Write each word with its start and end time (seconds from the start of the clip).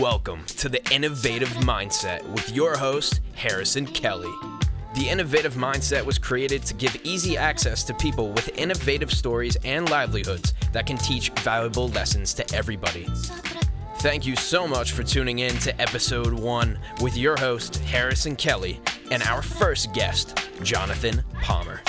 Welcome 0.00 0.46
to 0.56 0.70
the 0.70 0.82
Innovative 0.90 1.50
Mindset 1.58 2.26
with 2.30 2.50
your 2.56 2.74
host, 2.74 3.20
Harrison 3.34 3.84
Kelly. 3.84 4.32
The 4.94 5.06
Innovative 5.06 5.56
Mindset 5.56 6.02
was 6.02 6.18
created 6.18 6.62
to 6.64 6.74
give 6.74 6.96
easy 7.04 7.36
access 7.36 7.84
to 7.84 7.92
people 7.92 8.32
with 8.32 8.48
innovative 8.56 9.12
stories 9.12 9.58
and 9.62 9.90
livelihoods 9.90 10.54
that 10.72 10.86
can 10.86 10.96
teach 10.96 11.28
valuable 11.42 11.90
lessons 11.90 12.32
to 12.32 12.54
everybody. 12.54 13.06
Thank 13.98 14.24
you 14.24 14.36
so 14.36 14.66
much 14.66 14.92
for 14.92 15.02
tuning 15.02 15.40
in 15.40 15.58
to 15.58 15.78
episode 15.78 16.32
one 16.32 16.78
with 17.02 17.14
your 17.14 17.36
host, 17.36 17.76
Harrison 17.80 18.36
Kelly, 18.36 18.80
and 19.10 19.22
our 19.24 19.42
first 19.42 19.92
guest, 19.92 20.48
Jonathan 20.62 21.22
Palmar. 21.42 21.82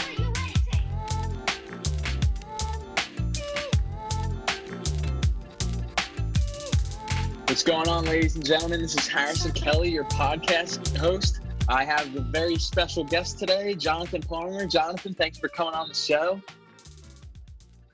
What's 7.62 7.70
going 7.70 7.90
on, 7.90 8.06
ladies 8.06 8.34
and 8.34 8.44
gentlemen? 8.44 8.82
This 8.82 8.96
is 8.96 9.08
Harrison 9.08 9.52
Kelly, 9.52 9.92
your 9.92 10.06
podcast 10.06 10.98
host. 10.98 11.42
I 11.68 11.86
have 11.86 12.16
a 12.16 12.22
very 12.22 12.56
special 12.56 13.04
guest 13.04 13.38
today, 13.38 13.76
Jonathan 13.76 14.24
Palmar. 14.24 14.66
Jonathan, 14.66 15.14
thanks 15.14 15.38
for 15.38 15.48
coming 15.48 15.76
on 15.76 15.88
the 15.88 15.94
show. 15.94 16.42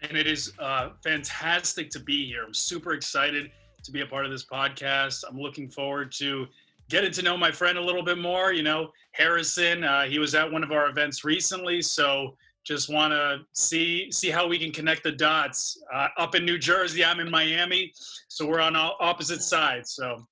And 0.04 0.18
it 0.18 0.26
is 0.26 0.54
uh, 0.58 0.92
fantastic 1.04 1.90
to 1.90 2.00
be 2.00 2.26
here. 2.26 2.46
I'm 2.46 2.54
super 2.54 2.94
excited 2.94 3.52
to 3.84 3.92
be 3.92 4.00
a 4.00 4.06
part 4.06 4.24
of 4.24 4.32
this 4.32 4.46
podcast. 4.46 5.26
I'm 5.30 5.38
looking 5.38 5.68
forward 5.68 6.14
to 6.14 6.48
getting 6.88 7.12
to 7.12 7.22
know 7.22 7.36
my 7.36 7.52
friend 7.52 7.78
a 7.78 7.84
little 7.84 8.04
bit 8.04 8.20
more. 8.20 8.54
You 8.54 8.64
know, 8.64 8.94
Harrison, 9.12 9.84
uh, 9.84 10.04
he 10.04 10.18
was 10.18 10.34
at 10.34 10.50
one 10.50 10.64
of 10.64 10.72
our 10.72 10.88
events 10.88 11.26
recently, 11.26 11.82
so 11.82 12.38
just 12.68 12.92
want 12.92 13.14
to 13.14 13.40
see 13.54 14.12
see 14.12 14.30
how 14.30 14.46
we 14.46 14.60
can 14.60 14.72
connect 14.72 15.04
the 15.04 15.12
dots. 15.12 15.82
Uh, 15.94 16.10
up 16.18 16.36
in 16.36 16.46
New 16.46 16.58
Jersey, 16.58 17.04
I'm 17.04 17.20
in 17.22 17.32
Miami, 17.32 17.94
so 18.28 18.46
we're 18.46 18.60
on 18.60 18.76
opposite 18.76 19.42
sides. 19.42 19.94
So. 19.94 20.26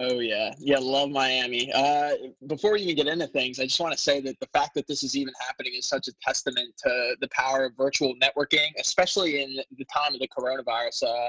Oh 0.00 0.20
yeah, 0.20 0.54
yeah, 0.60 0.78
love 0.78 1.10
Miami. 1.10 1.72
Uh, 1.72 2.12
before 2.46 2.74
we 2.74 2.82
even 2.82 2.94
get 2.94 3.08
into 3.08 3.26
things, 3.26 3.58
I 3.58 3.64
just 3.64 3.80
want 3.80 3.92
to 3.92 4.00
say 4.00 4.20
that 4.20 4.38
the 4.38 4.46
fact 4.52 4.74
that 4.76 4.86
this 4.86 5.02
is 5.02 5.16
even 5.16 5.34
happening 5.44 5.72
is 5.76 5.88
such 5.88 6.06
a 6.06 6.12
testament 6.22 6.72
to 6.84 7.16
the 7.20 7.26
power 7.32 7.64
of 7.64 7.72
virtual 7.76 8.14
networking, 8.22 8.68
especially 8.78 9.42
in 9.42 9.56
the 9.76 9.84
time 9.92 10.14
of 10.14 10.20
the 10.20 10.28
coronavirus. 10.28 11.02
Uh, 11.02 11.28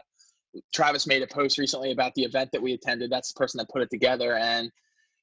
Travis 0.72 1.08
made 1.08 1.24
a 1.24 1.28
post 1.28 1.58
recently 1.58 1.92
about 1.92 2.14
the 2.14 2.22
event 2.22 2.52
that 2.52 2.62
we 2.62 2.74
attended. 2.74 3.12
That's 3.12 3.34
the 3.34 3.40
person 3.40 3.58
that 3.58 3.70
put 3.70 3.82
it 3.82 3.90
together, 3.90 4.36
and 4.36 4.70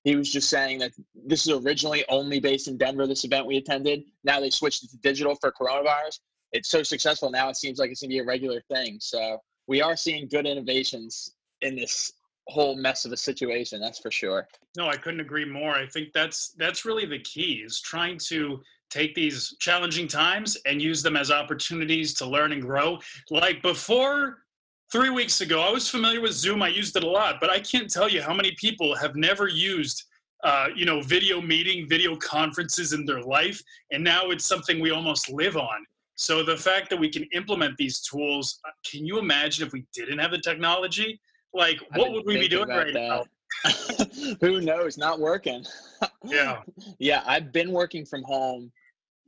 he 0.06 0.14
was 0.14 0.32
just 0.32 0.48
saying 0.48 0.78
that 0.78 0.92
this 1.26 1.48
is 1.48 1.52
originally 1.52 2.04
only 2.08 2.38
based 2.38 2.68
in 2.68 2.78
Denver, 2.78 3.08
this 3.08 3.24
event 3.24 3.44
we 3.44 3.56
attended. 3.56 4.04
Now 4.22 4.38
they 4.38 4.50
switched 4.50 4.84
it 4.84 4.90
to 4.90 4.96
digital 4.98 5.34
for 5.34 5.50
coronavirus. 5.50 6.20
It's 6.52 6.68
so 6.68 6.84
successful 6.84 7.28
now, 7.28 7.48
it 7.48 7.56
seems 7.56 7.80
like 7.80 7.90
it's 7.90 8.02
going 8.02 8.10
to 8.10 8.14
be 8.14 8.20
a 8.20 8.24
regular 8.24 8.62
thing. 8.72 8.98
So 9.00 9.42
we 9.66 9.82
are 9.82 9.96
seeing 9.96 10.28
good 10.28 10.46
innovations 10.46 11.32
in 11.60 11.74
this 11.74 12.12
whole 12.46 12.76
mess 12.76 13.04
of 13.04 13.10
a 13.10 13.16
situation 13.16 13.80
that's 13.80 13.98
for 13.98 14.12
sure 14.12 14.46
no 14.76 14.86
i 14.86 14.96
couldn't 14.96 15.18
agree 15.18 15.44
more 15.44 15.74
i 15.74 15.84
think 15.84 16.12
that's 16.12 16.50
that's 16.50 16.84
really 16.84 17.04
the 17.04 17.18
key 17.18 17.54
is 17.66 17.80
trying 17.80 18.16
to 18.16 18.60
take 18.88 19.16
these 19.16 19.56
challenging 19.58 20.06
times 20.06 20.56
and 20.64 20.80
use 20.80 21.02
them 21.02 21.16
as 21.16 21.32
opportunities 21.32 22.14
to 22.14 22.24
learn 22.24 22.52
and 22.52 22.62
grow 22.62 23.00
like 23.30 23.60
before 23.62 24.44
three 24.92 25.10
weeks 25.10 25.40
ago, 25.40 25.60
I 25.60 25.70
was 25.70 25.88
familiar 25.88 26.20
with 26.20 26.32
Zoom. 26.32 26.62
I 26.62 26.68
used 26.68 26.96
it 26.96 27.04
a 27.04 27.08
lot, 27.08 27.36
but 27.40 27.50
I 27.50 27.60
can't 27.60 27.90
tell 27.90 28.08
you 28.08 28.22
how 28.22 28.34
many 28.34 28.52
people 28.52 28.94
have 28.94 29.16
never 29.16 29.48
used, 29.48 30.04
uh, 30.44 30.68
you 30.74 30.84
know, 30.84 31.00
video 31.00 31.40
meeting, 31.40 31.88
video 31.88 32.16
conferences 32.16 32.92
in 32.92 33.04
their 33.04 33.22
life, 33.22 33.60
and 33.90 34.02
now 34.02 34.30
it's 34.30 34.44
something 34.44 34.80
we 34.80 34.90
almost 34.90 35.30
live 35.30 35.56
on. 35.56 35.86
So 36.14 36.42
the 36.42 36.56
fact 36.56 36.88
that 36.90 36.98
we 36.98 37.10
can 37.10 37.24
implement 37.34 37.76
these 37.76 38.00
tools, 38.00 38.58
uh, 38.66 38.70
can 38.90 39.04
you 39.04 39.18
imagine 39.18 39.66
if 39.66 39.72
we 39.72 39.84
didn't 39.92 40.18
have 40.18 40.30
the 40.30 40.38
technology? 40.38 41.20
Like, 41.52 41.78
what 41.94 42.12
would 42.12 42.24
we 42.26 42.38
be 42.38 42.48
doing 42.48 42.68
right 42.68 42.92
that. 42.92 42.94
now? 42.94 43.24
Who 44.40 44.60
knows? 44.60 44.96
Not 44.96 45.20
working. 45.20 45.64
yeah. 46.24 46.62
Yeah, 46.98 47.22
I've 47.26 47.52
been 47.52 47.70
working 47.70 48.04
from 48.04 48.22
home 48.22 48.72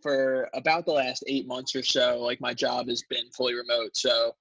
for 0.03 0.49
about 0.55 0.87
the 0.87 0.93
last 0.93 1.25
eight 1.27 1.47
months 1.47 1.75
or 1.75 1.83
so. 1.83 2.21
Like 2.21 2.41
my 2.41 2.55
job 2.55 2.89
has 2.89 3.03
been 3.11 3.31
fully 3.37 3.55
remote, 3.55 3.97
so 3.97 4.33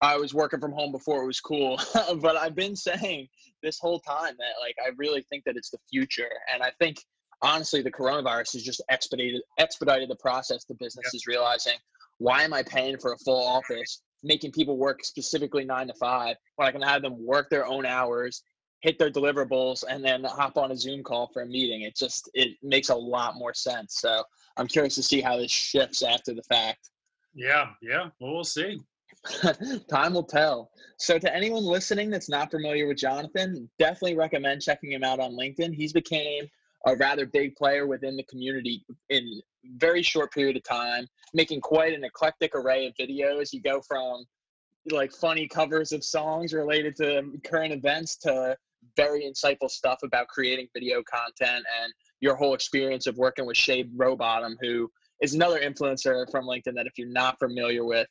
I 0.00 0.16
was 0.16 0.34
working 0.34 0.60
from 0.60 0.72
home 0.72 0.92
before 0.92 1.22
it 1.22 1.26
was 1.26 1.40
cool, 1.40 1.80
but 2.16 2.36
I've 2.36 2.54
been 2.54 2.76
saying 2.76 3.28
this 3.62 3.78
whole 3.78 4.00
time 4.00 4.34
that 4.38 4.60
like 4.60 4.76
I 4.84 4.90
really 4.96 5.22
think 5.22 5.44
that 5.44 5.56
it's 5.56 5.70
the 5.70 5.78
future, 5.90 6.30
and 6.52 6.62
I 6.62 6.70
think 6.78 6.98
honestly 7.42 7.82
the 7.82 7.92
coronavirus 7.92 8.54
has 8.54 8.62
just 8.62 8.82
expedited 8.90 9.42
expedited 9.58 10.08
the 10.08 10.16
process. 10.16 10.64
The 10.64 10.74
business 10.74 11.06
yeah. 11.12 11.16
is 11.16 11.26
realizing 11.26 11.74
why 12.18 12.42
am 12.42 12.52
I 12.52 12.62
paying 12.62 12.98
for 12.98 13.12
a 13.12 13.18
full 13.18 13.44
office, 13.44 14.02
making 14.22 14.52
people 14.52 14.76
work 14.76 15.04
specifically 15.04 15.64
nine 15.64 15.88
to 15.88 15.94
five 15.94 16.36
when 16.56 16.68
I 16.68 16.72
can 16.72 16.82
have 16.82 17.02
them 17.02 17.24
work 17.24 17.50
their 17.50 17.66
own 17.66 17.86
hours, 17.86 18.42
hit 18.80 18.98
their 18.98 19.10
deliverables, 19.10 19.84
and 19.88 20.04
then 20.04 20.24
hop 20.24 20.56
on 20.56 20.70
a 20.70 20.76
Zoom 20.76 21.02
call 21.02 21.30
for 21.32 21.42
a 21.42 21.46
meeting. 21.46 21.82
It 21.82 21.96
just 21.96 22.30
it 22.34 22.56
makes 22.62 22.88
a 22.88 22.94
lot 22.94 23.36
more 23.36 23.54
sense. 23.54 24.00
So 24.00 24.22
I'm 24.56 24.68
curious 24.68 24.94
to 24.96 25.02
see 25.02 25.20
how 25.20 25.36
this 25.36 25.50
shifts 25.50 26.02
after 26.02 26.34
the 26.34 26.42
fact. 26.42 26.90
Yeah, 27.34 27.70
yeah. 27.82 28.10
Well, 28.20 28.34
we'll 28.34 28.44
see. 28.44 28.80
Time 29.88 30.14
will 30.14 30.24
tell. 30.24 30.70
So, 30.98 31.18
to 31.18 31.34
anyone 31.34 31.64
listening 31.64 32.10
that's 32.10 32.28
not 32.28 32.50
familiar 32.50 32.86
with 32.86 32.98
Jonathan, 32.98 33.68
definitely 33.78 34.16
recommend 34.16 34.62
checking 34.62 34.92
him 34.92 35.04
out 35.04 35.20
on 35.20 35.32
LinkedIn. 35.32 35.74
He's 35.74 35.92
became 35.92 36.48
a 36.86 36.96
rather 36.96 37.26
big 37.26 37.56
player 37.56 37.86
within 37.86 38.16
the 38.16 38.22
community 38.24 38.84
in 39.08 39.40
very 39.76 40.02
short 40.02 40.32
period 40.32 40.56
of 40.56 40.62
time, 40.64 41.06
making 41.32 41.60
quite 41.60 41.94
an 41.94 42.04
eclectic 42.04 42.54
array 42.54 42.86
of 42.86 42.94
videos. 43.00 43.52
You 43.52 43.62
go 43.62 43.80
from 43.80 44.24
like 44.90 45.12
funny 45.12 45.48
covers 45.48 45.92
of 45.92 46.04
songs 46.04 46.52
related 46.52 46.94
to 46.96 47.22
current 47.44 47.72
events 47.72 48.16
to 48.16 48.56
very 48.96 49.22
insightful 49.22 49.70
stuff 49.70 50.00
about 50.02 50.28
creating 50.28 50.68
video 50.74 51.02
content 51.02 51.64
and 51.82 51.92
your 52.20 52.34
whole 52.34 52.54
experience 52.54 53.06
of 53.06 53.16
working 53.16 53.46
with 53.46 53.56
Shay 53.56 53.84
Rowbottom, 53.84 54.56
who 54.60 54.90
is 55.22 55.34
another 55.34 55.60
influencer 55.60 56.30
from 56.30 56.44
LinkedIn 56.44 56.74
that 56.74 56.86
if 56.86 56.98
you're 56.98 57.08
not 57.08 57.38
familiar 57.38 57.84
with, 57.84 58.06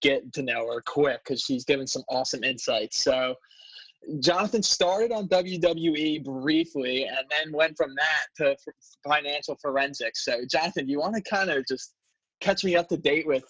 get 0.00 0.32
to 0.32 0.42
know 0.42 0.66
her 0.72 0.82
quick 0.82 1.20
because 1.24 1.40
she's 1.40 1.64
given 1.64 1.86
some 1.86 2.02
awesome 2.08 2.44
insights. 2.44 3.02
So 3.02 3.34
Jonathan 4.20 4.62
started 4.62 5.12
on 5.12 5.28
WWE 5.28 6.24
briefly 6.24 7.04
and 7.04 7.26
then 7.30 7.52
went 7.52 7.76
from 7.76 7.94
that 7.94 8.26
to 8.36 8.56
financial 9.06 9.56
forensics. 9.60 10.24
So 10.24 10.40
Jonathan, 10.50 10.86
do 10.86 10.92
you 10.92 11.00
want 11.00 11.14
to 11.14 11.22
kind 11.22 11.50
of 11.50 11.66
just 11.66 11.94
catch 12.40 12.64
me 12.64 12.76
up 12.76 12.88
to 12.88 12.96
date 12.96 13.26
with 13.26 13.44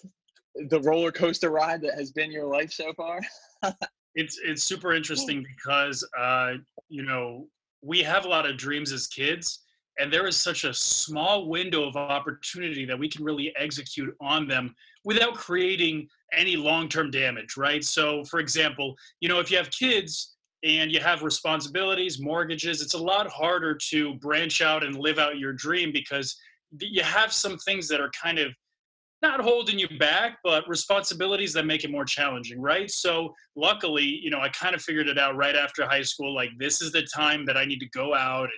the 0.69 0.79
roller 0.81 1.11
coaster 1.11 1.49
ride 1.49 1.81
that 1.81 1.95
has 1.95 2.11
been 2.11 2.31
your 2.31 2.47
life 2.47 2.71
so 2.71 2.93
far? 2.93 3.19
it's 4.15 4.39
it's 4.43 4.63
super 4.63 4.93
interesting 4.93 5.45
because 5.55 6.07
uh, 6.17 6.53
you 6.89 7.03
know 7.03 7.47
we 7.81 8.01
have 8.01 8.25
a 8.25 8.27
lot 8.27 8.49
of 8.49 8.57
dreams 8.57 8.91
as 8.91 9.07
kids 9.07 9.61
and 9.97 10.11
there 10.11 10.27
is 10.27 10.35
such 10.35 10.63
a 10.63 10.73
small 10.73 11.47
window 11.47 11.87
of 11.87 11.95
opportunity 11.95 12.85
that 12.85 12.97
we 12.97 13.09
can 13.09 13.23
really 13.23 13.53
execute 13.57 14.13
on 14.19 14.47
them 14.47 14.73
without 15.05 15.35
creating 15.35 16.07
any 16.33 16.57
long-term 16.57 17.11
damage 17.11 17.55
right? 17.55 17.83
So 17.83 18.23
for 18.25 18.39
example 18.39 18.95
you 19.19 19.29
know 19.29 19.39
if 19.39 19.49
you 19.49 19.57
have 19.57 19.71
kids 19.71 20.35
and 20.63 20.91
you 20.91 20.99
have 20.99 21.23
responsibilities 21.23 22.19
mortgages 22.19 22.81
it's 22.81 22.95
a 22.95 23.01
lot 23.01 23.27
harder 23.27 23.75
to 23.75 24.15
branch 24.15 24.61
out 24.61 24.83
and 24.83 24.97
live 24.97 25.19
out 25.19 25.37
your 25.37 25.53
dream 25.53 25.91
because 25.91 26.35
you 26.79 27.03
have 27.03 27.31
some 27.31 27.57
things 27.59 27.87
that 27.87 28.01
are 28.01 28.11
kind 28.21 28.39
of 28.39 28.51
not 29.21 29.39
holding 29.39 29.79
you 29.79 29.87
back 29.97 30.37
but 30.43 30.67
responsibilities 30.67 31.53
that 31.53 31.65
make 31.65 31.83
it 31.83 31.91
more 31.91 32.05
challenging 32.05 32.61
right? 32.61 32.91
So 32.91 33.33
luckily 33.55 34.03
you 34.03 34.29
know 34.29 34.39
i 34.39 34.49
kind 34.49 34.75
of 34.75 34.81
figured 34.81 35.07
it 35.07 35.17
out 35.17 35.35
right 35.35 35.55
after 35.55 35.85
high 35.85 36.01
school 36.01 36.33
like 36.33 36.49
this 36.57 36.81
is 36.81 36.91
the 36.91 37.07
time 37.15 37.45
that 37.45 37.55
i 37.55 37.63
need 37.63 37.79
to 37.79 37.89
go 37.89 38.13
out 38.13 38.43
and 38.43 38.51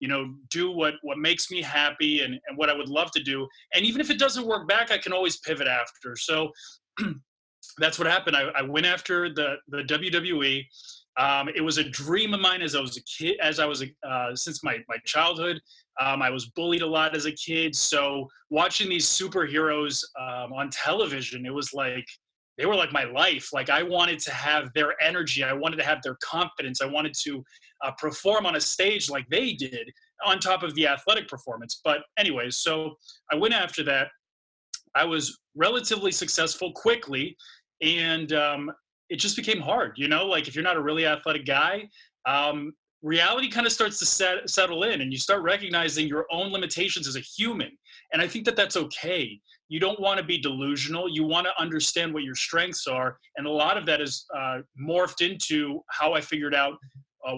you 0.00 0.08
know 0.08 0.34
do 0.50 0.70
what 0.70 0.94
what 1.02 1.18
makes 1.18 1.50
me 1.50 1.62
happy 1.62 2.22
and, 2.22 2.34
and 2.48 2.56
what 2.56 2.68
i 2.70 2.74
would 2.74 2.88
love 2.88 3.10
to 3.12 3.22
do. 3.22 3.46
And 3.72 3.84
even 3.84 4.00
if 4.00 4.10
it 4.10 4.18
doesn't 4.18 4.46
work 4.46 4.68
back 4.68 4.90
i 4.90 4.98
can 4.98 5.12
always 5.12 5.38
pivot 5.38 5.68
after. 5.68 6.16
So 6.16 6.50
that's 7.78 7.98
what 7.98 8.06
happened. 8.06 8.36
I, 8.36 8.50
I 8.56 8.62
went 8.62 8.86
after 8.86 9.32
the 9.32 9.56
the 9.68 9.82
wwe 9.84 10.64
um, 11.16 11.48
it 11.54 11.60
was 11.60 11.78
a 11.78 11.84
dream 11.84 12.34
of 12.34 12.40
mine 12.40 12.62
as 12.62 12.74
I 12.74 12.80
was 12.80 12.96
a 12.96 13.02
kid, 13.02 13.38
as 13.40 13.60
I 13.60 13.66
was 13.66 13.82
a, 13.82 14.08
uh, 14.08 14.34
since 14.34 14.64
my 14.64 14.78
my 14.88 14.96
childhood. 15.04 15.60
Um, 16.00 16.22
I 16.22 16.30
was 16.30 16.46
bullied 16.46 16.82
a 16.82 16.86
lot 16.86 17.14
as 17.14 17.26
a 17.26 17.32
kid, 17.32 17.74
so 17.76 18.28
watching 18.50 18.88
these 18.88 19.06
superheroes 19.06 20.02
um, 20.20 20.52
on 20.52 20.70
television, 20.70 21.46
it 21.46 21.54
was 21.54 21.72
like 21.72 22.06
they 22.56 22.66
were 22.66 22.76
like 22.76 22.92
my 22.92 23.04
life. 23.04 23.52
Like 23.52 23.70
I 23.70 23.82
wanted 23.82 24.18
to 24.20 24.32
have 24.32 24.72
their 24.74 24.94
energy. 25.02 25.42
I 25.42 25.52
wanted 25.52 25.76
to 25.76 25.84
have 25.84 26.02
their 26.02 26.16
confidence. 26.22 26.80
I 26.80 26.86
wanted 26.86 27.14
to 27.22 27.44
uh, 27.82 27.90
perform 27.92 28.46
on 28.46 28.56
a 28.56 28.60
stage 28.60 29.10
like 29.10 29.28
they 29.28 29.52
did 29.52 29.90
on 30.24 30.38
top 30.38 30.62
of 30.62 30.74
the 30.74 30.86
athletic 30.86 31.28
performance. 31.28 31.80
But 31.84 32.02
anyways, 32.18 32.58
so 32.58 32.96
I 33.30 33.36
went 33.36 33.54
after 33.54 33.82
that. 33.84 34.08
I 34.94 35.04
was 35.04 35.38
relatively 35.56 36.12
successful 36.12 36.72
quickly, 36.72 37.36
and 37.82 38.32
um, 38.32 38.70
it 39.10 39.16
just 39.16 39.36
became 39.36 39.60
hard. 39.60 39.94
You 39.96 40.06
know, 40.08 40.26
like 40.26 40.46
if 40.46 40.54
you're 40.54 40.64
not 40.64 40.76
a 40.76 40.82
really 40.82 41.06
athletic 41.06 41.44
guy, 41.44 41.88
um, 42.26 42.72
reality 43.02 43.50
kind 43.50 43.66
of 43.66 43.72
starts 43.72 43.98
to 43.98 44.06
set, 44.06 44.48
settle 44.48 44.84
in, 44.84 45.00
and 45.00 45.12
you 45.12 45.18
start 45.18 45.42
recognizing 45.42 46.06
your 46.06 46.26
own 46.30 46.52
limitations 46.52 47.08
as 47.08 47.16
a 47.16 47.20
human. 47.20 47.76
And 48.12 48.22
I 48.22 48.28
think 48.28 48.44
that 48.44 48.54
that's 48.54 48.76
okay 48.76 49.40
you 49.68 49.80
don't 49.80 49.98
want 50.00 50.18
to 50.18 50.24
be 50.24 50.38
delusional. 50.38 51.08
You 51.08 51.24
want 51.24 51.46
to 51.46 51.60
understand 51.60 52.12
what 52.12 52.22
your 52.22 52.34
strengths 52.34 52.86
are. 52.86 53.18
And 53.36 53.46
a 53.46 53.50
lot 53.50 53.76
of 53.76 53.86
that 53.86 54.00
is 54.00 54.26
uh, 54.36 54.58
morphed 54.80 55.28
into 55.28 55.80
how 55.90 56.12
I 56.12 56.20
figured 56.20 56.54
out 56.54 56.74
uh, 57.26 57.36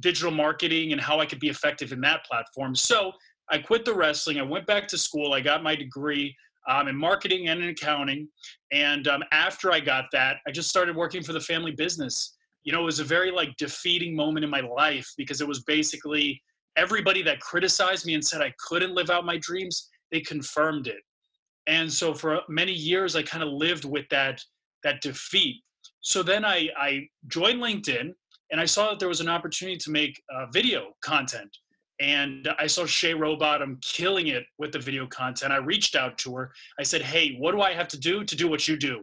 digital 0.00 0.30
marketing 0.30 0.92
and 0.92 1.00
how 1.00 1.20
I 1.20 1.26
could 1.26 1.40
be 1.40 1.48
effective 1.48 1.92
in 1.92 2.00
that 2.02 2.24
platform. 2.24 2.74
So 2.74 3.12
I 3.50 3.58
quit 3.58 3.84
the 3.84 3.94
wrestling. 3.94 4.38
I 4.38 4.42
went 4.42 4.66
back 4.66 4.86
to 4.88 4.98
school. 4.98 5.32
I 5.32 5.40
got 5.40 5.62
my 5.62 5.74
degree 5.74 6.34
um, 6.68 6.88
in 6.88 6.96
marketing 6.96 7.48
and 7.48 7.62
in 7.62 7.70
accounting. 7.70 8.28
And 8.72 9.08
um, 9.08 9.22
after 9.32 9.72
I 9.72 9.80
got 9.80 10.06
that, 10.12 10.38
I 10.46 10.50
just 10.50 10.68
started 10.68 10.96
working 10.96 11.22
for 11.22 11.32
the 11.32 11.40
family 11.40 11.72
business. 11.72 12.36
You 12.64 12.72
know, 12.72 12.82
it 12.82 12.84
was 12.84 13.00
a 13.00 13.04
very 13.04 13.30
like 13.30 13.56
defeating 13.56 14.14
moment 14.14 14.44
in 14.44 14.50
my 14.50 14.60
life 14.60 15.08
because 15.16 15.40
it 15.40 15.46
was 15.46 15.62
basically 15.62 16.42
everybody 16.76 17.22
that 17.22 17.40
criticized 17.40 18.04
me 18.04 18.14
and 18.14 18.24
said 18.24 18.42
I 18.42 18.52
couldn't 18.66 18.94
live 18.94 19.08
out 19.08 19.24
my 19.24 19.38
dreams, 19.38 19.88
they 20.10 20.20
confirmed 20.20 20.88
it. 20.88 20.98
And 21.66 21.92
so 21.92 22.14
for 22.14 22.40
many 22.48 22.72
years, 22.72 23.16
I 23.16 23.22
kind 23.22 23.42
of 23.42 23.50
lived 23.50 23.84
with 23.84 24.08
that 24.10 24.40
that 24.82 25.00
defeat. 25.00 25.62
So 26.00 26.22
then 26.22 26.44
I, 26.44 26.68
I 26.78 27.08
joined 27.26 27.60
LinkedIn 27.60 28.12
and 28.52 28.60
I 28.60 28.64
saw 28.64 28.90
that 28.90 29.00
there 29.00 29.08
was 29.08 29.20
an 29.20 29.28
opportunity 29.28 29.76
to 29.78 29.90
make 29.90 30.22
uh, 30.32 30.46
video 30.52 30.92
content. 31.02 31.50
And 31.98 32.48
I 32.58 32.66
saw 32.66 32.86
Shay 32.86 33.14
Rowbottom 33.14 33.80
killing 33.82 34.28
it 34.28 34.44
with 34.58 34.70
the 34.70 34.78
video 34.78 35.06
content. 35.06 35.50
I 35.50 35.56
reached 35.56 35.96
out 35.96 36.18
to 36.18 36.36
her. 36.36 36.52
I 36.78 36.82
said, 36.82 37.00
"Hey, 37.02 37.36
what 37.38 37.52
do 37.52 37.62
I 37.62 37.72
have 37.72 37.88
to 37.88 37.98
do 37.98 38.22
to 38.22 38.36
do 38.36 38.48
what 38.48 38.68
you 38.68 38.76
do?" 38.76 39.02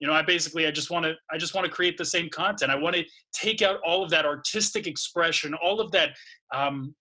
You 0.00 0.08
know, 0.08 0.12
I 0.12 0.20
basically 0.20 0.66
I 0.66 0.70
just 0.70 0.90
want 0.90 1.06
to 1.06 1.14
I 1.32 1.38
just 1.38 1.54
want 1.54 1.64
to 1.64 1.72
create 1.72 1.96
the 1.96 2.04
same 2.04 2.28
content. 2.28 2.70
I 2.70 2.76
want 2.76 2.96
to 2.96 3.04
take 3.32 3.62
out 3.62 3.80
all 3.84 4.04
of 4.04 4.10
that 4.10 4.26
artistic 4.26 4.86
expression, 4.86 5.54
all 5.54 5.80
of 5.80 5.90
that, 5.92 6.10
um, 6.54 6.94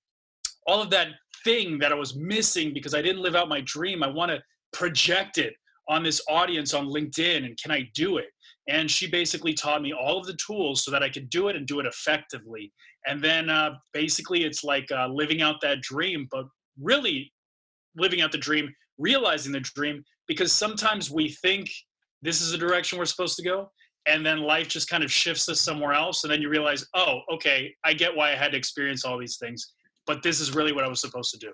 all 0.66 0.81
of 0.81 0.89
that 0.92 1.09
thing 1.44 1.77
that 1.80 1.92
I 1.92 1.95
was 1.95 2.16
missing 2.16 2.74
because 2.74 2.94
I 2.94 3.01
didn't 3.01 3.21
live 3.21 3.36
out 3.36 3.50
my 3.50 3.62
dream. 3.62 4.01
I 4.01 4.07
want 4.07 4.31
to 4.31 4.42
project 4.74 5.38
it 5.38 5.54
on 5.88 6.04
this 6.04 6.22
audience 6.30 6.74
on 6.74 6.88
LinkedIn, 6.88 7.46
and 7.46 7.58
can 7.62 7.72
I 7.72 7.90
do 7.94 8.18
it? 8.18 8.28
and 8.70 8.90
she 8.90 9.08
basically 9.08 9.54
taught 9.54 9.81
me 9.81 9.94
all 9.94 10.18
of 10.18 10.25
the 10.25 10.36
tools 10.36 10.84
so 10.84 10.92
that 10.92 11.04
I 11.04 11.10
could 11.10 11.30
do 11.30 11.50
it 11.50 11.56
and 11.56 11.68
do 11.68 11.80
it 11.80 11.86
effectively. 11.86 12.72
And 13.06 13.22
then 13.22 13.50
uh, 13.50 13.72
basically, 13.94 14.46
it's 14.46 14.64
like 14.64 14.90
uh, 14.92 15.08
living 15.08 15.42
out 15.42 15.60
that 15.62 15.81
dream, 15.81 16.28
but 16.31 16.46
really 16.80 17.31
living 17.98 18.22
out 18.22 18.31
the 18.31 18.38
dream, 18.38 18.74
realizing 18.98 19.52
the 19.52 19.60
dream, 19.60 20.04
because 20.28 20.54
sometimes 20.54 21.12
we 21.12 21.30
think 21.30 21.69
this 22.22 22.42
is 22.42 22.52
the 22.52 22.58
direction 22.58 22.98
we're 22.98 23.06
supposed 23.06 23.36
to 23.38 23.44
go, 23.44 23.69
and 24.06 24.26
then 24.26 24.40
life 24.40 24.69
just 24.69 24.90
kind 24.90 25.04
of 25.04 25.12
shifts 25.12 25.50
us 25.50 25.60
somewhere 25.60 25.94
else, 25.94 26.24
and 26.24 26.31
then 26.31 26.42
you 26.42 26.50
realize, 26.50 26.86
oh, 26.94 27.19
okay, 27.34 27.74
I 27.84 27.94
get 27.94 28.16
why 28.16 28.31
I 28.31 28.36
had 28.36 28.54
to 28.54 28.58
experience 28.58 29.04
all 29.04 29.19
these 29.19 29.38
things, 29.38 29.74
but 30.08 30.24
this 30.24 30.40
is 30.40 30.56
really 30.56 30.72
what 30.72 30.86
I 30.86 30.88
was 30.88 31.02
supposed 31.02 31.31
to 31.31 31.38
do 31.38 31.52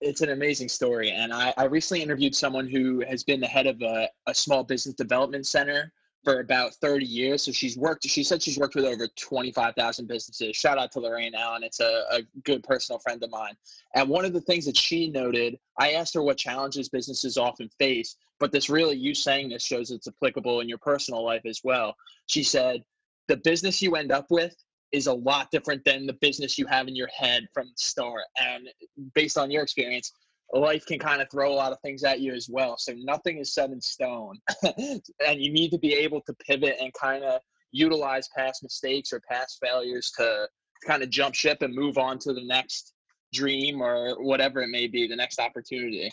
it's 0.00 0.20
an 0.20 0.30
amazing 0.30 0.68
story. 0.68 1.10
And 1.10 1.32
I, 1.32 1.52
I 1.56 1.64
recently 1.64 2.02
interviewed 2.02 2.34
someone 2.34 2.68
who 2.68 3.04
has 3.08 3.24
been 3.24 3.40
the 3.40 3.46
head 3.46 3.66
of 3.66 3.80
a, 3.82 4.08
a 4.26 4.34
small 4.34 4.64
business 4.64 4.94
development 4.94 5.46
center 5.46 5.92
for 6.24 6.38
about 6.38 6.74
30 6.74 7.04
years. 7.04 7.42
So 7.42 7.50
she's 7.50 7.76
worked, 7.76 8.06
she 8.06 8.22
said 8.22 8.40
she's 8.40 8.58
worked 8.58 8.76
with 8.76 8.84
over 8.84 9.08
25,000 9.08 10.06
businesses. 10.06 10.54
Shout 10.54 10.78
out 10.78 10.92
to 10.92 11.00
Lorraine 11.00 11.34
Allen. 11.34 11.64
It's 11.64 11.80
a, 11.80 12.04
a 12.12 12.20
good 12.44 12.62
personal 12.62 13.00
friend 13.00 13.22
of 13.24 13.30
mine. 13.30 13.54
And 13.94 14.08
one 14.08 14.24
of 14.24 14.32
the 14.32 14.40
things 14.40 14.64
that 14.66 14.76
she 14.76 15.10
noted, 15.10 15.58
I 15.78 15.92
asked 15.92 16.14
her 16.14 16.22
what 16.22 16.36
challenges 16.36 16.88
businesses 16.88 17.36
often 17.36 17.68
face, 17.78 18.16
but 18.38 18.52
this 18.52 18.70
really, 18.70 18.96
you 18.96 19.14
saying 19.14 19.48
this 19.48 19.64
shows 19.64 19.90
it's 19.90 20.06
applicable 20.06 20.60
in 20.60 20.68
your 20.68 20.78
personal 20.78 21.24
life 21.24 21.42
as 21.44 21.60
well. 21.64 21.96
She 22.26 22.44
said, 22.44 22.84
the 23.28 23.36
business 23.38 23.82
you 23.82 23.96
end 23.96 24.12
up 24.12 24.26
with 24.30 24.54
is 24.92 25.06
a 25.06 25.12
lot 25.12 25.50
different 25.50 25.84
than 25.84 26.06
the 26.06 26.12
business 26.14 26.58
you 26.58 26.66
have 26.66 26.88
in 26.88 26.94
your 26.94 27.08
head 27.08 27.46
from 27.52 27.66
the 27.66 27.82
start. 27.82 28.24
And 28.40 28.68
based 29.14 29.38
on 29.38 29.50
your 29.50 29.62
experience, 29.62 30.12
life 30.52 30.84
can 30.86 30.98
kind 30.98 31.22
of 31.22 31.30
throw 31.30 31.50
a 31.50 31.54
lot 31.54 31.72
of 31.72 31.80
things 31.80 32.04
at 32.04 32.20
you 32.20 32.34
as 32.34 32.48
well. 32.50 32.76
So 32.76 32.92
nothing 32.96 33.38
is 33.38 33.54
set 33.54 33.70
in 33.70 33.80
stone. 33.80 34.38
and 34.76 35.02
you 35.40 35.52
need 35.52 35.70
to 35.70 35.78
be 35.78 35.94
able 35.94 36.20
to 36.22 36.34
pivot 36.34 36.76
and 36.80 36.92
kind 36.92 37.24
of 37.24 37.40
utilize 37.72 38.28
past 38.36 38.62
mistakes 38.62 39.12
or 39.12 39.20
past 39.20 39.58
failures 39.62 40.12
to 40.18 40.46
kind 40.86 41.02
of 41.02 41.10
jump 41.10 41.34
ship 41.34 41.62
and 41.62 41.74
move 41.74 41.96
on 41.96 42.18
to 42.18 42.34
the 42.34 42.44
next 42.44 42.92
dream 43.32 43.80
or 43.80 44.22
whatever 44.22 44.60
it 44.60 44.68
may 44.68 44.86
be, 44.86 45.06
the 45.06 45.16
next 45.16 45.40
opportunity. 45.40 46.12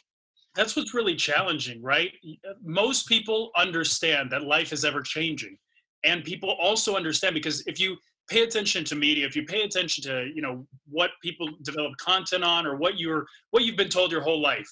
That's 0.55 0.75
what's 0.75 0.93
really 0.93 1.15
challenging, 1.15 1.81
right? 1.81 2.11
Uh, 2.47 2.53
most 2.63 3.07
people 3.07 3.51
understand 3.57 4.31
that 4.31 4.43
life 4.43 4.71
is 4.71 4.85
ever 4.85 5.01
changing. 5.01 5.57
And 6.03 6.23
people 6.23 6.55
also 6.61 6.95
understand 6.95 7.35
because 7.35 7.61
if 7.67 7.79
you 7.79 7.97
pay 8.29 8.43
attention 8.43 8.83
to 8.85 8.95
media. 8.95 9.25
If 9.25 9.35
you 9.35 9.43
pay 9.43 9.61
attention 9.61 10.03
to 10.05 10.29
you 10.33 10.41
know 10.41 10.65
what 10.87 11.11
people 11.21 11.49
develop 11.63 11.93
content 11.97 12.43
on 12.43 12.65
or 12.65 12.77
what 12.77 12.99
you're 12.99 13.25
what 13.51 13.63
you've 13.63 13.77
been 13.77 13.89
told 13.89 14.11
your 14.11 14.21
whole 14.21 14.41
life 14.41 14.69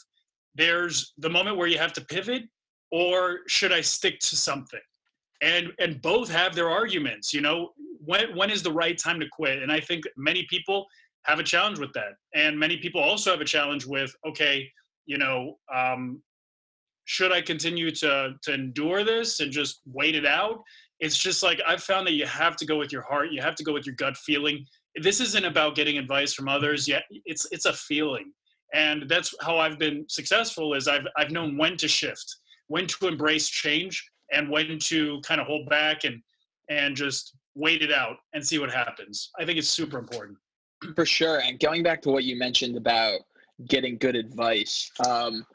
there's 0.55 1.13
the 1.19 1.29
moment 1.29 1.55
where 1.55 1.67
you 1.67 1.77
have 1.77 1.93
to 1.93 2.01
pivot 2.01 2.43
or 2.91 3.39
should 3.47 3.71
i 3.71 3.81
stick 3.81 4.19
to 4.19 4.35
something? 4.35 4.79
And 5.41 5.71
and 5.79 6.01
both 6.01 6.29
have 6.31 6.55
their 6.55 6.69
arguments 6.69 7.33
you 7.33 7.41
know 7.41 7.71
when 8.03 8.35
when 8.35 8.49
is 8.49 8.63
the 8.63 8.71
right 8.71 8.97
time 8.97 9.19
to 9.19 9.27
quit? 9.31 9.61
And 9.61 9.71
i 9.71 9.79
think 9.79 10.03
many 10.15 10.45
people 10.49 10.85
have 11.25 11.39
a 11.39 11.43
challenge 11.43 11.77
with 11.77 11.91
that. 11.93 12.13
And 12.35 12.57
many 12.57 12.77
people 12.77 13.01
also 13.01 13.31
have 13.31 13.41
a 13.41 13.45
challenge 13.45 13.85
with 13.85 14.15
okay 14.25 14.69
you 15.05 15.17
know 15.17 15.57
um, 15.73 16.21
should 17.05 17.31
i 17.31 17.41
continue 17.41 17.89
to 17.89 18.33
to 18.43 18.53
endure 18.53 19.03
this 19.03 19.39
and 19.39 19.51
just 19.51 19.81
wait 19.85 20.15
it 20.15 20.25
out 20.25 20.61
it's 20.99 21.17
just 21.17 21.43
like 21.43 21.61
I've 21.65 21.83
found 21.83 22.07
that 22.07 22.13
you 22.13 22.25
have 22.25 22.55
to 22.57 22.65
go 22.65 22.77
with 22.77 22.91
your 22.91 23.03
heart. 23.03 23.31
You 23.31 23.41
have 23.41 23.55
to 23.55 23.63
go 23.63 23.73
with 23.73 23.85
your 23.85 23.95
gut 23.95 24.17
feeling. 24.17 24.65
This 24.95 25.19
isn't 25.21 25.45
about 25.45 25.75
getting 25.75 25.97
advice 25.97 26.33
from 26.33 26.47
others. 26.47 26.87
Yet 26.87 27.03
it's 27.25 27.47
it's 27.51 27.65
a 27.65 27.73
feeling, 27.73 28.31
and 28.73 29.07
that's 29.07 29.33
how 29.41 29.57
I've 29.57 29.77
been 29.77 30.05
successful. 30.09 30.73
Is 30.73 30.87
I've 30.87 31.07
I've 31.15 31.31
known 31.31 31.57
when 31.57 31.77
to 31.77 31.87
shift, 31.87 32.25
when 32.67 32.87
to 32.87 33.07
embrace 33.07 33.49
change, 33.49 34.03
and 34.31 34.49
when 34.49 34.79
to 34.79 35.21
kind 35.21 35.39
of 35.39 35.47
hold 35.47 35.69
back 35.69 36.03
and 36.03 36.21
and 36.69 36.95
just 36.95 37.33
wait 37.55 37.81
it 37.81 37.91
out 37.91 38.17
and 38.33 38.45
see 38.45 38.59
what 38.59 38.71
happens. 38.71 39.31
I 39.39 39.45
think 39.45 39.57
it's 39.57 39.69
super 39.69 39.97
important. 39.97 40.37
For 40.95 41.05
sure. 41.05 41.39
And 41.39 41.59
going 41.59 41.81
back 41.81 42.01
to 42.03 42.09
what 42.09 42.23
you 42.23 42.37
mentioned 42.37 42.77
about 42.77 43.21
getting 43.67 43.97
good 43.97 44.15
advice, 44.15 44.91
um, 45.07 45.45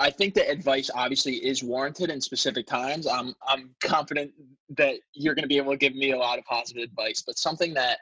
I 0.00 0.10
think 0.10 0.32
that 0.34 0.50
advice 0.50 0.90
obviously 0.94 1.34
is 1.36 1.62
warranted 1.62 2.10
in 2.10 2.22
specific 2.22 2.66
times. 2.66 3.06
I'm 3.06 3.34
I'm 3.46 3.70
confident 3.82 4.32
that 4.76 4.96
you're 5.12 5.34
going 5.34 5.44
to 5.44 5.48
be 5.48 5.58
able 5.58 5.72
to 5.72 5.78
give 5.78 5.94
me 5.94 6.12
a 6.12 6.16
lot 6.16 6.38
of 6.38 6.44
positive 6.46 6.82
advice, 6.82 7.22
but 7.24 7.38
something 7.38 7.74
that 7.74 7.98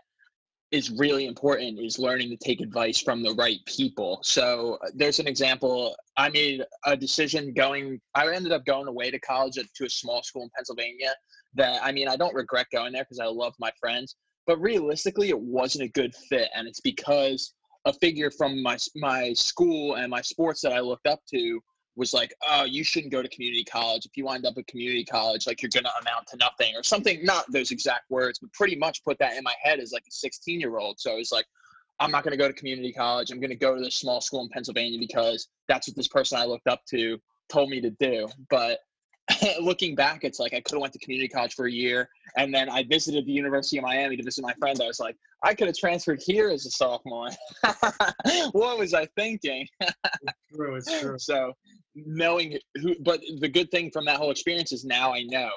is 0.71 0.91
really 0.91 1.27
important 1.27 1.81
is 1.81 1.99
learning 1.99 2.29
to 2.29 2.37
take 2.37 2.61
advice 2.61 3.01
from 3.01 3.23
the 3.23 3.35
right 3.35 3.59
people. 3.67 4.21
So 4.23 4.79
uh, 4.85 4.91
there's 4.95 5.19
an 5.19 5.27
example. 5.27 5.97
I 6.17 6.29
made 6.29 6.63
a 6.85 6.97
decision 6.97 7.53
going. 7.53 8.01
I 8.15 8.33
ended 8.33 8.53
up 8.53 8.65
going 8.65 8.87
away 8.87 9.11
to 9.11 9.19
college 9.19 9.55
to 9.55 9.85
a 9.85 9.91
small 9.91 10.23
school 10.23 10.45
in 10.45 10.51
Pennsylvania. 10.55 11.13
That 11.55 11.81
I 11.83 11.91
mean, 11.91 12.07
I 12.07 12.17
don't 12.17 12.35
regret 12.35 12.69
going 12.71 12.93
there 12.93 13.03
because 13.03 13.19
I 13.19 13.27
love 13.27 13.55
my 13.59 13.73
friends. 13.81 14.15
But 14.47 14.61
realistically, 14.61 15.31
it 15.31 15.41
wasn't 15.41 15.85
a 15.85 15.89
good 15.89 16.15
fit, 16.15 16.49
and 16.55 16.69
it's 16.69 16.81
because 16.81 17.55
a 17.87 17.93
figure 17.93 18.31
from 18.31 18.63
my 18.63 18.79
my 18.95 19.33
school 19.33 19.97
and 19.97 20.09
my 20.11 20.23
sports 20.23 20.61
that 20.61 20.73
I 20.73 20.79
looked 20.79 21.09
up 21.09 21.21
to 21.35 21.61
was 21.99 22.15
like, 22.15 22.33
oh, 22.49 22.65
you 22.65 22.85
shouldn't 22.85 23.13
go 23.13 23.23
to 23.23 23.29
community 23.29 23.65
college. 23.65 24.07
If 24.07 24.17
you 24.17 24.25
wind 24.25 24.47
up 24.47 24.57
at 24.57 24.67
community 24.69 25.05
college, 25.05 25.47
like 25.47 25.61
you're 25.61 25.71
going 25.71 25.85
to 25.85 25.91
amount 26.01 26.29
to 26.29 26.37
nothing 26.37 26.75
or 26.77 26.83
something, 26.83 27.25
not 27.25 27.45
those 27.51 27.73
exact 27.73 28.09
words, 28.09 28.39
but 28.39 28.53
pretty 28.53 28.77
much 28.77 29.03
put 29.05 29.19
that 29.19 29.37
in 29.37 29.43
my 29.43 29.55
head 29.61 29.81
as 29.81 29.93
like 29.93 30.05
a 30.09 30.13
16 30.13 30.61
year 30.61 30.79
old. 30.79 31.01
So 31.01 31.13
I 31.13 31.17
was 31.17 31.33
like, 31.33 31.47
I'm 32.01 32.13
not 32.13 32.23
going 32.23 32.31
to 32.31 32.39
go 32.39 32.47
to 32.47 32.55
community 32.55 32.93
college. 32.93 33.33
I'm 33.33 33.41
going 33.41 33.51
to 33.51 33.57
go 33.57 33.75
to 33.75 33.81
this 33.81 33.97
small 33.97 34.21
school 34.21 34.43
in 34.43 34.49
Pennsylvania 34.49 35.01
because 35.01 35.49
that's 35.67 35.89
what 35.89 35.97
this 35.97 36.07
person 36.07 36.39
I 36.39 36.45
looked 36.45 36.69
up 36.69 36.85
to 36.91 37.19
told 37.49 37.69
me 37.69 37.81
to 37.81 37.91
do. 37.91 38.29
But 38.49 38.79
looking 39.61 39.95
back, 39.95 40.25
it's 40.25 40.39
like 40.39 40.55
I 40.55 40.61
could 40.61 40.73
have 40.73 40.81
went 40.81 40.93
to 40.95 40.99
community 40.99 41.29
college 41.29 41.55
for 41.55 41.67
a 41.67 41.71
year, 41.71 42.09
and 42.37 42.53
then 42.53 42.69
I 42.69 42.85
visited 42.85 43.27
the 43.27 43.33
University 43.33 43.79
of 43.79 43.85
Miami 43.85 44.17
to 44.17 44.23
visit 44.23 44.43
my 44.43 44.55
friend. 44.55 44.81
I 44.83 44.87
was 44.87 45.01
like, 45.01 45.17
I 45.43 45.55
could 45.55 45.67
have 45.67 45.77
transferred 45.77 46.21
here 46.25 46.49
as 46.49 46.67
a 46.67 46.71
sophomore. 46.71 47.31
what 48.53 48.79
was 48.79 48.95
I 48.95 49.07
thinking? 49.17 49.67
it's 49.81 50.55
true. 50.55 50.75
It's 50.77 51.01
true. 51.01 51.17
So 51.29 51.53
knowing 51.95 52.59
who, 52.77 52.95
but 53.01 53.21
the 53.41 53.49
good 53.49 53.71
thing 53.71 53.91
from 53.91 54.05
that 54.07 54.17
whole 54.17 54.31
experience 54.31 54.73
is 54.73 54.85
now 54.85 55.13
I 55.13 55.23
know. 55.25 55.51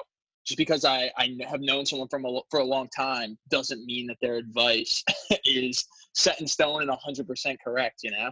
Just 0.44 0.58
because 0.58 0.84
I, 0.84 1.10
I 1.16 1.36
have 1.48 1.60
known 1.60 1.86
someone 1.86 2.08
from 2.08 2.24
a, 2.24 2.40
for 2.50 2.60
a 2.60 2.64
long 2.64 2.88
time 2.88 3.38
doesn't 3.48 3.84
mean 3.84 4.08
that 4.08 4.16
their 4.20 4.34
advice 4.34 5.04
is 5.44 5.84
set 6.14 6.40
in 6.40 6.48
stone 6.48 6.82
and 6.82 6.90
100% 6.90 7.56
correct, 7.64 8.00
you 8.02 8.10
know? 8.10 8.30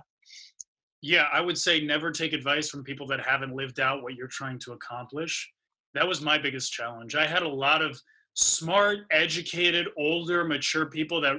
Yeah, 1.02 1.28
I 1.32 1.40
would 1.40 1.56
say 1.56 1.80
never 1.80 2.10
take 2.10 2.32
advice 2.32 2.68
from 2.68 2.84
people 2.84 3.06
that 3.08 3.24
haven't 3.24 3.54
lived 3.54 3.80
out 3.80 4.02
what 4.02 4.14
you're 4.14 4.28
trying 4.28 4.58
to 4.60 4.72
accomplish. 4.72 5.50
That 5.94 6.06
was 6.06 6.20
my 6.20 6.38
biggest 6.38 6.72
challenge. 6.72 7.14
I 7.14 7.26
had 7.26 7.42
a 7.42 7.48
lot 7.48 7.82
of 7.82 7.98
smart, 8.34 9.00
educated, 9.10 9.88
older, 9.96 10.44
mature 10.44 10.86
people 10.86 11.20
that 11.22 11.36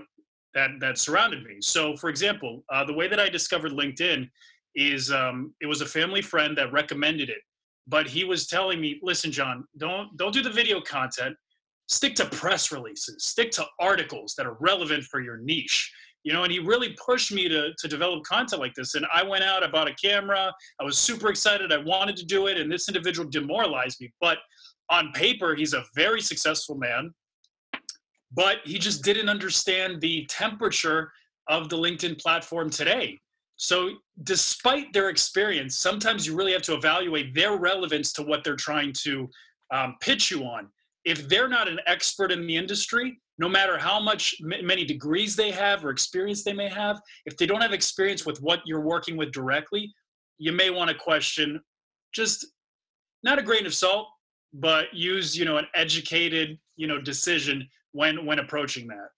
that 0.53 0.71
that 0.79 0.97
surrounded 0.97 1.43
me. 1.43 1.57
So, 1.61 1.95
for 1.95 2.09
example, 2.09 2.63
uh, 2.69 2.83
the 2.83 2.93
way 2.93 3.07
that 3.07 3.19
I 3.19 3.29
discovered 3.29 3.71
LinkedIn 3.71 4.29
is 4.75 5.11
um, 5.11 5.53
it 5.61 5.67
was 5.67 5.81
a 5.81 5.85
family 5.85 6.21
friend 6.21 6.57
that 6.57 6.71
recommended 6.71 7.29
it, 7.29 7.41
but 7.87 8.07
he 8.07 8.23
was 8.23 8.47
telling 8.47 8.81
me, 8.81 8.99
"Listen, 9.01 9.31
John, 9.31 9.65
don't 9.77 10.15
don't 10.17 10.33
do 10.33 10.41
the 10.41 10.49
video 10.49 10.81
content. 10.81 11.35
Stick 11.87 12.15
to 12.15 12.25
press 12.25 12.71
releases. 12.71 13.25
Stick 13.25 13.51
to 13.51 13.65
articles 13.79 14.33
that 14.37 14.45
are 14.45 14.57
relevant 14.59 15.03
for 15.05 15.21
your 15.21 15.37
niche." 15.37 15.93
You 16.23 16.33
know 16.33 16.43
and 16.43 16.51
he 16.51 16.59
really 16.59 16.95
pushed 17.03 17.31
me 17.31 17.47
to 17.47 17.73
to 17.77 17.87
develop 17.87 18.23
content 18.23 18.61
like 18.61 18.73
this 18.73 18.95
and 18.95 19.05
i 19.13 19.23
went 19.23 19.43
out 19.43 19.63
i 19.63 19.67
bought 19.67 19.89
a 19.89 19.95
camera 19.95 20.53
i 20.79 20.83
was 20.83 20.97
super 20.97 21.29
excited 21.29 21.71
i 21.71 21.77
wanted 21.77 22.15
to 22.15 22.25
do 22.25 22.47
it 22.47 22.57
and 22.57 22.71
this 22.71 22.87
individual 22.87 23.27
demoralized 23.29 23.99
me 23.99 24.11
but 24.19 24.37
on 24.89 25.11
paper 25.13 25.55
he's 25.55 25.73
a 25.73 25.83
very 25.95 26.21
successful 26.21 26.75
man 26.75 27.11
but 28.33 28.59
he 28.63 28.77
just 28.77 29.03
didn't 29.03 29.29
understand 29.29 29.99
the 30.01 30.25
temperature 30.27 31.11
of 31.47 31.69
the 31.69 31.77
LinkedIn 31.77 32.19
platform 32.19 32.69
today. 32.69 33.19
So, 33.57 33.91
despite 34.23 34.91
their 34.93 35.09
experience, 35.09 35.77
sometimes 35.77 36.25
you 36.25 36.35
really 36.35 36.53
have 36.53 36.63
to 36.63 36.73
evaluate 36.73 37.35
their 37.35 37.57
relevance 37.57 38.11
to 38.13 38.23
what 38.23 38.43
they're 38.43 38.55
trying 38.55 38.93
to 39.03 39.29
um, 39.71 39.95
pitch 40.01 40.31
you 40.31 40.43
on. 40.43 40.69
If 41.05 41.27
they're 41.27 41.49
not 41.49 41.67
an 41.67 41.79
expert 41.85 42.31
in 42.31 42.47
the 42.47 42.55
industry, 42.55 43.19
no 43.41 43.49
matter 43.49 43.75
how 43.75 43.99
much 43.99 44.35
many 44.39 44.85
degrees 44.85 45.35
they 45.35 45.49
have 45.49 45.83
or 45.83 45.89
experience 45.89 46.43
they 46.43 46.53
may 46.53 46.69
have, 46.69 47.01
if 47.25 47.35
they 47.35 47.47
don't 47.47 47.59
have 47.59 47.73
experience 47.73 48.23
with 48.23 48.39
what 48.39 48.59
you're 48.65 48.81
working 48.81 49.17
with 49.17 49.31
directly, 49.31 49.91
you 50.37 50.51
may 50.51 50.69
want 50.69 50.91
to 50.91 50.95
question 50.95 51.59
just 52.13 52.45
not 53.23 53.39
a 53.39 53.41
grain 53.41 53.65
of 53.65 53.73
salt, 53.73 54.07
but 54.53 54.93
use 54.93 55.35
you 55.35 55.43
know 55.43 55.57
an 55.57 55.65
educated 55.73 56.59
you 56.75 56.85
know 56.85 57.01
decision 57.01 57.67
when 57.93 58.27
when 58.27 58.37
approaching 58.37 58.87
that. 58.87 59.09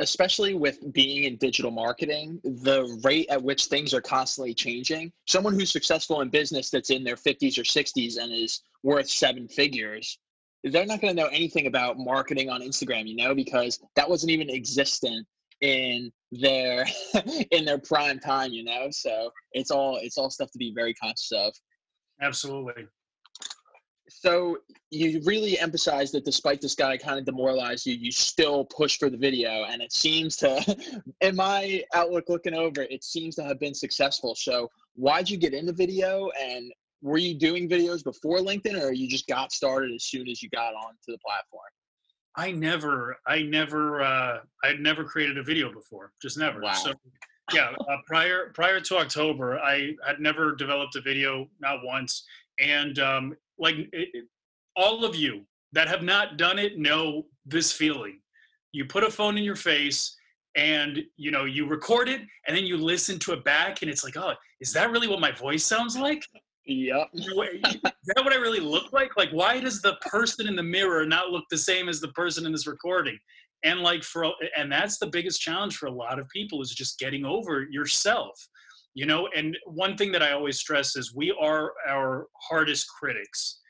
Especially 0.00 0.54
with 0.54 0.92
being 0.92 1.24
in 1.24 1.36
digital 1.36 1.70
marketing 1.70 2.40
the 2.44 3.00
rate 3.04 3.26
at 3.30 3.42
which 3.42 3.66
things 3.66 3.92
are 3.92 4.00
constantly 4.00 4.54
changing 4.54 5.12
someone 5.26 5.54
who's 5.54 5.72
successful 5.72 6.20
in 6.20 6.28
business 6.28 6.70
that's 6.70 6.90
in 6.90 7.02
their 7.02 7.16
50s 7.16 7.58
or 7.58 7.64
60s 7.64 8.18
and 8.18 8.32
is 8.32 8.62
worth 8.84 9.08
seven 9.08 9.48
figures 9.48 10.18
they're 10.64 10.86
not 10.86 11.00
going 11.00 11.14
to 11.14 11.22
know 11.22 11.28
anything 11.28 11.66
about 11.66 11.98
marketing 11.98 12.48
on 12.48 12.60
instagram 12.60 13.06
you 13.06 13.16
know 13.16 13.34
because 13.34 13.80
that 13.96 14.08
wasn't 14.08 14.30
even 14.30 14.48
existent 14.50 15.26
in 15.60 16.12
their 16.30 16.84
in 17.50 17.64
their 17.64 17.78
prime 17.78 18.18
time 18.18 18.52
you 18.52 18.64
know? 18.64 18.88
So 18.90 19.30
it's 19.52 19.70
all 19.70 19.98
it's 20.00 20.18
all 20.18 20.30
stuff 20.30 20.50
to 20.52 20.58
be 20.58 20.72
very 20.74 20.94
conscious 20.94 21.32
of. 21.32 21.54
Absolutely. 22.20 22.86
So 24.08 24.58
you 24.90 25.20
really 25.24 25.58
emphasize 25.58 26.12
that 26.12 26.24
despite 26.24 26.60
this 26.60 26.74
guy 26.74 26.96
kind 26.96 27.18
of 27.18 27.24
demoralized 27.24 27.86
you, 27.86 27.94
you 27.94 28.12
still 28.12 28.64
push 28.66 28.98
for 28.98 29.10
the 29.10 29.16
video, 29.16 29.64
and 29.64 29.82
it 29.82 29.92
seems 29.92 30.36
to, 30.36 31.02
in 31.20 31.34
my 31.34 31.82
outlook 31.94 32.28
looking 32.28 32.54
over, 32.54 32.82
it 32.82 33.02
seems 33.02 33.34
to 33.36 33.44
have 33.44 33.58
been 33.58 33.74
successful. 33.74 34.34
So 34.34 34.70
why'd 34.94 35.28
you 35.28 35.36
get 35.36 35.52
into 35.52 35.72
video, 35.72 36.30
and 36.40 36.72
were 37.04 37.18
you 37.18 37.34
doing 37.34 37.68
videos 37.68 38.02
before 38.02 38.38
LinkedIn, 38.38 38.82
or 38.82 38.92
you 38.92 39.06
just 39.06 39.26
got 39.26 39.52
started 39.52 39.92
as 39.94 40.04
soon 40.04 40.26
as 40.26 40.42
you 40.42 40.48
got 40.48 40.74
onto 40.74 41.12
the 41.12 41.18
platform? 41.18 41.68
I 42.34 42.50
never, 42.50 43.16
I 43.26 43.42
never, 43.42 44.02
uh, 44.02 44.38
I'd 44.64 44.80
never 44.80 45.04
created 45.04 45.36
a 45.36 45.42
video 45.42 45.70
before, 45.70 46.12
just 46.20 46.38
never. 46.38 46.62
Wow. 46.62 46.72
So 46.72 46.94
yeah, 47.52 47.72
uh, 47.78 47.96
prior 48.06 48.50
prior 48.54 48.80
to 48.80 48.96
October, 48.96 49.58
I 49.58 49.94
had 50.04 50.18
never 50.18 50.54
developed 50.56 50.96
a 50.96 51.02
video, 51.02 51.46
not 51.60 51.84
once, 51.84 52.24
and 52.58 52.98
um, 52.98 53.36
like 53.58 53.76
it, 53.92 54.24
all 54.74 55.04
of 55.04 55.14
you 55.14 55.42
that 55.72 55.88
have 55.88 56.02
not 56.02 56.38
done 56.38 56.58
it 56.58 56.78
know 56.78 57.26
this 57.44 57.70
feeling. 57.70 58.18
You 58.72 58.86
put 58.86 59.04
a 59.04 59.10
phone 59.10 59.36
in 59.36 59.44
your 59.44 59.56
face 59.56 60.16
and 60.56 61.02
you 61.16 61.30
know 61.30 61.44
you 61.44 61.66
record 61.66 62.08
it 62.08 62.22
and 62.46 62.56
then 62.56 62.64
you 62.64 62.78
listen 62.78 63.18
to 63.18 63.32
it 63.32 63.44
back 63.44 63.82
and 63.82 63.90
it's 63.90 64.04
like 64.04 64.16
oh 64.16 64.34
is 64.60 64.72
that 64.72 64.92
really 64.92 65.08
what 65.08 65.18
my 65.18 65.32
voice 65.32 65.64
sounds 65.64 65.96
like 65.98 66.24
yep 66.66 67.08
is 67.12 67.26
that 68.14 68.24
what 68.24 68.32
i 68.32 68.36
really 68.36 68.60
look 68.60 68.92
like? 68.92 69.16
Like 69.16 69.30
why 69.30 69.60
does 69.60 69.80
the 69.80 69.96
person 69.96 70.46
in 70.46 70.56
the 70.56 70.62
mirror 70.62 71.06
not 71.06 71.30
look 71.30 71.44
the 71.50 71.58
same 71.58 71.88
as 71.88 72.00
the 72.00 72.08
person 72.08 72.46
in 72.46 72.52
this 72.52 72.66
recording? 72.66 73.18
And 73.64 73.80
like 73.80 74.02
for 74.02 74.26
and 74.56 74.70
that's 74.70 74.98
the 74.98 75.06
biggest 75.06 75.40
challenge 75.40 75.76
for 75.76 75.86
a 75.86 75.92
lot 75.92 76.18
of 76.18 76.28
people 76.28 76.60
is 76.60 76.70
just 76.70 76.98
getting 76.98 77.24
over 77.24 77.66
yourself 77.70 78.48
you 78.94 79.06
know? 79.06 79.28
And 79.36 79.56
one 79.66 79.96
thing 79.96 80.12
that 80.12 80.22
i 80.22 80.32
always 80.32 80.58
stress 80.58 80.96
is 80.96 81.14
we 81.14 81.36
are 81.40 81.72
our 81.86 82.28
hardest 82.40 82.88
critics. 82.88 83.60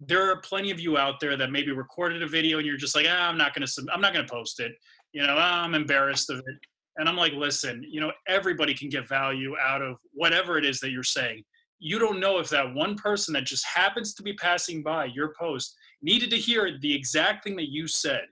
There 0.00 0.28
are 0.30 0.40
plenty 0.40 0.72
of 0.72 0.80
you 0.80 0.98
out 0.98 1.20
there 1.20 1.36
that 1.36 1.52
maybe 1.52 1.70
recorded 1.70 2.22
a 2.22 2.26
video 2.26 2.58
and 2.58 2.66
you're 2.66 2.76
just 2.76 2.96
like 2.96 3.06
ah, 3.08 3.28
i'm 3.28 3.38
not 3.38 3.54
to 3.54 3.86
i'm 3.92 4.00
not 4.00 4.12
to 4.12 4.24
post 4.24 4.60
it 4.60 4.72
you 5.12 5.22
know? 5.22 5.36
Ah, 5.38 5.62
i'm 5.62 5.74
embarrassed 5.74 6.28
of 6.30 6.38
it. 6.38 6.56
And 6.96 7.08
i'm 7.08 7.16
like 7.16 7.32
listen 7.32 7.84
you 7.88 8.00
know 8.00 8.12
everybody 8.26 8.74
can 8.74 8.88
get 8.88 9.08
value 9.08 9.54
out 9.58 9.80
of 9.80 9.96
whatever 10.12 10.58
it 10.58 10.64
is 10.64 10.80
that 10.80 10.90
you're 10.90 11.04
saying 11.04 11.44
you 11.82 11.98
don't 11.98 12.20
know 12.20 12.38
if 12.38 12.48
that 12.48 12.72
one 12.74 12.94
person 12.94 13.34
that 13.34 13.44
just 13.44 13.66
happens 13.66 14.14
to 14.14 14.22
be 14.22 14.32
passing 14.34 14.84
by 14.84 15.06
your 15.06 15.34
post 15.38 15.76
needed 16.00 16.30
to 16.30 16.36
hear 16.36 16.78
the 16.80 16.94
exact 16.94 17.42
thing 17.42 17.56
that 17.56 17.72
you 17.72 17.88
said. 17.88 18.22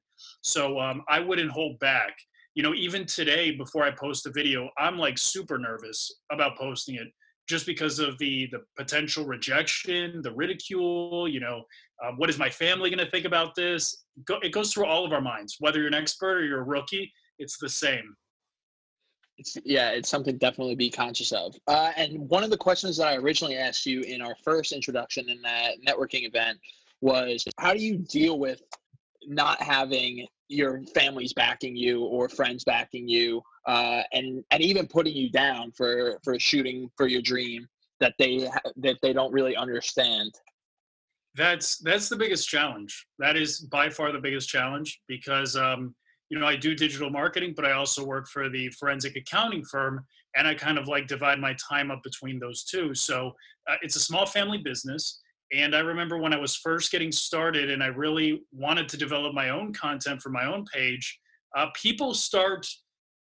So 0.43 0.79
um, 0.79 1.03
i 1.09 1.19
wouldn't 1.19 1.51
hold 1.51 1.79
back. 1.81 2.13
You 2.55 2.63
know 2.63 2.75
even 2.75 3.07
today 3.07 3.53
before 3.53 3.85
i 3.85 3.91
post 3.91 4.27
a 4.27 4.31
video 4.31 4.69
i'm 4.77 4.99
like 4.99 5.17
super 5.19 5.57
nervous 5.57 6.13
about 6.33 6.59
posting 6.59 6.97
it 6.97 7.09
just 7.49 7.65
because 7.65 8.01
of 8.01 8.19
the 8.19 8.49
the 8.53 8.61
potential 8.77 9.25
rejection 9.25 10.21
the 10.23 10.33
ridicule 10.33 11.29
you 11.29 11.41
know 11.41 11.63
um, 12.05 12.17
what 12.17 12.29
is 12.29 12.39
my 12.39 12.51
family 12.51 12.91
going 12.91 13.05
to 13.05 13.11
think 13.11 13.25
about 13.25 13.55
this? 13.55 14.05
Go, 14.27 14.39
it 14.43 14.53
goes 14.53 14.73
through 14.73 14.87
all 14.87 15.05
of 15.05 15.13
our 15.13 15.21
minds 15.21 15.57
whether 15.61 15.79
you're 15.79 15.89
an 15.89 15.95
expert 15.95 16.39
or 16.39 16.45
you're 16.45 16.61
a 16.61 16.65
rookie 16.65 17.11
it's 17.39 17.57
the 17.59 17.69
same 17.69 18.15
it's, 19.41 19.57
yeah, 19.65 19.91
it's 19.91 20.09
something 20.09 20.37
definitely 20.37 20.75
be 20.75 20.91
conscious 20.91 21.33
of. 21.33 21.57
Uh, 21.67 21.93
and 21.97 22.29
one 22.29 22.45
of 22.45 22.51
the 22.51 22.57
questions 22.57 22.99
that 22.99 23.09
I 23.09 23.17
originally 23.17 23.57
asked 23.57 23.87
you 23.87 24.03
in 24.03 24.21
our 24.21 24.37
first 24.45 24.73
introduction 24.73 25.31
in 25.31 25.41
that 25.43 25.77
networking 25.87 26.27
event 26.27 26.59
was, 27.01 27.45
how 27.59 27.73
do 27.73 27.81
you 27.81 27.97
deal 27.97 28.39
with 28.39 28.63
not 29.27 29.61
having 29.63 30.27
your 30.49 30.83
family's 30.95 31.33
backing 31.33 31.75
you 31.75 32.05
or 32.05 32.29
friends 32.29 32.65
backing 32.65 33.09
you 33.09 33.43
uh, 33.67 34.03
and 34.13 34.45
and 34.51 34.63
even 34.63 34.87
putting 34.87 35.15
you 35.15 35.31
down 35.31 35.71
for 35.73 36.19
for 36.25 36.39
shooting 36.39 36.91
for 36.97 37.07
your 37.07 37.23
dream 37.23 37.69
that 38.01 38.15
they 38.19 38.49
that 38.77 38.97
they 39.03 39.13
don't 39.13 39.33
really 39.33 39.55
understand 39.57 40.33
that's 41.37 41.79
that's 41.79 42.09
the 42.09 42.17
biggest 42.17 42.49
challenge 42.49 43.07
that 43.19 43.37
is 43.37 43.61
by 43.61 43.89
far 43.89 44.11
the 44.11 44.19
biggest 44.19 44.49
challenge 44.49 45.01
because 45.07 45.55
um, 45.55 45.95
you 46.31 46.39
know 46.39 46.47
i 46.47 46.57
do 46.57 46.75
digital 46.75 47.11
marketing 47.11 47.53
but 47.55 47.65
i 47.65 47.73
also 47.73 48.05
work 48.05 48.27
for 48.29 48.49
the 48.49 48.69
forensic 48.71 49.17
accounting 49.17 49.65
firm 49.65 50.05
and 50.37 50.47
i 50.47 50.55
kind 50.55 50.79
of 50.79 50.89
like 50.89 51.07
divide 51.07 51.39
my 51.39 51.55
time 51.55 51.91
up 51.91 52.03
between 52.03 52.39
those 52.39 52.65
two. 52.65 52.95
So 52.95 53.33
uh, 53.69 53.75
it's 53.83 53.97
a 53.97 54.01
small 54.01 54.27
family 54.27 54.59
business 54.59 55.21
and 55.53 55.75
I 55.75 55.81
remember 55.81 56.19
when 56.19 56.33
I 56.33 56.39
was 56.39 56.57
first 56.57 56.93
getting 56.93 57.11
started 57.11 57.71
and 57.71 57.83
I 57.83 57.89
really 57.89 58.43
wanted 58.53 58.89
to 58.91 58.97
develop 58.97 59.35
my 59.35 59.51
own 59.51 59.73
content 59.73 60.23
for 60.23 60.31
my 60.31 60.47
own 60.47 60.65
page, 60.73 61.19
uh, 61.57 61.67
people 61.75 62.15
start 62.15 62.67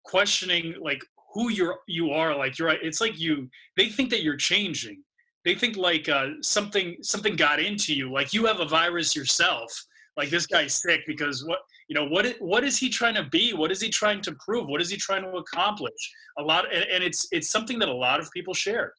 questioning 0.04 0.76
like 0.82 1.02
who 1.34 1.50
you're 1.50 1.80
you 1.88 2.12
are. 2.12 2.36
Like 2.36 2.60
you're 2.60 2.70
it's 2.70 3.00
like 3.00 3.18
you 3.20 3.50
they 3.78 3.90
think 3.90 4.10
that 4.10 4.24
you're 4.24 4.36
changing. 4.36 5.04
They 5.46 5.56
think 5.56 5.78
like 5.78 6.10
uh, 6.10 6.28
something 6.42 6.98
something 7.02 7.38
got 7.38 7.62
into 7.62 7.94
you. 7.94 8.12
Like 8.12 8.34
you 8.34 8.46
have 8.46 8.60
a 8.60 8.66
virus 8.66 9.16
yourself. 9.16 9.72
Like 10.18 10.30
this 10.30 10.48
guy's 10.48 10.74
sick 10.74 11.02
because 11.08 11.46
what 11.46 11.60
you 11.88 11.96
know 11.96 12.06
what 12.06 12.36
what 12.39 12.63
is 12.63 12.77
he 12.77 12.89
trying 12.89 13.15
to 13.15 13.24
be? 13.24 13.53
What 13.53 13.72
is 13.72 13.82
he 13.82 13.89
trying 13.89 14.22
to 14.22 14.36
prove? 14.46 14.67
What 14.67 14.82
is 14.82 14.89
he 14.89 14.98
trying 14.98 15.24
to 15.24 15.38
accomplish? 15.38 16.13
A 16.38 16.41
lot 16.41 16.65
and, 16.74 16.84
and 16.84 17.03
it's 17.03 17.27
it's 17.32 17.50
something 17.50 17.79
that 17.79 17.88
a 17.88 17.94
lot 17.94 18.20
of 18.20 18.29
people 18.32 18.53
share. 18.53 18.94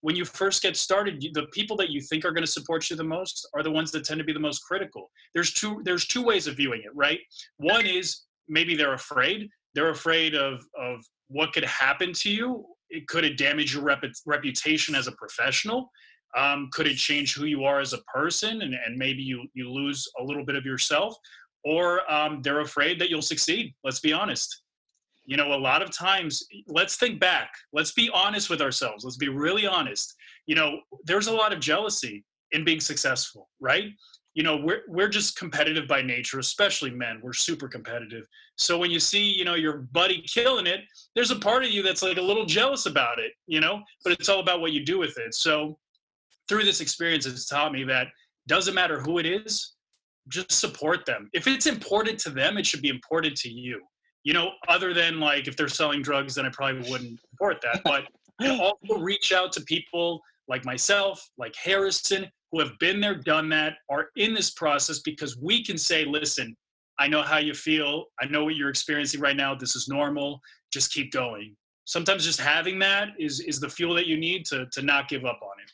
When 0.00 0.16
you 0.16 0.24
first 0.24 0.62
get 0.62 0.76
started 0.76 1.24
the 1.34 1.46
people 1.52 1.76
that 1.78 1.90
you 1.90 2.00
think 2.00 2.24
are 2.24 2.32
going 2.32 2.44
to 2.44 2.50
support 2.50 2.90
you 2.90 2.96
the 2.96 3.04
most 3.04 3.48
are 3.54 3.62
the 3.62 3.70
ones 3.70 3.90
that 3.92 4.04
tend 4.04 4.18
to 4.18 4.24
be 4.24 4.32
the 4.32 4.40
most 4.40 4.60
critical. 4.60 5.10
There's 5.34 5.52
two 5.52 5.82
there's 5.84 6.06
two 6.06 6.22
ways 6.22 6.46
of 6.46 6.56
viewing 6.56 6.82
it 6.84 6.90
right? 6.94 7.20
One 7.58 7.86
is 7.86 8.22
maybe 8.48 8.74
they're 8.74 8.94
afraid. 8.94 9.48
They're 9.74 9.90
afraid 9.90 10.34
of 10.34 10.64
of 10.78 11.00
what 11.28 11.52
could 11.52 11.64
happen 11.64 12.12
to 12.12 12.30
you. 12.30 12.66
It, 12.90 13.06
could 13.06 13.24
it 13.24 13.38
damage 13.38 13.72
your 13.72 13.84
rep- 13.84 14.04
reputation 14.26 14.94
as 14.94 15.06
a 15.06 15.12
professional? 15.12 15.90
Um, 16.36 16.70
could 16.72 16.86
it 16.86 16.96
change 16.96 17.34
who 17.34 17.44
you 17.44 17.64
are 17.64 17.80
as 17.80 17.92
a 17.92 17.98
person 18.14 18.62
and, 18.62 18.74
and 18.74 18.96
maybe 18.96 19.22
you 19.22 19.46
you 19.54 19.70
lose 19.70 20.08
a 20.18 20.24
little 20.24 20.44
bit 20.44 20.56
of 20.56 20.64
yourself 20.64 21.14
or 21.64 22.10
um, 22.12 22.42
they're 22.42 22.60
afraid 22.60 23.00
that 23.00 23.10
you'll 23.10 23.22
succeed 23.22 23.74
let's 23.84 24.00
be 24.00 24.12
honest. 24.12 24.62
You 25.24 25.36
know 25.36 25.54
a 25.54 25.58
lot 25.58 25.82
of 25.82 25.90
times 25.90 26.44
let's 26.66 26.96
think 26.96 27.20
back 27.20 27.52
let's 27.72 27.92
be 27.92 28.10
honest 28.12 28.50
with 28.50 28.60
ourselves 28.60 29.04
let's 29.04 29.16
be 29.16 29.28
really 29.28 29.66
honest. 29.66 30.14
You 30.46 30.54
know 30.54 30.80
there's 31.04 31.28
a 31.28 31.32
lot 31.32 31.52
of 31.52 31.60
jealousy 31.60 32.24
in 32.52 32.64
being 32.64 32.80
successful 32.80 33.48
right? 33.60 33.90
You 34.34 34.42
know 34.42 34.56
we're 34.56 34.82
we're 34.88 35.08
just 35.08 35.36
competitive 35.36 35.86
by 35.86 36.02
nature 36.02 36.38
especially 36.38 36.90
men 36.90 37.20
we're 37.22 37.32
super 37.32 37.68
competitive. 37.68 38.26
So 38.56 38.78
when 38.78 38.90
you 38.90 38.98
see 38.98 39.22
you 39.22 39.44
know 39.44 39.54
your 39.54 39.78
buddy 39.92 40.22
killing 40.22 40.66
it 40.66 40.80
there's 41.14 41.30
a 41.30 41.38
part 41.38 41.64
of 41.64 41.70
you 41.70 41.82
that's 41.82 42.02
like 42.02 42.16
a 42.16 42.22
little 42.22 42.46
jealous 42.46 42.86
about 42.86 43.18
it 43.18 43.32
you 43.46 43.60
know 43.60 43.82
but 44.02 44.12
it's 44.14 44.28
all 44.28 44.40
about 44.40 44.60
what 44.60 44.72
you 44.72 44.84
do 44.84 44.98
with 44.98 45.18
it. 45.18 45.34
So 45.34 45.78
through 46.48 46.64
this 46.64 46.80
experience 46.80 47.26
it's 47.26 47.46
taught 47.46 47.72
me 47.72 47.84
that 47.84 48.08
doesn't 48.48 48.74
matter 48.74 49.00
who 49.00 49.18
it 49.18 49.26
is 49.26 49.71
just 50.28 50.52
support 50.52 51.04
them 51.04 51.28
if 51.32 51.46
it's 51.46 51.66
important 51.66 52.18
to 52.18 52.30
them 52.30 52.56
it 52.56 52.66
should 52.66 52.82
be 52.82 52.88
important 52.88 53.36
to 53.36 53.50
you 53.50 53.80
you 54.24 54.32
know, 54.32 54.52
other 54.68 54.94
than 54.94 55.18
like 55.20 55.48
if 55.48 55.56
they're 55.56 55.68
selling 55.68 56.02
drugs, 56.02 56.34
then 56.34 56.46
I 56.46 56.50
probably 56.50 56.88
wouldn't 56.90 57.20
support 57.30 57.60
that. 57.62 57.82
But 57.84 58.04
you 58.40 58.48
know, 58.48 58.60
also 58.60 59.00
reach 59.00 59.32
out 59.32 59.52
to 59.52 59.60
people 59.62 60.20
like 60.48 60.64
myself, 60.64 61.28
like 61.38 61.54
Harrison, 61.56 62.26
who 62.50 62.60
have 62.60 62.72
been 62.80 63.00
there, 63.00 63.14
done 63.14 63.48
that, 63.50 63.74
are 63.90 64.08
in 64.16 64.34
this 64.34 64.50
process 64.50 65.00
because 65.00 65.38
we 65.38 65.64
can 65.64 65.78
say, 65.78 66.04
listen, 66.04 66.56
I 66.98 67.08
know 67.08 67.22
how 67.22 67.38
you 67.38 67.54
feel. 67.54 68.06
I 68.20 68.26
know 68.26 68.44
what 68.44 68.56
you're 68.56 68.68
experiencing 68.68 69.20
right 69.20 69.36
now. 69.36 69.54
This 69.54 69.76
is 69.76 69.88
normal. 69.88 70.40
Just 70.72 70.92
keep 70.92 71.12
going. 71.12 71.56
Sometimes 71.84 72.24
just 72.24 72.40
having 72.40 72.78
that 72.78 73.08
is 73.18 73.40
is 73.40 73.58
the 73.60 73.68
fuel 73.68 73.94
that 73.94 74.06
you 74.06 74.16
need 74.16 74.44
to 74.46 74.66
to 74.72 74.82
not 74.82 75.08
give 75.08 75.24
up 75.24 75.40
on 75.42 75.60
it. 75.62 75.70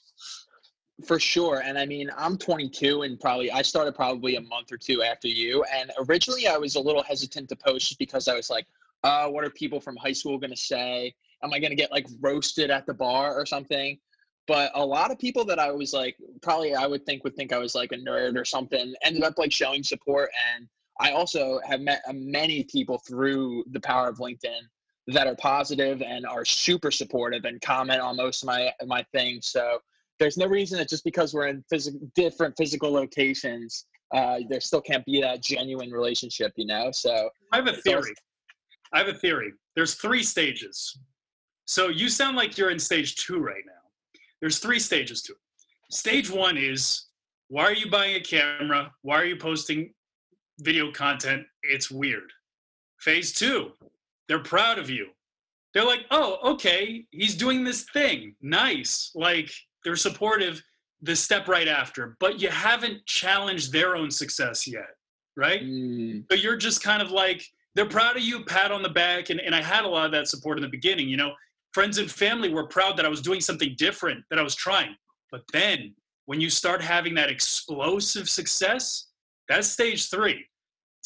For 1.06 1.20
sure. 1.20 1.62
And 1.64 1.78
I 1.78 1.86
mean, 1.86 2.10
I'm 2.16 2.36
22 2.36 3.02
and 3.02 3.20
probably 3.20 3.52
I 3.52 3.62
started 3.62 3.94
probably 3.94 4.36
a 4.36 4.40
month 4.40 4.72
or 4.72 4.76
two 4.76 5.02
after 5.02 5.28
you. 5.28 5.64
And 5.72 5.92
originally 6.08 6.48
I 6.48 6.56
was 6.56 6.74
a 6.74 6.80
little 6.80 7.02
hesitant 7.02 7.48
to 7.50 7.56
post 7.56 7.88
just 7.88 7.98
because 7.98 8.26
I 8.26 8.34
was 8.34 8.50
like, 8.50 8.66
uh, 9.04 9.28
what 9.28 9.44
are 9.44 9.50
people 9.50 9.80
from 9.80 9.96
high 9.96 10.12
school 10.12 10.38
going 10.38 10.50
to 10.50 10.56
say? 10.56 11.14
Am 11.44 11.52
I 11.52 11.60
going 11.60 11.70
to 11.70 11.76
get 11.76 11.92
like 11.92 12.06
roasted 12.20 12.70
at 12.70 12.84
the 12.84 12.94
bar 12.94 13.38
or 13.38 13.46
something? 13.46 13.96
But 14.48 14.72
a 14.74 14.84
lot 14.84 15.12
of 15.12 15.18
people 15.18 15.44
that 15.44 15.58
I 15.58 15.70
was 15.70 15.92
like, 15.92 16.16
probably 16.42 16.74
I 16.74 16.86
would 16.86 17.06
think 17.06 17.22
would 17.22 17.36
think 17.36 17.52
I 17.52 17.58
was 17.58 17.74
like 17.74 17.92
a 17.92 17.96
nerd 17.96 18.36
or 18.36 18.44
something, 18.44 18.94
ended 19.02 19.22
up 19.22 19.34
like 19.38 19.52
showing 19.52 19.84
support. 19.84 20.30
And 20.56 20.66
I 20.98 21.12
also 21.12 21.60
have 21.64 21.80
met 21.80 22.02
uh, 22.08 22.12
many 22.14 22.64
people 22.64 22.98
through 22.98 23.64
the 23.70 23.80
power 23.80 24.08
of 24.08 24.18
LinkedIn 24.18 24.62
that 25.08 25.26
are 25.26 25.36
positive 25.36 26.02
and 26.02 26.26
are 26.26 26.44
super 26.44 26.90
supportive 26.90 27.44
and 27.44 27.60
comment 27.60 28.00
on 28.00 28.16
most 28.16 28.42
of 28.42 28.48
my 28.48 28.72
my 28.86 29.04
things. 29.12 29.46
So 29.46 29.80
there's 30.18 30.36
no 30.36 30.46
reason 30.46 30.78
that 30.78 30.88
just 30.88 31.04
because 31.04 31.34
we're 31.34 31.46
in 31.46 31.64
phys- 31.72 31.96
different 32.14 32.54
physical 32.56 32.92
locations, 32.92 33.86
uh, 34.14 34.38
there 34.48 34.60
still 34.60 34.80
can't 34.80 35.04
be 35.04 35.20
that 35.20 35.42
genuine 35.42 35.90
relationship, 35.90 36.52
you 36.56 36.66
know? 36.66 36.90
So 36.92 37.30
I 37.52 37.56
have 37.56 37.66
a 37.66 37.72
theory. 37.72 38.14
I 38.92 38.98
have 38.98 39.08
a 39.08 39.14
theory. 39.14 39.52
There's 39.76 39.94
three 39.94 40.22
stages. 40.22 40.98
So 41.66 41.88
you 41.88 42.08
sound 42.08 42.36
like 42.36 42.56
you're 42.56 42.70
in 42.70 42.78
stage 42.78 43.16
two 43.16 43.38
right 43.38 43.64
now. 43.66 44.20
There's 44.40 44.58
three 44.58 44.78
stages 44.78 45.22
to 45.22 45.32
it. 45.32 45.38
Stage 45.90 46.30
one 46.30 46.56
is 46.56 47.06
why 47.48 47.64
are 47.64 47.74
you 47.74 47.90
buying 47.90 48.16
a 48.16 48.20
camera? 48.20 48.92
Why 49.02 49.16
are 49.20 49.24
you 49.24 49.36
posting 49.36 49.92
video 50.60 50.90
content? 50.92 51.44
It's 51.62 51.90
weird. 51.90 52.30
Phase 53.00 53.32
two, 53.32 53.72
they're 54.26 54.42
proud 54.42 54.78
of 54.78 54.90
you. 54.90 55.08
They're 55.74 55.84
like, 55.86 56.06
oh, 56.10 56.38
okay, 56.52 57.04
he's 57.10 57.36
doing 57.36 57.62
this 57.62 57.84
thing. 57.92 58.34
Nice. 58.40 59.12
Like, 59.14 59.50
they're 59.84 59.96
supportive 59.96 60.62
the 61.02 61.14
step 61.14 61.48
right 61.48 61.68
after, 61.68 62.16
but 62.18 62.40
you 62.40 62.48
haven't 62.48 63.04
challenged 63.06 63.72
their 63.72 63.94
own 63.96 64.10
success 64.10 64.66
yet, 64.66 64.96
right? 65.36 65.62
Mm. 65.62 66.24
So 66.30 66.36
you're 66.36 66.56
just 66.56 66.82
kind 66.82 67.00
of 67.00 67.10
like, 67.10 67.44
they're 67.74 67.86
proud 67.86 68.16
of 68.16 68.22
you, 68.22 68.44
pat 68.44 68.72
on 68.72 68.82
the 68.82 68.88
back. 68.88 69.30
And, 69.30 69.40
and 69.40 69.54
I 69.54 69.62
had 69.62 69.84
a 69.84 69.88
lot 69.88 70.06
of 70.06 70.12
that 70.12 70.26
support 70.26 70.58
in 70.58 70.62
the 70.62 70.68
beginning. 70.68 71.08
You 71.08 71.16
know, 71.16 71.32
friends 71.72 71.98
and 71.98 72.10
family 72.10 72.52
were 72.52 72.66
proud 72.66 72.96
that 72.96 73.06
I 73.06 73.08
was 73.08 73.22
doing 73.22 73.40
something 73.40 73.74
different, 73.78 74.24
that 74.30 74.38
I 74.38 74.42
was 74.42 74.56
trying. 74.56 74.96
But 75.30 75.42
then 75.52 75.94
when 76.26 76.40
you 76.40 76.50
start 76.50 76.82
having 76.82 77.14
that 77.14 77.30
explosive 77.30 78.28
success, 78.28 79.08
that's 79.48 79.68
stage 79.68 80.10
three. 80.10 80.44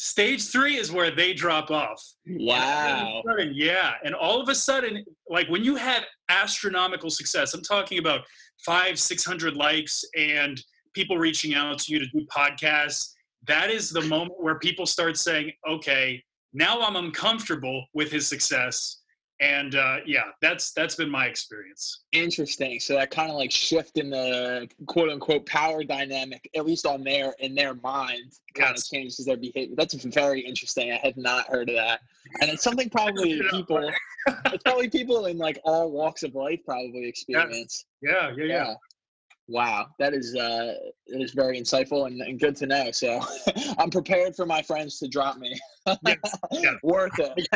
Stage 0.03 0.49
three 0.49 0.75
is 0.75 0.91
where 0.91 1.11
they 1.11 1.33
drop 1.33 1.71
off. 1.71 2.03
Wow. 2.27 3.21
And 3.25 3.37
sudden, 3.37 3.53
yeah. 3.55 3.93
And 4.03 4.13
all 4.13 4.41
of 4.41 4.49
a 4.49 4.53
sudden, 4.53 5.01
like 5.29 5.47
when 5.47 5.63
you 5.63 5.77
have 5.77 6.03
astronomical 6.27 7.09
success, 7.09 7.53
I'm 7.53 7.61
talking 7.61 7.99
about 7.99 8.25
five, 8.65 8.99
600 8.99 9.55
likes 9.55 10.03
and 10.17 10.61
people 10.93 11.17
reaching 11.17 11.55
out 11.55 11.79
to 11.79 11.93
you 11.93 11.99
to 11.99 12.05
do 12.07 12.25
podcasts. 12.25 13.13
That 13.47 13.69
is 13.69 13.91
the 13.91 14.01
moment 14.01 14.33
where 14.43 14.59
people 14.59 14.85
start 14.85 15.15
saying, 15.15 15.53
okay, 15.69 16.21
now 16.51 16.81
I'm 16.81 16.97
uncomfortable 16.97 17.85
with 17.93 18.11
his 18.11 18.27
success. 18.27 19.02
And 19.39 19.75
uh, 19.75 19.97
yeah, 20.05 20.23
that's 20.41 20.71
that's 20.71 20.95
been 20.95 21.09
my 21.09 21.25
experience. 21.25 22.03
Interesting. 22.11 22.79
So 22.79 22.93
that 22.93 23.11
kind 23.11 23.29
of 23.29 23.35
like 23.35 23.51
shift 23.51 23.97
in 23.97 24.09
the 24.09 24.69
quote 24.85 25.09
unquote 25.09 25.45
power 25.45 25.83
dynamic, 25.83 26.49
at 26.55 26.65
least 26.65 26.85
on 26.85 27.03
their 27.03 27.33
in 27.39 27.55
their 27.55 27.73
mind, 27.75 28.33
kind 28.53 28.77
of 28.77 28.83
changes 28.85 29.25
their 29.25 29.37
behavior. 29.37 29.75
That's 29.75 29.95
very 29.95 30.41
interesting. 30.41 30.91
I 30.91 30.97
had 30.97 31.17
not 31.17 31.47
heard 31.47 31.69
of 31.69 31.75
that. 31.75 32.01
And 32.41 32.49
it's 32.49 32.63
something 32.63 32.89
probably 32.89 33.41
people 33.51 33.89
it's 34.27 34.63
probably 34.63 34.89
people 34.89 35.25
in 35.25 35.37
like 35.37 35.59
all 35.63 35.91
walks 35.91 36.23
of 36.23 36.35
life 36.35 36.59
probably 36.65 37.07
experience. 37.07 37.85
Yeah, 38.01 38.31
yeah, 38.37 38.45
yeah. 38.45 38.73
Wow, 39.49 39.87
that 39.99 40.13
is 40.13 40.35
uh 40.35 40.75
that 41.07 41.21
is 41.21 41.33
very 41.33 41.59
insightful 41.59 42.07
and, 42.07 42.21
and 42.21 42.39
good 42.39 42.55
to 42.57 42.67
know. 42.67 42.91
So 42.91 43.19
I'm 43.77 43.89
prepared 43.89 44.35
for 44.35 44.45
my 44.45 44.61
friends 44.61 44.99
to 44.99 45.07
drop 45.07 45.37
me. 45.37 45.59
Yes, 46.05 46.37
yeah. 46.51 46.75
Worth 46.83 47.19
it. 47.19 47.47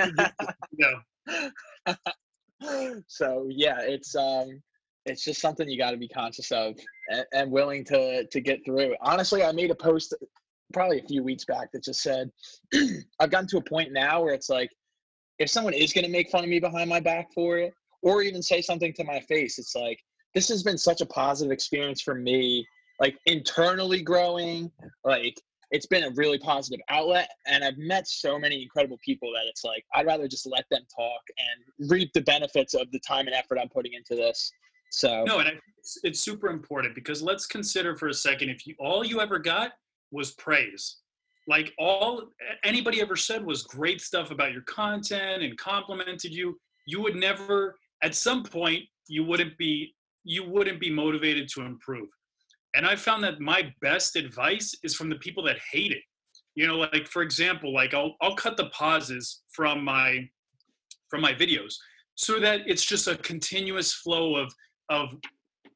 Yeah. 0.78 0.96
so 3.08 3.48
yeah, 3.50 3.80
it's 3.82 4.16
um 4.16 4.62
it's 5.06 5.24
just 5.24 5.42
something 5.42 5.70
you 5.70 5.78
got 5.78 5.92
to 5.92 5.98
be 5.98 6.08
conscious 6.08 6.52
of 6.52 6.76
and, 7.10 7.26
and 7.34 7.52
willing 7.52 7.84
to 7.86 8.26
to 8.26 8.42
get 8.42 8.64
through. 8.66 8.96
Honestly, 9.02 9.44
I 9.44 9.52
made 9.52 9.72
a 9.72 9.76
post 9.76 10.14
probably 10.74 11.00
a 11.00 11.08
few 11.08 11.24
weeks 11.24 11.46
back 11.46 11.72
that 11.72 11.84
just 11.84 12.02
said 12.02 12.30
I've 13.20 13.32
gotten 13.32 13.48
to 13.50 13.58
a 13.58 13.64
point 13.64 13.94
now 13.94 14.22
where 14.22 14.34
it's 14.34 14.50
like 14.50 14.70
if 15.40 15.50
someone 15.50 15.74
is 15.74 15.94
going 15.94 16.06
to 16.06 16.12
make 16.12 16.30
fun 16.30 16.44
of 16.44 16.50
me 16.50 16.60
behind 16.60 16.90
my 16.90 17.00
back 17.00 17.32
for 17.34 17.58
it 17.58 17.74
or 18.02 18.22
even 18.22 18.42
say 18.42 18.62
something 18.62 18.94
to 18.94 19.04
my 19.04 19.20
face, 19.22 19.60
it's 19.60 19.76
like 19.76 20.00
this 20.34 20.50
has 20.50 20.64
been 20.64 20.78
such 20.78 21.02
a 21.02 21.06
positive 21.06 21.52
experience 21.52 22.02
for 22.02 22.16
me 22.16 22.66
like 23.00 23.18
internally 23.26 24.02
growing 24.02 24.72
like 25.04 25.40
it's 25.72 25.86
been 25.86 26.04
a 26.04 26.12
really 26.12 26.40
positive 26.40 26.80
outlet 26.90 27.30
and 27.46 27.64
i've 27.64 27.78
met 27.78 28.08
so 28.08 28.40
many 28.40 28.62
incredible 28.62 28.98
people 29.04 29.32
that 29.34 29.44
it's 29.48 29.64
like 29.64 29.84
i'd 29.96 30.06
rather 30.06 30.28
just 30.28 30.46
let 30.46 30.66
them 30.72 30.82
talk 30.96 31.22
and 31.38 31.90
reap 31.90 32.12
the 32.14 32.22
benefits 32.22 32.74
of 32.74 32.90
the 32.92 33.00
time 33.00 33.28
and 33.28 33.36
effort 33.36 33.58
i'm 33.62 33.70
putting 33.70 33.94
into 33.94 34.16
this 34.16 34.52
so 34.90 35.24
No, 35.26 35.40
and 35.40 35.60
it's, 35.78 35.98
it's 36.04 36.20
super 36.20 36.48
important 36.48 36.96
because 36.96 37.22
let's 37.22 37.46
consider 37.46 37.96
for 37.96 38.08
a 38.08 38.14
second 38.14 38.50
if 38.50 38.66
you 38.66 38.76
all 38.80 39.06
you 39.06 39.22
ever 39.22 39.40
got 39.40 39.72
was 40.12 40.32
praise. 40.32 40.98
Like 41.48 41.74
all 41.78 42.24
anybody 42.64 43.02
ever 43.02 43.16
said 43.16 43.46
was 43.46 43.64
great 43.64 44.02
stuff 44.02 44.32
about 44.32 44.52
your 44.52 44.64
content 44.64 45.44
and 45.44 45.58
complimented 45.58 46.34
you. 46.34 46.60
You 46.86 47.02
would 47.02 47.16
never 47.16 47.76
at 48.04 48.16
some 48.16 48.44
point 48.44 48.84
you 49.08 49.24
wouldn't 49.24 49.58
be 49.58 49.94
you 50.24 50.44
wouldn't 50.44 50.80
be 50.80 50.90
motivated 50.90 51.48
to 51.50 51.62
improve. 51.62 52.10
And 52.76 52.86
I 52.86 52.96
found 52.96 53.24
that 53.24 53.40
my 53.40 53.74
best 53.82 54.16
advice 54.16 54.76
is 54.84 54.94
from 54.96 55.10
the 55.10 55.16
people 55.16 55.44
that 55.44 55.58
hate 55.72 55.92
it. 55.92 56.04
You 56.56 56.68
know, 56.68 56.78
like 56.78 57.08
for 57.08 57.22
example, 57.22 57.74
like 57.74 57.94
I'll 57.94 58.16
I'll 58.22 58.36
cut 58.36 58.58
the 58.58 58.68
pauses 58.70 59.42
from 59.52 59.84
my 59.84 60.28
from 61.10 61.22
my 61.22 61.34
videos 61.34 61.76
so 62.16 62.40
that 62.40 62.62
it's 62.66 62.84
just 62.86 63.08
a 63.08 63.16
continuous 63.18 63.94
flow 63.94 64.36
of 64.36 64.54
of 64.90 65.10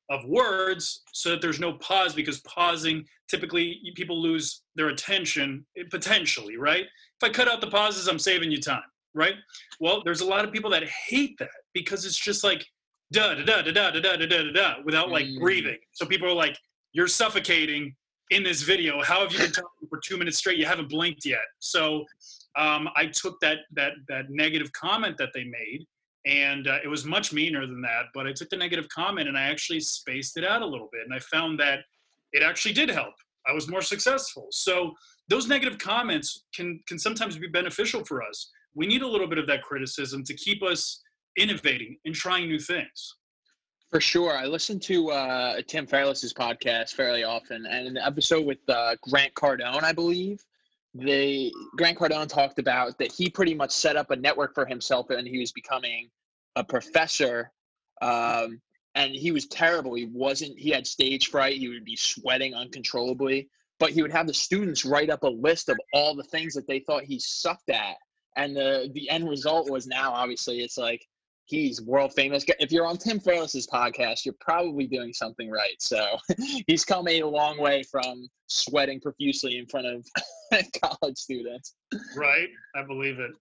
of 0.09 0.25
words 0.25 1.03
so 1.13 1.29
that 1.29 1.41
there's 1.41 1.59
no 1.59 1.73
pause 1.73 2.13
because 2.13 2.41
pausing 2.41 3.05
typically 3.29 3.79
people 3.95 4.21
lose 4.21 4.63
their 4.75 4.89
attention 4.89 5.65
eh, 5.77 5.83
potentially 5.89 6.57
right 6.57 6.83
if 6.83 7.23
i 7.23 7.29
cut 7.29 7.47
out 7.47 7.61
the 7.61 7.67
pauses 7.67 8.07
i'm 8.09 8.19
saving 8.19 8.51
you 8.51 8.59
time 8.59 8.81
right 9.13 9.35
well 9.79 10.01
there's 10.03 10.19
a 10.19 10.25
lot 10.25 10.43
of 10.43 10.51
people 10.51 10.69
that 10.69 10.83
hate 11.07 11.37
that 11.39 11.47
because 11.73 12.03
it's 12.05 12.17
just 12.19 12.43
like 12.43 12.65
da 13.13 13.35
da 13.35 13.43
da 13.45 13.61
da 13.61 13.71
da 13.71 13.91
da 13.91 13.99
da 14.01 14.17
da 14.17 14.25
da 14.25 14.51
da 14.51 14.73
without 14.83 15.09
like 15.09 15.25
Mm. 15.27 15.39
breathing 15.39 15.77
so 15.93 16.05
people 16.05 16.27
are 16.27 16.33
like 16.33 16.57
you're 16.93 17.07
suffocating 17.07 17.95
in 18.29 18.43
this 18.43 18.61
video. 18.61 19.01
How 19.01 19.21
have 19.21 19.31
you 19.31 19.39
been 19.39 19.51
talking 19.51 19.87
for 19.89 19.99
two 20.03 20.17
minutes 20.17 20.37
straight? 20.37 20.57
You 20.57 20.65
haven't 20.65 20.89
blinked 20.89 21.25
yet. 21.25 21.39
So 21.59 22.05
um, 22.57 22.89
i 22.97 23.05
took 23.05 23.39
that 23.39 23.59
that 23.71 23.93
that 24.09 24.25
negative 24.29 24.69
comment 24.73 25.17
that 25.17 25.29
they 25.33 25.45
made 25.45 25.85
and 26.25 26.67
uh, 26.67 26.79
it 26.83 26.89
was 26.89 27.05
much 27.05 27.31
meaner 27.31 27.65
than 27.65 27.81
that 27.81 28.07
but 28.13 28.27
i 28.27 28.33
took 28.33 28.49
the 28.49 28.57
negative 28.57 28.89
comment 28.89 29.29
and 29.29 29.37
i 29.37 29.43
actually 29.43 29.79
spaced 29.79 30.35
it 30.35 30.43
out 30.43 30.61
a 30.61 30.65
little 30.65 30.89
bit 30.91 31.03
and 31.05 31.13
i 31.13 31.19
found 31.19 31.57
that 31.57 31.79
it 32.33 32.43
actually 32.43 32.73
did 32.73 32.89
help. 32.89 33.13
I 33.47 33.53
was 33.53 33.67
more 33.67 33.81
successful. 33.81 34.47
So 34.51 34.93
those 35.27 35.47
negative 35.47 35.77
comments 35.77 36.45
can 36.55 36.79
can 36.87 36.99
sometimes 36.99 37.37
be 37.37 37.47
beneficial 37.47 38.03
for 38.05 38.23
us. 38.23 38.49
We 38.75 38.87
need 38.87 39.01
a 39.01 39.07
little 39.07 39.27
bit 39.27 39.37
of 39.37 39.47
that 39.47 39.63
criticism 39.63 40.23
to 40.25 40.33
keep 40.33 40.63
us 40.63 41.01
innovating 41.37 41.97
and 42.05 42.13
trying 42.13 42.47
new 42.47 42.59
things 42.59 43.15
For 43.91 43.99
sure. 43.99 44.37
I 44.37 44.45
listen 44.45 44.79
to 44.81 45.11
uh, 45.11 45.61
Tim 45.67 45.85
Ferriss's 45.85 46.33
podcast 46.33 46.91
fairly 46.91 47.25
often, 47.25 47.65
and 47.65 47.87
in 47.87 47.93
the 47.95 48.05
episode 48.05 48.45
with 48.45 48.59
uh, 48.69 48.95
Grant 49.01 49.33
Cardone, 49.33 49.83
I 49.83 49.91
believe, 49.91 50.41
they 50.93 51.51
Grant 51.75 51.97
Cardone 51.97 52.29
talked 52.29 52.57
about 52.57 52.97
that 52.99 53.11
he 53.11 53.29
pretty 53.29 53.53
much 53.53 53.71
set 53.71 53.97
up 53.97 54.09
a 54.09 54.15
network 54.15 54.55
for 54.55 54.65
himself, 54.65 55.09
and 55.09 55.27
he 55.27 55.39
was 55.39 55.51
becoming 55.51 56.09
a 56.55 56.63
professor. 56.63 57.51
Um, 58.01 58.61
and 58.95 59.11
he 59.11 59.31
was 59.31 59.47
terrible. 59.47 59.93
He 59.93 60.05
wasn't. 60.05 60.57
He 60.57 60.69
had 60.69 60.87
stage 60.87 61.27
fright. 61.27 61.57
He 61.57 61.67
would 61.67 61.85
be 61.85 61.97
sweating 61.97 62.53
uncontrollably. 62.53 63.49
But 63.77 63.91
he 63.91 64.01
would 64.01 64.11
have 64.11 64.27
the 64.27 64.33
students 64.33 64.85
write 64.85 65.09
up 65.09 65.23
a 65.23 65.27
list 65.27 65.67
of 65.67 65.77
all 65.93 66.15
the 66.15 66.23
things 66.23 66.53
that 66.53 66.67
they 66.67 66.79
thought 66.79 67.03
he 67.03 67.19
sucked 67.19 67.69
at, 67.69 67.97
and 68.37 68.55
the 68.55 68.89
the 68.93 69.09
end 69.09 69.27
result 69.27 69.69
was 69.69 69.85
now 69.85 70.13
obviously 70.13 70.61
it's 70.61 70.77
like 70.77 71.05
he's 71.51 71.81
world 71.81 72.13
famous. 72.15 72.43
If 72.59 72.71
you're 72.71 72.87
on 72.87 72.97
Tim 72.97 73.19
Ferriss's 73.19 73.67
podcast, 73.67 74.25
you're 74.25 74.35
probably 74.39 74.87
doing 74.87 75.13
something 75.13 75.51
right. 75.51 75.75
So 75.79 76.17
he's 76.67 76.85
come 76.85 77.07
a 77.09 77.21
long 77.23 77.59
way 77.59 77.83
from 77.83 78.27
sweating 78.47 78.99
profusely 79.01 79.57
in 79.57 79.67
front 79.67 79.85
of 79.87 80.05
college 80.83 81.17
students. 81.17 81.75
right 82.15 82.49
i 82.75 82.83
believe 82.83 83.19
it 83.19 83.31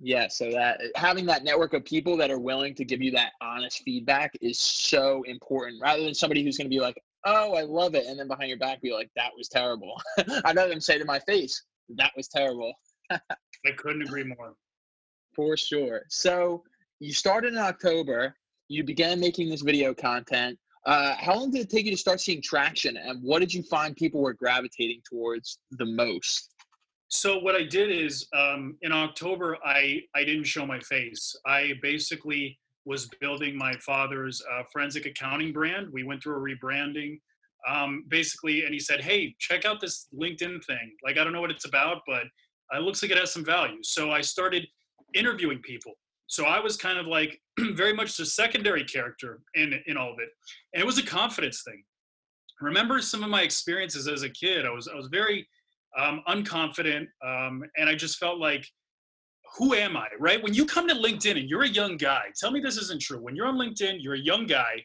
Yeah, 0.00 0.28
so 0.28 0.50
that 0.52 0.80
having 0.96 1.26
that 1.26 1.42
network 1.44 1.74
of 1.74 1.84
people 1.84 2.16
that 2.18 2.30
are 2.30 2.38
willing 2.38 2.74
to 2.76 2.84
give 2.84 3.02
you 3.02 3.10
that 3.12 3.32
honest 3.40 3.82
feedback 3.84 4.30
is 4.40 4.58
so 4.58 5.22
important 5.24 5.82
rather 5.82 6.02
than 6.04 6.14
somebody 6.14 6.42
who's 6.44 6.56
going 6.56 6.70
to 6.70 6.76
be 6.76 6.80
like, 6.80 6.96
"Oh, 7.24 7.54
I 7.54 7.62
love 7.62 7.94
it," 7.96 8.06
and 8.06 8.16
then 8.18 8.28
behind 8.28 8.48
your 8.48 8.58
back 8.58 8.80
be 8.80 8.92
like, 8.92 9.10
"That 9.16 9.32
was 9.36 9.48
terrible." 9.48 9.94
I'd 10.44 10.54
rather 10.56 10.68
them 10.68 10.80
say 10.80 10.98
to 10.98 11.04
my 11.04 11.18
face, 11.20 11.54
"That 11.96 12.12
was 12.16 12.28
terrible." 12.28 12.72
i 13.10 13.72
couldn't 13.76 14.02
agree 14.02 14.24
more 14.24 14.54
For 15.34 15.56
sure. 15.56 16.02
So 16.08 16.62
you 17.00 17.12
started 17.12 17.52
in 17.52 17.58
October. 17.58 18.34
You 18.68 18.84
began 18.84 19.20
making 19.20 19.48
this 19.48 19.62
video 19.62 19.94
content. 19.94 20.58
Uh, 20.86 21.14
how 21.16 21.34
long 21.34 21.50
did 21.50 21.62
it 21.62 21.70
take 21.70 21.84
you 21.84 21.90
to 21.90 21.96
start 21.96 22.20
seeing 22.20 22.40
traction, 22.40 22.96
and 22.96 23.22
what 23.22 23.40
did 23.40 23.52
you 23.52 23.62
find 23.62 23.96
people 23.96 24.20
were 24.20 24.32
gravitating 24.32 25.02
towards 25.08 25.58
the 25.72 25.84
most? 25.84 26.54
So 27.08 27.38
what 27.38 27.54
I 27.54 27.62
did 27.62 27.90
is 27.90 28.26
um, 28.34 28.76
in 28.82 28.92
October, 28.92 29.56
I 29.64 30.02
I 30.14 30.24
didn't 30.24 30.44
show 30.44 30.66
my 30.66 30.80
face. 30.80 31.34
I 31.46 31.72
basically 31.82 32.58
was 32.84 33.08
building 33.20 33.56
my 33.56 33.74
father's 33.84 34.42
uh, 34.50 34.62
forensic 34.72 35.06
accounting 35.06 35.52
brand. 35.52 35.88
We 35.92 36.04
went 36.04 36.22
through 36.22 36.36
a 36.36 36.40
rebranding, 36.40 37.18
um, 37.68 38.04
basically, 38.08 38.64
and 38.64 38.72
he 38.72 38.80
said, 38.80 39.00
"Hey, 39.00 39.34
check 39.38 39.64
out 39.64 39.80
this 39.80 40.06
LinkedIn 40.14 40.64
thing. 40.64 40.96
Like 41.04 41.18
I 41.18 41.24
don't 41.24 41.32
know 41.32 41.40
what 41.40 41.50
it's 41.50 41.66
about, 41.66 42.02
but 42.06 42.24
it 42.74 42.82
looks 42.82 43.02
like 43.02 43.10
it 43.10 43.18
has 43.18 43.32
some 43.32 43.44
value." 43.44 43.82
So 43.82 44.10
I 44.10 44.20
started 44.20 44.66
interviewing 45.14 45.60
people. 45.60 45.94
So 46.28 46.44
I 46.44 46.60
was 46.60 46.76
kind 46.76 46.98
of 46.98 47.06
like 47.06 47.40
very 47.72 47.92
much 47.92 48.16
the 48.16 48.24
secondary 48.24 48.84
character 48.84 49.40
in 49.54 49.74
in 49.86 49.96
all 49.96 50.12
of 50.12 50.18
it, 50.20 50.28
and 50.72 50.80
it 50.82 50.86
was 50.86 50.98
a 50.98 51.04
confidence 51.04 51.62
thing. 51.64 51.82
Remember 52.60 53.00
some 53.00 53.24
of 53.24 53.30
my 53.30 53.42
experiences 53.42 54.08
as 54.08 54.22
a 54.22 54.30
kid. 54.30 54.64
I 54.64 54.70
was 54.70 54.88
I 54.88 54.94
was 54.94 55.08
very 55.08 55.48
um, 55.98 56.22
unconfident, 56.28 57.06
um, 57.24 57.64
and 57.76 57.88
I 57.88 57.94
just 57.94 58.18
felt 58.18 58.38
like, 58.38 58.64
who 59.56 59.74
am 59.74 59.96
I, 59.96 60.08
right? 60.20 60.42
When 60.42 60.54
you 60.54 60.66
come 60.66 60.86
to 60.88 60.94
LinkedIn 60.94 61.38
and 61.38 61.48
you're 61.48 61.64
a 61.64 61.68
young 61.68 61.96
guy, 61.96 62.24
tell 62.38 62.50
me 62.50 62.60
this 62.60 62.76
isn't 62.76 63.00
true. 63.00 63.20
When 63.20 63.34
you're 63.34 63.46
on 63.46 63.56
LinkedIn, 63.56 63.96
you're 64.00 64.14
a 64.14 64.20
young 64.20 64.46
guy, 64.46 64.84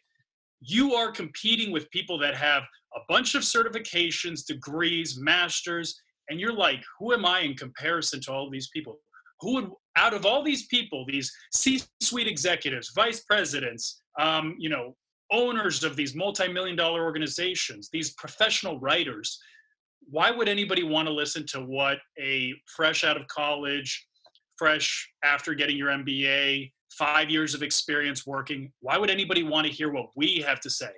you 0.62 0.94
are 0.94 1.12
competing 1.12 1.72
with 1.72 1.90
people 1.92 2.18
that 2.20 2.36
have 2.36 2.64
a 2.96 3.00
bunch 3.10 3.36
of 3.36 3.42
certifications, 3.42 4.46
degrees, 4.46 5.20
masters, 5.20 6.00
and 6.30 6.40
you're 6.40 6.54
like, 6.54 6.82
who 6.98 7.14
am 7.14 7.26
I 7.26 7.42
in 7.42 7.56
comparison 7.56 8.22
to 8.22 8.32
all 8.32 8.50
these 8.50 8.70
people? 8.74 8.98
Who 9.42 9.56
would, 9.56 9.72
out 9.96 10.14
of 10.14 10.26
all 10.26 10.44
these 10.44 10.66
people, 10.68 11.06
these 11.08 11.32
C-suite 11.54 12.28
executives, 12.28 12.92
vice 12.96 13.22
presidents, 13.22 14.02
um, 14.20 14.56
you 14.58 14.70
know, 14.70 14.96
owners 15.32 15.84
of 15.84 15.96
these 15.96 16.16
multi-million 16.16 16.76
dollar 16.76 17.04
organizations, 17.04 17.90
these 17.92 18.14
professional 18.14 18.80
writers, 18.80 19.40
why 20.10 20.32
would 20.32 20.50
anybody 20.50 20.84
want 20.84 21.08
to 21.08 21.14
listen 21.14 21.46
to 21.48 21.62
what 21.62 21.98
a 22.20 22.54
fresh 22.66 23.04
out 23.04 23.18
of 23.18 23.28
college, 23.28 24.08
fresh 24.58 25.10
after 25.24 25.54
getting 25.54 25.78
your 25.78 25.90
MBA, 25.90 26.72
five 26.92 27.30
years 27.30 27.54
of 27.56 27.64
experience 27.64 28.28
working, 28.28 28.72
why 28.82 28.98
would 28.98 29.10
anybody 29.10 29.44
want 29.44 29.66
to 29.66 29.74
hear 29.74 29.92
what 29.92 30.08
we 30.16 30.44
have 30.46 30.60
to 30.62 30.70
say? 30.70 30.92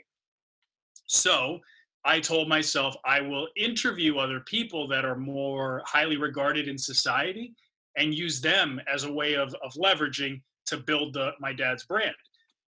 So 1.07 1.59
I 2.03 2.19
told 2.19 2.49
myself 2.49 2.95
I 3.05 3.21
will 3.21 3.47
interview 3.55 4.17
other 4.17 4.41
people 4.41 4.87
that 4.89 5.05
are 5.05 5.15
more 5.15 5.81
highly 5.85 6.17
regarded 6.17 6.67
in 6.67 6.77
society 6.77 7.53
and 7.97 8.13
use 8.13 8.41
them 8.41 8.79
as 8.91 9.03
a 9.03 9.11
way 9.11 9.35
of, 9.35 9.53
of 9.63 9.73
leveraging 9.73 10.41
to 10.67 10.77
build 10.77 11.13
the, 11.13 11.31
my 11.39 11.53
dad's 11.53 11.85
brand. 11.85 12.15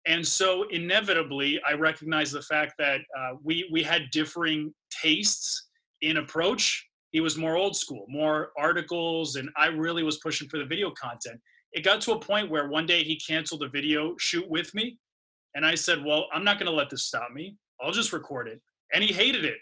And 0.07 0.27
so 0.27 0.65
inevitably, 0.71 1.61
I 1.69 1.75
recognized 1.75 2.33
the 2.33 2.43
fact 2.43 2.75
that 2.79 3.01
uh, 3.19 3.33
we, 3.43 3.69
we 3.73 3.83
had 3.83 4.11
differing 4.11 4.73
tastes 5.03 5.69
in 6.01 6.19
approach, 6.19 6.89
he 7.11 7.21
was 7.21 7.37
more 7.37 7.57
old 7.57 7.77
school, 7.77 8.05
more 8.09 8.53
articles, 8.59 9.37
and 9.37 9.49
I 9.57 9.67
really 9.67 10.03
was 10.03 10.19
pushing 10.19 10.49
for 10.49 10.59
the 10.59 10.65
video 10.65 10.91
content. 10.91 11.41
It 11.73 11.85
got 11.85 12.01
to 12.03 12.13
a 12.13 12.21
point 12.21 12.51
where 12.51 12.69
one 12.69 12.87
day 12.87 13.03
he 13.03 13.17
canceled 13.17 13.63
a 13.63 13.69
video 13.69 14.15
shoot 14.19 14.49
with 14.49 14.75
me, 14.75 14.99
and 15.55 15.65
I 15.65 15.75
said, 15.75 16.05
Well, 16.05 16.27
I'm 16.33 16.45
not 16.45 16.59
going 16.59 16.71
to 16.71 16.77
let 16.77 16.91
this 16.91 17.05
stop 17.05 17.31
me. 17.33 17.57
I'll 17.81 17.93
just 17.93 18.13
record 18.13 18.49
it. 18.49 18.61
And 18.93 19.03
he 19.03 19.13
hated 19.13 19.45
it. 19.45 19.59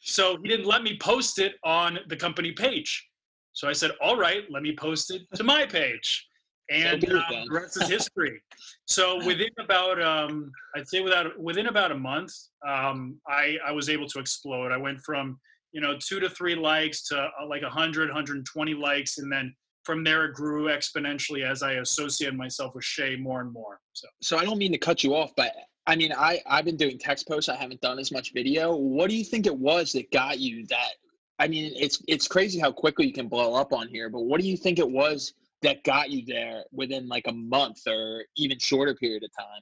So 0.00 0.36
he 0.42 0.48
didn't 0.48 0.66
let 0.66 0.82
me 0.82 0.98
post 0.98 1.38
it 1.38 1.54
on 1.64 1.98
the 2.08 2.16
company 2.16 2.52
page. 2.52 3.08
So 3.52 3.68
I 3.68 3.72
said, 3.72 3.92
All 4.00 4.16
right, 4.16 4.44
let 4.50 4.62
me 4.62 4.74
post 4.74 5.10
it 5.12 5.22
to 5.34 5.44
my 5.44 5.66
page. 5.66 6.26
And 6.70 7.02
So 7.02 7.16
um, 7.16 7.24
the 7.48 7.54
rest 7.54 7.76
is 7.82 7.88
history. 7.88 8.40
so 8.86 9.24
within 9.26 9.50
about, 9.58 10.00
um, 10.02 10.50
I'd 10.74 10.88
say 10.88 11.00
without 11.00 11.38
within 11.38 11.66
about 11.66 11.92
a 11.92 11.96
month, 11.96 12.32
um, 12.66 13.18
I, 13.28 13.58
I 13.66 13.72
was 13.72 13.88
able 13.90 14.06
to 14.08 14.18
explode. 14.18 14.72
I 14.72 14.76
went 14.76 15.00
from 15.00 15.38
you 15.72 15.80
know 15.80 15.96
two 15.98 16.20
to 16.20 16.28
three 16.28 16.54
likes 16.54 17.02
to 17.08 17.18
uh, 17.18 17.46
like 17.46 17.62
100 17.62 18.08
120 18.08 18.74
likes 18.74 19.18
and 19.18 19.32
then 19.32 19.54
from 19.84 20.04
there 20.04 20.26
it 20.26 20.34
grew 20.34 20.66
exponentially 20.66 21.50
as 21.50 21.62
i 21.62 21.72
associated 21.74 22.36
myself 22.36 22.74
with 22.74 22.84
shay 22.84 23.16
more 23.16 23.40
and 23.40 23.52
more 23.52 23.80
so 23.94 24.06
So 24.20 24.38
I 24.38 24.44
don't 24.44 24.58
mean 24.58 24.72
to 24.72 24.78
cut 24.78 25.02
you 25.02 25.14
off, 25.14 25.32
but 25.36 25.52
I 25.86 25.96
mean 25.96 26.12
I 26.12 26.40
I've 26.46 26.64
been 26.64 26.76
doing 26.76 26.98
text 26.98 27.26
posts. 27.26 27.48
I 27.48 27.56
haven't 27.56 27.80
done 27.80 27.98
as 27.98 28.12
much 28.12 28.32
video. 28.32 28.76
What 28.76 29.10
do 29.10 29.16
you 29.16 29.24
think 29.24 29.46
it 29.46 29.56
was 29.56 29.92
that 29.92 30.10
got 30.12 30.38
you 30.38 30.66
that? 30.66 30.92
I 31.42 31.48
mean, 31.48 31.72
it's 31.74 32.00
it's 32.06 32.28
crazy 32.28 32.60
how 32.60 32.70
quickly 32.70 33.04
you 33.04 33.12
can 33.12 33.26
blow 33.26 33.54
up 33.54 33.72
on 33.72 33.88
here. 33.88 34.08
But 34.08 34.20
what 34.20 34.40
do 34.40 34.46
you 34.46 34.56
think 34.56 34.78
it 34.78 34.88
was 34.88 35.34
that 35.62 35.82
got 35.82 36.08
you 36.08 36.24
there 36.24 36.62
within 36.70 37.08
like 37.08 37.26
a 37.26 37.32
month 37.32 37.80
or 37.88 38.22
even 38.36 38.60
shorter 38.60 38.94
period 38.94 39.24
of 39.24 39.30
time? 39.36 39.60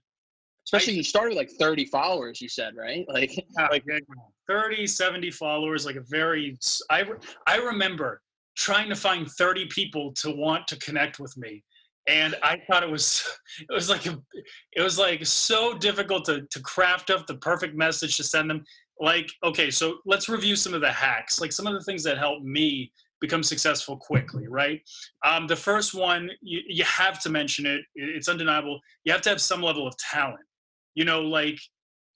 Especially 0.66 0.92
you 0.92 1.02
started 1.02 1.30
with 1.30 1.38
like 1.38 1.50
30 1.50 1.86
followers. 1.86 2.38
You 2.38 2.50
said 2.50 2.76
right? 2.76 3.06
Like 3.08 3.32
like 3.56 3.84
30 4.46 4.86
70 4.86 5.30
followers 5.30 5.86
like 5.86 5.96
a 5.96 6.02
very 6.02 6.58
i 6.90 7.02
i 7.46 7.56
remember 7.56 8.20
trying 8.56 8.88
to 8.88 8.96
find 8.96 9.30
30 9.30 9.66
people 9.66 10.12
to 10.14 10.30
want 10.30 10.66
to 10.66 10.76
connect 10.80 11.20
with 11.20 11.36
me 11.36 11.62
and 12.08 12.34
i 12.42 12.60
thought 12.66 12.82
it 12.82 12.90
was 12.90 13.24
it 13.60 13.72
was 13.72 13.88
like 13.88 14.06
a, 14.06 14.18
it 14.72 14.82
was 14.82 14.98
like 14.98 15.24
so 15.24 15.78
difficult 15.78 16.24
to 16.24 16.42
to 16.50 16.60
craft 16.60 17.10
up 17.10 17.26
the 17.28 17.36
perfect 17.36 17.76
message 17.76 18.16
to 18.16 18.24
send 18.24 18.50
them 18.50 18.64
like 19.00 19.30
okay 19.42 19.70
so 19.70 19.98
let's 20.04 20.28
review 20.28 20.54
some 20.54 20.74
of 20.74 20.80
the 20.80 20.90
hacks 20.90 21.40
like 21.40 21.52
some 21.52 21.66
of 21.66 21.72
the 21.72 21.82
things 21.82 22.02
that 22.02 22.18
helped 22.18 22.44
me 22.44 22.92
become 23.20 23.42
successful 23.42 23.96
quickly 23.96 24.46
right 24.46 24.80
um, 25.26 25.46
the 25.46 25.56
first 25.56 25.94
one 25.94 26.30
you, 26.40 26.60
you 26.66 26.84
have 26.84 27.20
to 27.20 27.28
mention 27.28 27.66
it 27.66 27.82
it's 27.94 28.28
undeniable 28.28 28.78
you 29.04 29.12
have 29.12 29.22
to 29.22 29.28
have 29.28 29.40
some 29.40 29.62
level 29.62 29.86
of 29.86 29.96
talent 29.96 30.44
you 30.94 31.04
know 31.04 31.22
like 31.22 31.58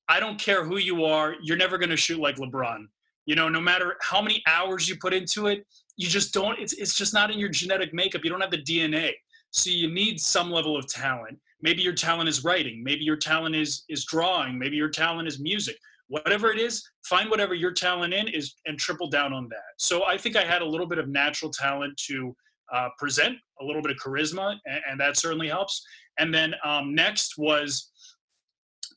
I 0.08 0.20
don't 0.20 0.38
care 0.38 0.64
who 0.64 0.78
you 0.78 1.04
are, 1.04 1.34
you're 1.42 1.56
never 1.56 1.78
going 1.78 1.90
to 1.90 1.96
shoot 1.96 2.20
like 2.20 2.36
LeBron. 2.36 2.84
You 3.26 3.36
know, 3.36 3.48
no 3.48 3.60
matter 3.60 3.96
how 4.02 4.20
many 4.20 4.42
hours 4.46 4.88
you 4.88 4.96
put 4.96 5.14
into 5.14 5.46
it, 5.46 5.66
you 5.96 6.08
just 6.08 6.34
don't, 6.34 6.58
it's, 6.58 6.74
it's 6.74 6.94
just 6.94 7.14
not 7.14 7.30
in 7.30 7.38
your 7.38 7.48
genetic 7.48 7.94
makeup. 7.94 8.22
You 8.22 8.30
don't 8.30 8.40
have 8.40 8.50
the 8.50 8.62
DNA. 8.62 9.12
So 9.50 9.70
you 9.70 9.90
need 9.90 10.20
some 10.20 10.50
level 10.50 10.76
of 10.76 10.86
talent. 10.88 11.38
Maybe 11.62 11.80
your 11.80 11.94
talent 11.94 12.28
is 12.28 12.44
writing. 12.44 12.82
Maybe 12.84 13.04
your 13.04 13.16
talent 13.16 13.54
is, 13.54 13.84
is 13.88 14.04
drawing. 14.04 14.58
Maybe 14.58 14.76
your 14.76 14.90
talent 14.90 15.26
is 15.26 15.40
music. 15.40 15.76
Whatever 16.08 16.52
it 16.52 16.58
is, 16.58 16.82
find 17.04 17.30
whatever 17.30 17.54
your 17.54 17.72
talent 17.72 18.12
in 18.12 18.28
is 18.28 18.54
and 18.66 18.78
triple 18.78 19.08
down 19.08 19.32
on 19.32 19.48
that. 19.48 19.72
So 19.78 20.04
I 20.04 20.18
think 20.18 20.36
I 20.36 20.44
had 20.44 20.62
a 20.62 20.66
little 20.66 20.86
bit 20.86 20.98
of 20.98 21.08
natural 21.08 21.50
talent 21.50 21.96
to 22.08 22.34
uh, 22.72 22.88
present, 22.98 23.36
a 23.60 23.64
little 23.64 23.82
bit 23.82 23.90
of 23.90 23.96
charisma, 23.98 24.56
and, 24.66 24.80
and 24.90 25.00
that 25.00 25.16
certainly 25.16 25.48
helps. 25.48 25.82
And 26.18 26.32
then 26.32 26.54
um, 26.64 26.94
next 26.94 27.38
was, 27.38 27.90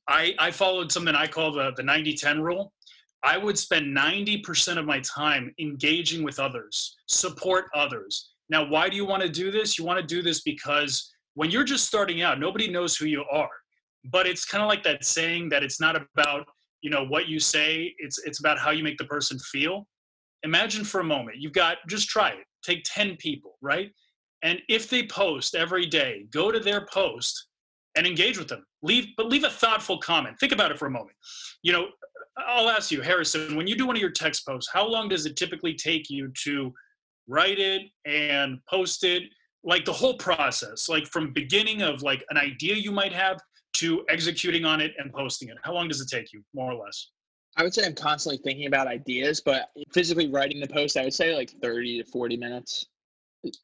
I, 0.07 0.33
I 0.39 0.51
followed 0.51 0.91
something 0.91 1.15
I 1.15 1.27
call 1.27 1.51
the, 1.51 1.71
the 1.75 1.83
90 1.83 2.13
10 2.13 2.41
rule. 2.41 2.73
I 3.23 3.37
would 3.37 3.57
spend 3.57 3.95
90% 3.95 4.77
of 4.77 4.85
my 4.85 4.99
time 5.01 5.53
engaging 5.59 6.23
with 6.23 6.39
others, 6.39 6.95
support 7.07 7.65
others. 7.73 8.29
Now, 8.49 8.65
why 8.65 8.89
do 8.89 8.95
you 8.95 9.05
want 9.05 9.23
to 9.23 9.29
do 9.29 9.51
this? 9.51 9.77
You 9.77 9.85
want 9.85 9.99
to 9.99 10.05
do 10.05 10.21
this 10.21 10.41
because 10.41 11.11
when 11.33 11.51
you're 11.51 11.63
just 11.63 11.85
starting 11.85 12.21
out, 12.21 12.39
nobody 12.39 12.69
knows 12.69 12.95
who 12.95 13.05
you 13.05 13.25
are. 13.31 13.49
But 14.05 14.27
it's 14.27 14.45
kind 14.45 14.63
of 14.63 14.69
like 14.69 14.83
that 14.83 15.03
saying 15.03 15.49
that 15.49 15.63
it's 15.63 15.81
not 15.81 15.95
about, 15.95 16.47
you 16.81 16.89
know, 16.89 17.05
what 17.05 17.27
you 17.27 17.39
say, 17.39 17.93
it's 17.97 18.19
it's 18.25 18.39
about 18.39 18.59
how 18.59 18.71
you 18.71 18.83
make 18.83 18.97
the 18.97 19.05
person 19.05 19.39
feel. 19.39 19.87
Imagine 20.43 20.83
for 20.83 21.01
a 21.01 21.03
moment, 21.03 21.37
you've 21.37 21.53
got 21.53 21.77
just 21.89 22.09
try 22.09 22.29
it. 22.29 22.45
Take 22.63 22.83
10 22.85 23.17
people, 23.17 23.57
right? 23.61 23.91
And 24.43 24.59
if 24.69 24.89
they 24.89 25.07
post 25.07 25.55
every 25.55 25.85
day, 25.85 26.25
go 26.31 26.51
to 26.51 26.59
their 26.59 26.85
post 26.91 27.47
and 27.95 28.05
engage 28.05 28.37
with 28.37 28.47
them. 28.47 28.63
Leave, 28.83 29.07
but 29.17 29.27
leave 29.27 29.43
a 29.43 29.49
thoughtful 29.49 29.97
comment. 29.97 30.39
Think 30.39 30.51
about 30.51 30.71
it 30.71 30.77
for 30.77 30.85
a 30.85 30.91
moment. 30.91 31.15
You 31.63 31.73
know, 31.73 31.87
I'll 32.37 32.69
ask 32.69 32.91
you, 32.91 33.01
Harrison, 33.01 33.55
when 33.55 33.65
you 33.65 33.75
do 33.75 33.87
one 33.87 33.95
of 33.95 34.01
your 34.01 34.11
text 34.11 34.45
posts, 34.45 34.69
how 34.71 34.87
long 34.87 35.09
does 35.09 35.25
it 35.25 35.35
typically 35.35 35.73
take 35.73 36.09
you 36.09 36.31
to 36.43 36.71
write 37.27 37.57
it 37.57 37.81
and 38.05 38.59
post 38.69 39.03
it? 39.03 39.23
Like 39.63 39.85
the 39.85 39.93
whole 39.93 40.17
process, 40.17 40.87
like 40.87 41.07
from 41.07 41.33
beginning 41.33 41.81
of 41.81 42.03
like 42.03 42.23
an 42.29 42.37
idea 42.37 42.75
you 42.75 42.91
might 42.91 43.11
have 43.11 43.39
to 43.79 44.05
executing 44.09 44.65
on 44.65 44.81
it 44.81 44.93
and 44.97 45.11
posting 45.13 45.49
it. 45.49 45.57
How 45.63 45.73
long 45.73 45.87
does 45.87 46.01
it 46.01 46.09
take 46.09 46.33
you, 46.33 46.43
more 46.53 46.71
or 46.71 46.85
less? 46.85 47.09
I 47.57 47.63
would 47.63 47.73
say 47.73 47.85
I'm 47.85 47.95
constantly 47.95 48.37
thinking 48.43 48.67
about 48.67 48.87
ideas, 48.87 49.41
but 49.41 49.69
physically 49.91 50.29
writing 50.29 50.59
the 50.59 50.67
post, 50.67 50.95
I 50.95 51.03
would 51.03 51.13
say 51.13 51.35
like 51.35 51.51
30 51.61 52.03
to 52.03 52.09
40 52.09 52.37
minutes. 52.37 52.85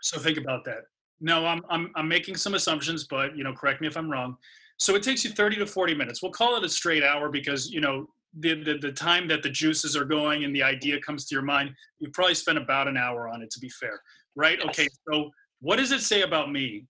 So 0.02 0.20
think 0.20 0.38
about 0.38 0.66
that. 0.66 0.86
No, 1.22 1.46
I'm 1.46 1.62
I'm 1.70 1.92
I'm 1.96 2.08
making 2.08 2.36
some 2.36 2.56
assumptions, 2.56 3.06
but 3.06 3.38
you 3.38 3.44
know, 3.44 3.54
correct 3.54 3.82
me 3.82 3.88
if 3.88 3.96
I'm 3.96 4.10
wrong. 4.10 4.36
So 4.78 4.96
it 4.96 5.04
takes 5.04 5.24
you 5.24 5.32
30 5.32 5.58
to 5.58 5.68
40 5.68 5.94
minutes. 5.94 6.22
We'll 6.22 6.32
call 6.32 6.58
it 6.58 6.64
a 6.64 6.70
straight 6.70 7.04
hour 7.04 7.30
because 7.30 7.70
you 7.70 7.82
know 7.82 8.08
the, 8.40 8.62
the 8.64 8.78
the 8.80 8.92
time 8.92 9.28
that 9.28 9.44
the 9.44 9.50
juices 9.50 9.96
are 9.96 10.06
going 10.06 10.44
and 10.44 10.56
the 10.56 10.64
idea 10.64 11.00
comes 11.02 11.26
to 11.26 11.36
your 11.36 11.44
mind, 11.44 11.72
you 12.00 12.10
probably 12.12 12.36
spent 12.36 12.58
about 12.58 12.88
an 12.88 12.98
hour 12.98 13.28
on 13.28 13.42
it 13.42 13.52
to 13.52 13.60
be 13.60 13.70
fair, 13.70 14.02
right? 14.36 14.60
Okay, 14.66 14.88
so 15.10 15.30
what 15.62 15.78
does 15.78 15.92
it 15.92 16.02
say 16.02 16.24
about 16.24 16.52
me 16.52 16.86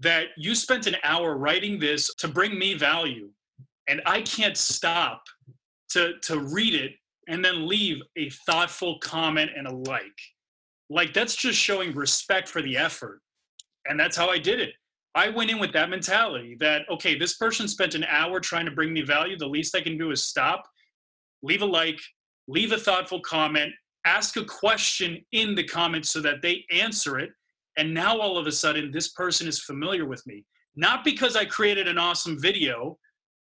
that 0.00 0.28
you 0.36 0.54
spent 0.54 0.86
an 0.86 0.96
hour 1.02 1.36
writing 1.36 1.78
this 1.78 2.12
to 2.16 2.28
bring 2.28 2.58
me 2.58 2.74
value, 2.74 3.30
and 3.88 4.02
I 4.06 4.22
can't 4.22 4.56
stop 4.56 5.22
to 5.90 6.14
to 6.22 6.40
read 6.40 6.74
it 6.74 6.92
and 7.28 7.44
then 7.44 7.66
leave 7.66 8.00
a 8.16 8.30
thoughtful 8.30 8.98
comment 9.00 9.50
and 9.56 9.66
a 9.66 9.74
like. 9.74 10.18
Like 10.88 11.12
that's 11.12 11.34
just 11.34 11.58
showing 11.58 11.94
respect 11.94 12.48
for 12.48 12.62
the 12.62 12.76
effort 12.76 13.20
and 13.88 13.98
that's 13.98 14.16
how 14.16 14.28
I 14.28 14.38
did 14.38 14.60
it. 14.60 14.74
I 15.14 15.30
went 15.30 15.50
in 15.50 15.58
with 15.58 15.72
that 15.72 15.88
mentality 15.88 16.56
that, 16.60 16.82
okay, 16.90 17.18
this 17.18 17.36
person 17.36 17.68
spent 17.68 17.94
an 17.94 18.04
hour 18.04 18.38
trying 18.38 18.66
to 18.66 18.70
bring 18.70 18.92
me 18.92 19.02
value. 19.02 19.36
The 19.36 19.46
least 19.46 19.74
I 19.74 19.80
can 19.80 19.96
do 19.96 20.10
is 20.10 20.22
stop, 20.22 20.64
leave 21.42 21.62
a 21.62 21.66
like, 21.66 21.98
leave 22.48 22.72
a 22.72 22.78
thoughtful 22.78 23.20
comment, 23.20 23.72
ask 24.04 24.36
a 24.36 24.44
question 24.44 25.24
in 25.32 25.54
the 25.54 25.64
comments 25.64 26.10
so 26.10 26.20
that 26.20 26.42
they 26.42 26.64
answer 26.70 27.18
it. 27.18 27.30
And 27.76 27.92
now 27.92 28.18
all 28.18 28.38
of 28.38 28.46
a 28.46 28.52
sudden, 28.52 28.90
this 28.90 29.08
person 29.08 29.46
is 29.46 29.60
familiar 29.60 30.06
with 30.06 30.26
me. 30.26 30.44
Not 30.76 31.04
because 31.04 31.36
I 31.36 31.44
created 31.44 31.88
an 31.88 31.98
awesome 31.98 32.40
video 32.40 32.98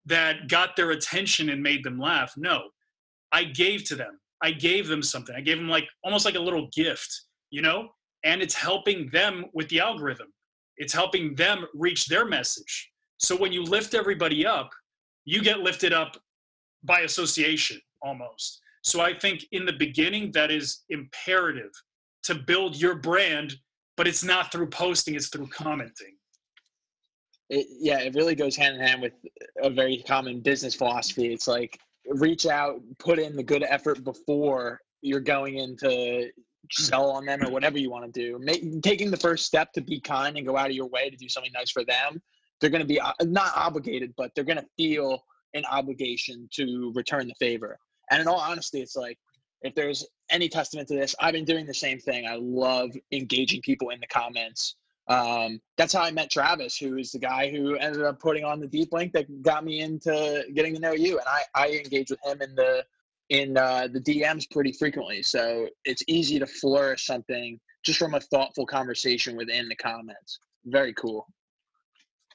that 0.05 0.47
got 0.47 0.75
their 0.75 0.91
attention 0.91 1.49
and 1.49 1.61
made 1.61 1.83
them 1.83 1.99
laugh. 1.99 2.33
No, 2.37 2.69
I 3.31 3.43
gave 3.43 3.83
to 3.85 3.95
them. 3.95 4.19
I 4.41 4.51
gave 4.51 4.87
them 4.87 5.01
something. 5.01 5.35
I 5.35 5.41
gave 5.41 5.57
them 5.57 5.67
like 5.67 5.87
almost 6.03 6.25
like 6.25 6.35
a 6.35 6.39
little 6.39 6.69
gift, 6.75 7.23
you 7.49 7.61
know? 7.61 7.89
And 8.23 8.41
it's 8.41 8.53
helping 8.53 9.09
them 9.09 9.45
with 9.53 9.67
the 9.69 9.79
algorithm. 9.79 10.27
It's 10.77 10.93
helping 10.93 11.35
them 11.35 11.65
reach 11.73 12.05
their 12.05 12.25
message. 12.25 12.91
So 13.17 13.35
when 13.35 13.51
you 13.51 13.63
lift 13.63 13.95
everybody 13.95 14.45
up, 14.45 14.69
you 15.25 15.41
get 15.41 15.59
lifted 15.59 15.91
up 15.91 16.17
by 16.83 17.01
association 17.01 17.81
almost. 18.01 18.61
So 18.83 19.01
I 19.01 19.17
think 19.17 19.45
in 19.51 19.65
the 19.65 19.73
beginning, 19.73 20.31
that 20.33 20.51
is 20.51 20.83
imperative 20.89 21.71
to 22.23 22.35
build 22.35 22.79
your 22.79 22.95
brand, 22.95 23.55
but 23.97 24.07
it's 24.07 24.23
not 24.23 24.51
through 24.51 24.67
posting, 24.67 25.15
it's 25.15 25.27
through 25.27 25.47
commenting. 25.47 26.15
It, 27.49 27.67
yeah, 27.79 27.99
it 27.99 28.13
really 28.13 28.35
goes 28.35 28.55
hand 28.55 28.75
in 28.75 28.81
hand 28.81 29.01
with 29.01 29.13
a 29.61 29.69
very 29.69 30.03
common 30.07 30.41
business 30.41 30.75
philosophy. 30.75 31.33
It's 31.33 31.47
like 31.47 31.79
reach 32.07 32.45
out, 32.45 32.79
put 32.99 33.19
in 33.19 33.35
the 33.35 33.43
good 33.43 33.63
effort 33.67 34.03
before 34.03 34.79
you're 35.01 35.19
going 35.19 35.57
into 35.57 36.29
sell 36.71 37.09
on 37.11 37.25
them 37.25 37.43
or 37.43 37.49
whatever 37.49 37.77
you 37.77 37.89
want 37.89 38.13
to 38.13 38.19
do. 38.19 38.39
Make, 38.39 38.81
taking 38.81 39.09
the 39.09 39.17
first 39.17 39.45
step 39.45 39.71
to 39.73 39.81
be 39.81 39.99
kind 39.99 40.37
and 40.37 40.45
go 40.45 40.57
out 40.57 40.69
of 40.69 40.75
your 40.75 40.87
way 40.87 41.09
to 41.09 41.15
do 41.15 41.29
something 41.29 41.51
nice 41.53 41.71
for 41.71 41.83
them. 41.85 42.21
They're 42.59 42.69
going 42.69 42.81
to 42.81 42.87
be 42.87 42.99
uh, 42.99 43.13
not 43.21 43.53
obligated, 43.55 44.13
but 44.17 44.31
they're 44.35 44.43
going 44.43 44.57
to 44.57 44.65
feel 44.77 45.23
an 45.53 45.63
obligation 45.65 46.49
to 46.53 46.91
return 46.95 47.27
the 47.27 47.35
favor. 47.39 47.77
And 48.11 48.21
in 48.21 48.27
all 48.27 48.39
honesty, 48.39 48.81
it's 48.81 48.95
like 48.95 49.17
if 49.67 49.75
there's 49.75 50.05
any 50.29 50.49
testament 50.49 50.87
to 50.89 50.95
this, 50.95 51.15
I've 51.19 51.33
been 51.33 51.45
doing 51.45 51.65
the 51.65 51.73
same 51.73 51.99
thing. 51.99 52.27
I 52.27 52.35
love 52.39 52.91
engaging 53.11 53.61
people 53.61 53.89
in 53.89 53.99
the 53.99 54.07
comments. 54.07 54.75
Um, 55.07 55.61
that's 55.77 55.93
how 55.93 56.01
I 56.01 56.11
met 56.11 56.29
Travis, 56.29 56.77
who 56.77 56.97
is 56.97 57.11
the 57.11 57.19
guy 57.19 57.49
who 57.49 57.75
ended 57.75 58.03
up 58.03 58.19
putting 58.19 58.43
on 58.43 58.59
the 58.59 58.67
deep 58.67 58.91
link 58.91 59.13
that 59.13 59.41
got 59.41 59.63
me 59.63 59.81
into 59.81 60.43
getting 60.53 60.73
to 60.73 60.81
know 60.81 60.91
you. 60.91 61.17
And 61.19 61.27
I, 61.27 61.63
I 61.63 61.69
engage 61.69 62.09
with 62.09 62.19
him 62.25 62.41
in 62.41 62.55
the 62.55 62.85
in 63.29 63.57
uh, 63.57 63.87
the 63.91 63.99
DMs 63.99 64.49
pretty 64.49 64.71
frequently. 64.71 65.21
So 65.21 65.67
it's 65.83 66.03
easy 66.07 66.39
to 66.39 66.47
flourish 66.47 67.05
something 67.05 67.59
just 67.83 67.99
from 67.99 68.15
a 68.15 68.19
thoughtful 68.19 68.65
conversation 68.65 69.35
within 69.35 69.67
the 69.67 69.75
comments. 69.75 70.39
Very 70.65 70.93
cool. 70.93 71.25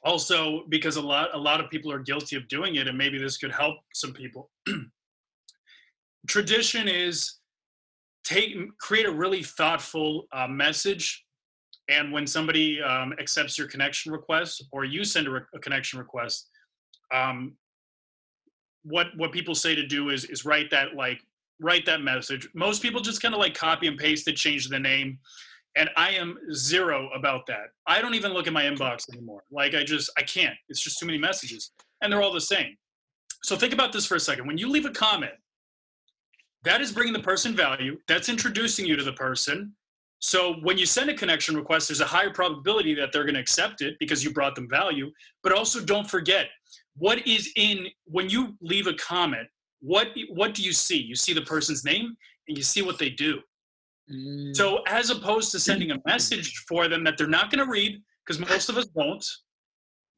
Also, 0.05 0.64
because 0.68 0.97
a 0.97 1.01
lot 1.01 1.29
a 1.35 1.38
lot 1.38 1.61
of 1.61 1.71
people 1.71 1.92
are 1.92 1.99
guilty 1.99 2.37
of 2.37 2.49
doing 2.49 2.77
it, 2.77 2.88
and 2.88 2.99
maybe 2.99 3.18
this 3.18 3.37
could 3.37 3.53
help 3.53 3.77
some 3.95 4.12
people. 4.12 4.51
Tradition 6.28 6.88
is 6.88 7.38
take 8.24 8.54
create 8.78 9.06
a 9.06 9.11
really 9.11 9.42
thoughtful 9.42 10.26
uh, 10.32 10.46
message, 10.46 11.24
and 11.88 12.12
when 12.12 12.26
somebody 12.26 12.80
um, 12.80 13.12
accepts 13.18 13.58
your 13.58 13.66
connection 13.66 14.12
request 14.12 14.64
or 14.72 14.85
you 14.85 15.04
send 15.04 15.26
a, 15.26 15.30
re- 15.30 15.40
a 15.54 15.58
connection 15.58 15.98
request, 15.98 16.48
um, 17.12 17.54
what 18.85 19.08
what 19.16 19.32
people 19.32 19.54
say 19.54 19.74
to 19.74 19.87
do 19.87 20.11
is 20.11 20.24
is 20.26 20.44
write 20.44 20.70
that 20.70 20.94
like 20.94 21.20
write 21.61 21.87
that 21.87 22.02
message. 22.02 22.48
Most 22.54 22.82
people 22.82 23.00
just 23.00 23.20
kind 23.20 23.35
of 23.35 23.40
like 23.40 23.54
copy 23.54 23.87
and 23.87 23.98
paste 23.98 24.26
it, 24.28 24.37
change 24.37 24.68
the 24.68 24.78
name 24.78 25.18
and 25.76 25.88
i 25.96 26.11
am 26.11 26.37
zero 26.52 27.08
about 27.14 27.46
that. 27.46 27.66
I 27.87 28.00
don't 28.00 28.14
even 28.14 28.32
look 28.32 28.46
at 28.46 28.52
my 28.52 28.64
inbox 28.64 29.11
anymore. 29.12 29.42
Like 29.50 29.74
i 29.74 29.85
just 29.85 30.11
i 30.16 30.22
can't. 30.22 30.56
It's 30.68 30.82
just 30.82 30.98
too 30.98 31.06
many 31.06 31.18
messages 31.18 31.72
and 32.00 32.12
they're 32.12 32.22
all 32.22 32.32
the 32.32 32.40
same. 32.40 32.76
So 33.44 33.56
think 33.56 33.72
about 33.72 33.92
this 33.92 34.06
for 34.06 34.16
a 34.16 34.20
second. 34.20 34.46
When 34.46 34.58
you 34.58 34.68
leave 34.68 34.87
a 34.87 34.90
comment 34.90 35.32
that 36.64 36.81
is 36.81 36.92
bringing 36.92 37.12
the 37.12 37.20
person 37.20 37.55
value. 37.57 37.98
That's 38.09 38.29
introducing 38.29 38.87
you 38.87 38.96
to 38.96 39.05
the 39.05 39.12
person. 39.12 39.72
So 40.20 40.55
when 40.62 40.79
you 40.79 40.87
send 40.87 41.11
a 41.11 41.14
connection 41.14 41.57
request 41.57 41.88
there's 41.88 42.01
a 42.01 42.07
higher 42.07 42.31
probability 42.31 42.94
that 42.94 43.12
they're 43.12 43.25
going 43.25 43.35
to 43.35 43.40
accept 43.40 43.83
it 43.83 43.96
because 43.98 44.22
you 44.22 44.33
brought 44.33 44.55
them 44.55 44.68
value. 44.68 45.11
But 45.42 45.53
also 45.53 45.85
don't 45.85 46.09
forget 46.09 46.46
what 46.96 47.27
is 47.27 47.51
in 47.57 47.87
when 48.05 48.29
you 48.29 48.55
leave 48.61 48.87
a 48.87 48.94
comment 48.94 49.48
what 49.83 50.09
what 50.31 50.55
do 50.55 50.62
you 50.62 50.72
see? 50.72 50.96
You 50.96 51.14
see 51.14 51.35
the 51.35 51.42
person's 51.42 51.85
name 51.85 52.16
and 52.48 52.57
you 52.57 52.62
see 52.62 52.83
what 52.83 52.98
they 52.98 53.11
do. 53.11 53.40
Mm. 54.11 54.57
So 54.57 54.83
as 54.87 55.11
opposed 55.11 55.51
to 55.53 55.61
sending 55.61 55.90
a 55.90 55.98
message 56.07 56.64
for 56.68 56.88
them 56.88 57.05
that 57.05 57.18
they're 57.18 57.27
not 57.27 57.51
going 57.51 57.64
to 57.64 57.70
read, 57.70 58.01
because 58.25 58.40
most 58.40 58.68
of 58.68 58.79
us 58.79 58.87
won't, 58.94 59.27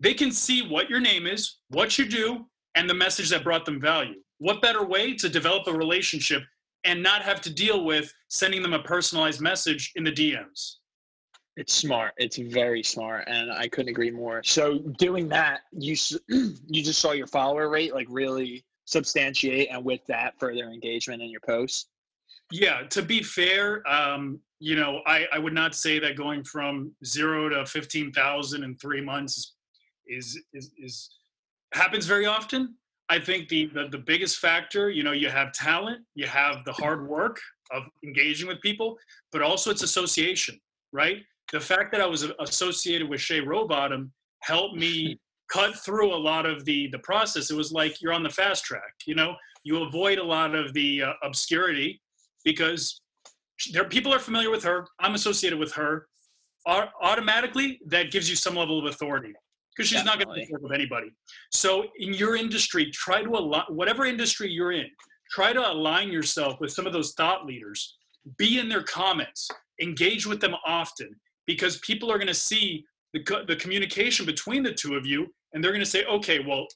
they 0.01 0.15
can 0.15 0.31
see 0.31 0.67
what 0.69 0.91
your 0.91 1.01
name 1.01 1.27
is, 1.27 1.59
what 1.69 1.99
you 1.99 2.07
do, 2.07 2.47
and 2.75 2.89
the 2.89 2.95
message 2.95 3.31
that 3.31 3.43
brought 3.43 3.65
them 3.65 3.81
value. 3.81 4.21
What 4.39 4.63
better 4.63 4.85
way 4.85 5.15
to 5.15 5.29
develop 5.29 5.67
a 5.67 5.73
relationship 5.73 6.43
and 6.85 7.03
not 7.03 7.23
have 7.23 7.41
to 7.43 7.51
deal 7.51 7.85
with 7.85 8.13
sending 8.29 8.63
them 8.63 8.73
a 8.73 8.83
personalized 8.83 9.41
message 9.41 9.93
in 9.97 10.05
the 10.05 10.13
DMs? 10.13 10.77
It's 11.57 11.73
smart. 11.73 12.15
It's 12.17 12.37
very 12.37 12.83
smart, 12.83 13.25
and 13.29 13.53
I 13.53 13.69
couldn't 13.69 13.91
agree 13.91 14.11
more. 14.11 14.43
So 14.43 14.79
doing 14.99 15.29
that, 15.29 15.61
you 15.73 15.97
you 16.29 16.83
just 16.83 17.01
saw 17.01 17.13
your 17.13 17.29
follower 17.29 17.69
rate 17.69 17.95
like 17.95 18.09
really 18.11 18.65
substantiate, 18.87 19.69
and 19.71 19.85
with 19.85 20.05
that, 20.07 20.35
further 20.41 20.65
engagement 20.65 21.23
in 21.23 21.31
your 21.31 21.41
posts. 21.47 21.87
Yeah, 22.51 22.83
to 22.91 23.03
be 23.03 23.23
fair, 23.23 23.89
um, 23.89 24.41
you 24.59 24.77
know, 24.77 25.01
I, 25.07 25.27
I 25.33 25.39
would 25.39 25.55
not 25.55 25.75
say 25.75 25.99
that 26.01 26.17
going 26.17 26.43
from 26.45 26.93
zero 27.05 27.49
to 27.49 27.65
fifteen 27.67 28.13
thousand 28.13 28.65
in 28.65 28.77
three 28.77 29.01
months 29.01 29.55
is 30.09 30.41
is 30.53 30.73
is 30.77 31.11
happens 31.73 32.07
very 32.07 32.27
often. 32.27 32.75
I 33.15 33.21
think 33.21 33.49
the, 33.49 33.67
the 33.67 33.87
the 33.93 33.99
biggest 33.99 34.39
factor, 34.39 34.91
you 34.91 35.05
know, 35.05 35.13
you 35.13 35.29
have 35.29 35.53
talent, 35.53 36.01
you 36.17 36.27
have 36.27 36.65
the 36.65 36.73
hard 36.73 37.09
work 37.09 37.41
of 37.71 37.85
engaging 38.03 38.49
with 38.49 38.61
people, 38.61 38.99
but 39.31 39.41
also 39.41 39.71
it's 39.71 39.85
association, 39.85 40.59
right? 40.93 41.19
The 41.53 41.61
fact 41.61 41.93
that 41.93 42.01
I 42.01 42.07
was 42.07 42.27
associated 42.41 43.09
with 43.09 43.21
Shay 43.21 43.41
Rowbottom 43.41 44.11
helped 44.41 44.75
me 44.77 45.17
cut 45.53 45.77
through 45.77 46.13
a 46.13 46.21
lot 46.31 46.45
of 46.45 46.65
the 46.65 46.89
the 46.91 46.99
process. 47.11 47.53
It 47.53 47.57
was 47.57 47.71
like 47.71 48.03
you're 48.03 48.13
on 48.13 48.25
the 48.25 48.31
fast 48.31 48.65
track, 48.65 48.93
you 49.07 49.15
know. 49.15 49.37
You 49.63 49.85
avoid 49.85 50.19
a 50.19 50.25
lot 50.25 50.57
of 50.57 50.75
the 50.75 51.05
uh, 51.05 51.13
obscurity 51.23 52.01
because 52.45 53.01
there 53.73 53.85
people 53.85 54.13
are 54.13 54.19
familiar 54.19 54.51
with 54.51 54.65
her. 54.65 54.89
I'm 54.99 55.15
associated 55.15 55.59
with 55.61 55.73
her. 55.75 56.09
automatically, 56.67 57.79
that 57.87 58.11
gives 58.11 58.29
you 58.29 58.35
some 58.35 58.57
level 58.57 58.77
of 58.81 58.87
authority 58.93 59.35
because 59.75 59.89
she's 59.89 60.03
Definitely. 60.03 60.25
not 60.25 60.35
going 60.35 60.47
to 60.47 60.53
work 60.53 60.63
with 60.63 60.73
anybody. 60.73 61.09
So 61.51 61.85
in 61.99 62.15
your 62.15 62.37
industry, 62.37 62.91
try 62.91 63.23
to 63.23 63.31
align 63.31 63.65
whatever 63.69 64.05
industry 64.05 64.51
you're 64.51 64.73
in. 64.73 64.87
Try 65.31 65.53
to 65.53 65.73
align 65.73 66.13
yourself 66.13 66.61
with 66.61 66.71
some 66.71 66.87
of 66.87 66.93
those 66.93 67.13
thought 67.13 67.45
leaders. 67.47 67.97
Be 68.37 68.59
in 68.59 68.69
their 68.69 68.83
comments. 68.83 69.49
Engage 69.83 70.27
with 70.27 70.41
them 70.41 70.55
often 70.65 71.09
because 71.47 71.79
people 71.79 72.11
are 72.11 72.19
going 72.19 72.29
to 72.29 72.35
see 72.35 72.85
the, 73.13 73.45
the 73.49 73.57
communication 73.57 74.27
between 74.27 74.63
the 74.63 74.73
two 74.73 74.95
of 74.95 75.07
you 75.07 75.27
and 75.53 75.63
they're 75.63 75.73
going 75.73 75.85
to 75.85 75.91
say, 75.91 76.05
okay, 76.05 76.41
well, 76.41 76.67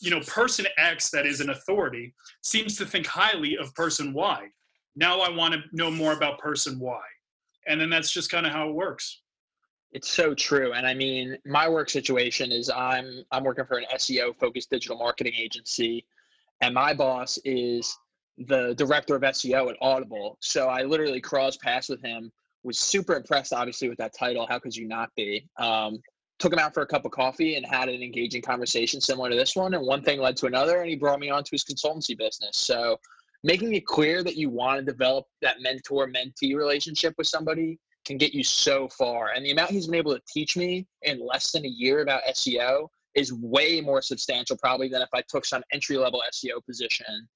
you 0.00 0.10
know, 0.10 0.20
person 0.20 0.66
X 0.78 1.10
that 1.10 1.26
is 1.26 1.40
an 1.40 1.50
authority 1.50 2.14
seems 2.42 2.76
to 2.76 2.86
think 2.86 3.06
highly 3.06 3.56
of 3.56 3.74
person 3.74 4.12
Y. 4.12 4.46
Now 4.96 5.20
I 5.20 5.30
want 5.30 5.54
to 5.54 5.60
know 5.72 5.90
more 5.90 6.12
about 6.12 6.38
person 6.38 6.78
Y. 6.78 7.00
And 7.66 7.80
then 7.80 7.90
that's 7.90 8.12
just 8.12 8.30
kind 8.30 8.46
of 8.46 8.52
how 8.52 8.68
it 8.68 8.74
works. 8.74 9.19
It's 9.92 10.08
so 10.08 10.34
true. 10.34 10.72
And 10.72 10.86
I 10.86 10.94
mean, 10.94 11.36
my 11.44 11.68
work 11.68 11.90
situation 11.90 12.52
is 12.52 12.70
I'm 12.70 13.24
I'm 13.32 13.44
working 13.44 13.64
for 13.64 13.78
an 13.78 13.86
SEO 13.94 14.36
focused 14.36 14.70
digital 14.70 14.96
marketing 14.96 15.34
agency 15.36 16.06
and 16.60 16.74
my 16.74 16.94
boss 16.94 17.38
is 17.44 17.98
the 18.38 18.74
director 18.74 19.16
of 19.16 19.22
SEO 19.22 19.70
at 19.70 19.76
Audible. 19.80 20.36
So 20.40 20.68
I 20.68 20.82
literally 20.82 21.20
cross 21.20 21.56
paths 21.56 21.88
with 21.88 22.02
him. 22.02 22.30
Was 22.62 22.78
super 22.78 23.14
impressed, 23.14 23.54
obviously, 23.54 23.88
with 23.88 23.98
that 23.98 24.14
title. 24.14 24.46
How 24.46 24.58
could 24.58 24.76
you 24.76 24.86
not 24.86 25.10
be? 25.16 25.48
Um, 25.56 25.98
took 26.38 26.52
him 26.52 26.58
out 26.58 26.74
for 26.74 26.82
a 26.82 26.86
cup 26.86 27.06
of 27.06 27.10
coffee 27.10 27.56
and 27.56 27.64
had 27.64 27.88
an 27.88 28.02
engaging 28.02 28.42
conversation 28.42 29.00
similar 29.00 29.30
to 29.30 29.36
this 29.36 29.56
one. 29.56 29.72
And 29.72 29.86
one 29.86 30.02
thing 30.02 30.20
led 30.20 30.36
to 30.38 30.46
another, 30.46 30.80
and 30.80 30.90
he 30.90 30.96
brought 30.96 31.20
me 31.20 31.30
onto 31.30 31.50
his 31.52 31.64
consultancy 31.64 32.16
business. 32.16 32.56
So 32.56 32.98
making 33.42 33.72
it 33.74 33.86
clear 33.86 34.22
that 34.22 34.36
you 34.36 34.50
want 34.50 34.78
to 34.78 34.84
develop 34.84 35.24
that 35.40 35.62
mentor 35.62 36.06
mentee 36.06 36.54
relationship 36.54 37.14
with 37.16 37.26
somebody 37.26 37.78
can 38.04 38.16
get 38.16 38.32
you 38.32 38.42
so 38.42 38.88
far. 38.88 39.30
And 39.34 39.44
the 39.44 39.50
amount 39.50 39.70
he's 39.70 39.86
been 39.86 39.96
able 39.96 40.14
to 40.14 40.22
teach 40.32 40.56
me 40.56 40.86
in 41.02 41.24
less 41.24 41.52
than 41.52 41.64
a 41.64 41.68
year 41.68 42.00
about 42.00 42.22
SEO 42.30 42.88
is 43.14 43.32
way 43.32 43.80
more 43.80 44.02
substantial 44.02 44.56
probably 44.56 44.88
than 44.88 45.02
if 45.02 45.08
I 45.12 45.22
took 45.28 45.44
some 45.44 45.62
entry 45.72 45.96
level 45.96 46.22
SEO 46.32 46.64
position 46.64 47.28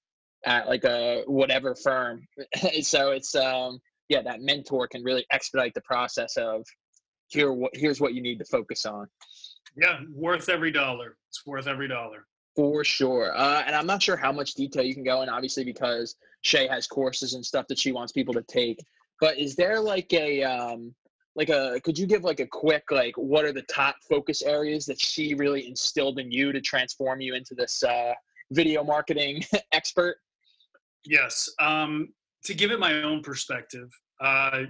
at 0.47 0.69
like 0.69 0.85
a 0.85 1.23
whatever 1.27 1.75
firm. 1.75 2.27
so 2.83 3.11
it's 3.11 3.35
um 3.35 3.81
yeah, 4.09 4.23
that 4.23 4.43
mentor 4.43 4.87
can 4.87 5.03
really 5.03 5.25
expedite 5.31 5.75
the 5.75 5.81
process 5.81 6.37
of 6.37 6.65
here 7.29 7.53
what 7.53 7.73
here's 7.75 8.01
what 8.01 8.15
you 8.15 8.23
need 8.23 8.39
to 8.39 8.45
focus 8.45 8.87
on. 8.87 9.09
Yeah, 9.77 10.01
worth 10.13 10.49
every 10.49 10.71
dollar. 10.71 11.17
It's 11.29 11.45
worth 11.47 11.67
every 11.67 11.89
dollar. 11.89 12.27
For 12.55 12.85
sure. 12.85 13.37
Uh, 13.37 13.65
and 13.67 13.75
I'm 13.75 13.87
not 13.87 14.01
sure 14.01 14.17
how 14.17 14.31
much 14.31 14.55
detail 14.55 14.85
you 14.85 14.95
can 14.95 15.03
go 15.03 15.23
in, 15.23 15.29
obviously, 15.29 15.65
because 15.65 16.15
Shay 16.43 16.69
has 16.69 16.87
courses 16.87 17.35
and 17.35 17.45
stuff 17.45 17.67
that 17.69 17.79
she 17.79 17.91
wants 17.91 18.13
people 18.13 18.33
to 18.35 18.43
take. 18.43 18.79
But 19.21 19.39
is 19.39 19.57
there 19.57 19.81
like 19.81 20.13
a 20.13 20.43
um, 20.43 20.95
like 21.37 21.49
a 21.49 21.81
could 21.83 21.99
you 21.99 22.07
give 22.07 22.25
like 22.25 22.41
a 22.41 22.47
quick 22.47 22.85
like 22.91 23.17
what 23.17 23.45
are 23.45 23.53
the 23.53 23.63
top 23.63 23.97
focus 24.09 24.43
areas 24.43 24.87
that 24.87 25.01
she 25.01 25.35
really 25.35 25.67
instilled 25.67 26.19
in 26.19 26.31
you 26.31 26.53
to 26.53 26.61
transform 26.61 27.21
you 27.21 27.35
into 27.35 27.55
this 27.55 27.83
uh, 27.83 28.13
video 28.51 28.85
marketing 28.85 29.45
expert? 29.73 30.17
Yes. 31.05 31.49
Um, 31.59 32.09
to 32.45 32.55
give 32.55 32.71
it 32.71 32.79
my 32.79 33.03
own 33.03 33.23
perspective, 33.23 33.91
uh, 34.21 34.65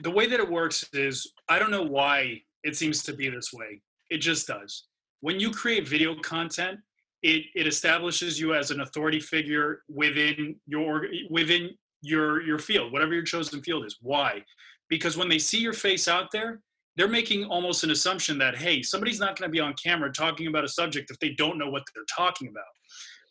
the 0.00 0.10
way 0.10 0.26
that 0.26 0.40
it 0.40 0.50
works 0.50 0.84
is 0.92 1.32
I 1.48 1.58
don't 1.58 1.70
know 1.70 1.82
why 1.82 2.42
it 2.64 2.76
seems 2.76 3.02
to 3.04 3.12
be 3.12 3.28
this 3.28 3.52
way. 3.52 3.80
It 4.10 4.18
just 4.18 4.46
does. 4.46 4.84
When 5.20 5.40
you 5.40 5.50
create 5.50 5.88
video 5.88 6.14
content, 6.16 6.78
it, 7.22 7.44
it 7.54 7.66
establishes 7.66 8.38
you 8.38 8.54
as 8.54 8.70
an 8.70 8.80
authority 8.80 9.20
figure 9.20 9.82
within 9.88 10.56
your 10.66 11.06
within 11.30 11.70
your 12.02 12.42
your 12.42 12.58
field, 12.58 12.92
whatever 12.92 13.14
your 13.14 13.24
chosen 13.24 13.62
field 13.62 13.84
is. 13.84 13.98
Why? 14.00 14.42
Because 14.88 15.16
when 15.16 15.28
they 15.28 15.38
see 15.38 15.58
your 15.58 15.72
face 15.72 16.08
out 16.08 16.30
there, 16.32 16.60
they're 16.96 17.08
making 17.08 17.44
almost 17.44 17.84
an 17.84 17.90
assumption 17.90 18.38
that 18.38 18.56
hey, 18.56 18.82
somebody's 18.82 19.20
not 19.20 19.38
going 19.38 19.48
to 19.48 19.52
be 19.52 19.60
on 19.60 19.74
camera 19.82 20.10
talking 20.12 20.46
about 20.46 20.64
a 20.64 20.68
subject 20.68 21.10
if 21.10 21.18
they 21.18 21.30
don't 21.30 21.58
know 21.58 21.70
what 21.70 21.82
they're 21.94 22.04
talking 22.14 22.48
about. 22.48 22.64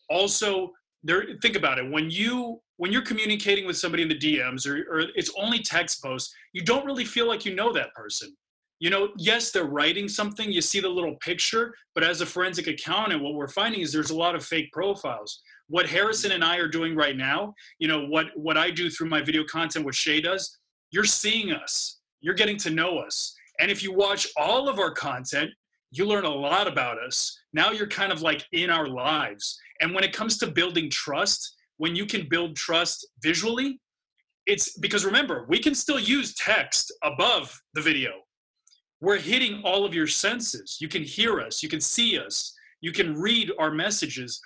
Also, 0.10 0.72
there 1.04 1.26
think 1.42 1.56
about 1.56 1.78
it 1.78 1.90
when 1.90 2.10
you 2.10 2.60
when 2.78 2.92
you're 2.92 3.02
communicating 3.02 3.66
with 3.66 3.78
somebody 3.78 4.04
in 4.04 4.10
the 4.10 4.18
DMs 4.18 4.68
or, 4.68 4.86
or 4.92 5.06
it's 5.16 5.32
only 5.38 5.60
text 5.60 6.04
posts, 6.04 6.34
you 6.54 6.62
don't 6.62 6.86
really 6.86 7.06
feel 7.06 7.28
like 7.28 7.46
you 7.46 7.56
know 7.56 7.72
that 7.72 7.94
person. 7.94 8.36
You 8.80 8.90
know, 8.90 9.10
yes, 9.18 9.52
they're 9.52 9.64
writing 9.64 10.10
something, 10.10 10.52
you 10.52 10.62
see 10.62 10.82
the 10.82 10.90
little 10.90 11.16
picture, 11.16 11.74
but 11.94 12.04
as 12.04 12.20
a 12.20 12.26
forensic 12.26 12.68
accountant, 12.68 13.24
what 13.24 13.34
we're 13.34 13.48
finding 13.48 13.82
is 13.82 13.94
there's 13.94 14.10
a 14.10 14.16
lot 14.16 14.36
of 14.36 14.46
fake 14.46 14.72
profiles. 14.74 15.42
What 15.68 15.88
Harrison 15.88 16.34
and 16.34 16.44
I 16.44 16.58
are 16.58 16.68
doing 16.68 16.96
right 16.96 17.16
now, 17.16 17.54
you 17.80 17.88
know, 17.88 18.06
what 18.06 18.28
what 18.36 18.58
I 18.58 18.70
do 18.72 18.90
through 18.90 19.10
my 19.10 19.22
video 19.22 19.44
content, 19.46 19.86
what 19.86 19.96
Shay 19.96 20.20
does, 20.20 20.60
you're 20.92 21.06
seeing 21.06 21.52
us, 21.52 22.00
you're 22.22 22.34
getting 22.34 22.58
to 22.58 22.70
know 22.70 23.00
us. 23.00 23.34
And 23.60 23.72
if 23.72 23.82
you 23.82 23.94
watch 23.94 24.28
all 24.38 24.68
of 24.68 24.80
our 24.80 24.92
content, 24.92 25.50
you 25.92 26.06
learn 26.06 26.26
a 26.26 26.30
lot 26.30 26.68
about 26.68 27.00
us. 27.00 27.38
Now 27.54 27.72
you're 27.72 27.88
kind 27.88 28.12
of 28.12 28.22
like 28.22 28.46
in 28.52 28.70
our 28.70 28.88
lives. 28.88 29.58
And 29.80 29.94
when 29.94 30.04
it 30.04 30.14
comes 30.14 30.38
to 30.40 30.48
building 30.48 30.90
trust, 30.90 31.56
when 31.78 31.96
you 31.96 32.06
can 32.06 32.28
build 32.28 32.56
trust 32.56 33.08
visually, 33.24 33.80
it's 34.46 34.78
because 34.78 35.06
remember, 35.06 35.46
we 35.50 35.60
can 35.60 35.74
still 35.74 36.00
use 36.00 36.36
text 36.36 36.94
above 37.04 37.58
the 37.74 37.82
video. 37.82 38.12
We're 39.02 39.20
hitting 39.20 39.62
all 39.64 39.86
of 39.86 39.94
your 39.94 40.08
senses. 40.08 40.78
You 40.80 40.88
can 40.88 41.04
hear 41.04 41.42
us, 41.42 41.62
you 41.62 41.70
can 41.70 41.82
see 41.82 42.18
us, 42.18 42.56
you 42.82 42.92
can 42.92 43.16
read 43.16 43.52
our 43.60 43.72
messages. 43.72 44.42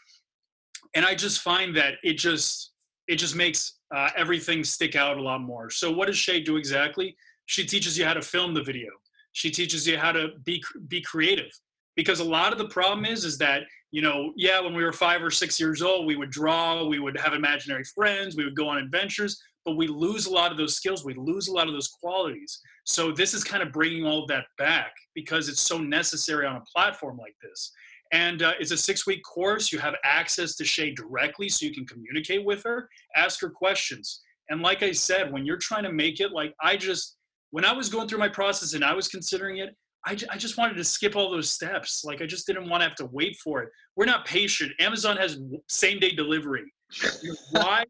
And 0.95 1.05
I 1.05 1.15
just 1.15 1.41
find 1.41 1.75
that 1.75 1.95
it 2.03 2.13
just 2.13 2.71
it 3.07 3.15
just 3.15 3.35
makes 3.35 3.79
uh, 3.93 4.09
everything 4.15 4.63
stick 4.63 4.95
out 4.95 5.17
a 5.17 5.21
lot 5.21 5.41
more. 5.41 5.69
So 5.69 5.91
what 5.91 6.07
does 6.07 6.17
Shay 6.17 6.41
do 6.41 6.57
exactly? 6.57 7.15
She 7.47 7.65
teaches 7.65 7.97
you 7.97 8.05
how 8.05 8.13
to 8.13 8.21
film 8.21 8.53
the 8.53 8.63
video. 8.63 8.91
She 9.31 9.49
teaches 9.49 9.87
you 9.87 9.97
how 9.97 10.11
to 10.11 10.29
be 10.43 10.63
be 10.87 11.01
creative 11.01 11.51
because 11.95 12.19
a 12.19 12.23
lot 12.23 12.51
of 12.53 12.57
the 12.57 12.67
problem 12.69 13.05
is 13.05 13.25
is 13.25 13.37
that 13.37 13.63
you 13.91 14.01
know 14.01 14.31
yeah 14.35 14.59
when 14.61 14.73
we 14.73 14.83
were 14.83 14.93
five 14.93 15.21
or 15.21 15.31
six 15.31 15.59
years 15.59 15.81
old 15.81 16.05
we 16.05 16.15
would 16.15 16.29
draw 16.29 16.85
we 16.85 16.99
would 16.99 17.17
have 17.17 17.33
imaginary 17.33 17.83
friends 17.83 18.37
we 18.37 18.45
would 18.45 18.55
go 18.55 18.69
on 18.69 18.77
adventures 18.77 19.41
but 19.65 19.75
we 19.75 19.87
lose 19.87 20.25
a 20.25 20.31
lot 20.31 20.51
of 20.51 20.57
those 20.57 20.75
skills 20.75 21.05
we 21.05 21.13
lose 21.15 21.47
a 21.47 21.53
lot 21.53 21.67
of 21.67 21.73
those 21.73 21.87
qualities 21.87 22.59
so 22.85 23.11
this 23.11 23.33
is 23.33 23.43
kind 23.43 23.63
of 23.63 23.71
bringing 23.71 24.05
all 24.05 24.23
of 24.23 24.27
that 24.27 24.45
back 24.57 24.93
because 25.15 25.49
it's 25.49 25.61
so 25.61 25.77
necessary 25.77 26.45
on 26.45 26.55
a 26.55 26.63
platform 26.73 27.17
like 27.17 27.35
this 27.41 27.71
and 28.11 28.41
uh, 28.41 28.53
it's 28.59 28.71
a 28.71 28.77
six 28.77 29.05
week 29.05 29.21
course 29.23 29.71
you 29.71 29.79
have 29.79 29.95
access 30.03 30.55
to 30.55 30.65
shay 30.65 30.91
directly 30.91 31.49
so 31.49 31.65
you 31.65 31.73
can 31.73 31.85
communicate 31.85 32.43
with 32.43 32.63
her 32.63 32.89
ask 33.15 33.41
her 33.41 33.49
questions 33.49 34.21
and 34.49 34.61
like 34.61 34.83
i 34.83 34.91
said 34.91 35.31
when 35.31 35.45
you're 35.45 35.57
trying 35.57 35.83
to 35.83 35.91
make 35.91 36.19
it 36.19 36.31
like 36.31 36.53
i 36.61 36.75
just 36.75 37.17
when 37.51 37.65
i 37.65 37.73
was 37.73 37.89
going 37.89 38.07
through 38.07 38.19
my 38.19 38.29
process 38.29 38.73
and 38.73 38.83
i 38.83 38.93
was 38.93 39.07
considering 39.07 39.57
it 39.57 39.75
I, 40.05 40.17
I 40.31 40.37
just 40.37 40.57
wanted 40.57 40.77
to 40.77 40.83
skip 40.83 41.15
all 41.15 41.29
those 41.29 41.49
steps. 41.49 42.03
Like 42.05 42.21
I 42.21 42.25
just 42.25 42.47
didn't 42.47 42.69
want 42.69 42.81
to 42.81 42.87
have 42.87 42.95
to 42.97 43.09
wait 43.11 43.37
for 43.37 43.61
it. 43.61 43.69
We're 43.95 44.05
not 44.05 44.25
patient. 44.25 44.71
Amazon 44.79 45.17
has 45.17 45.39
same 45.67 45.99
day 45.99 46.11
delivery. 46.11 46.71
Why? 47.51 47.83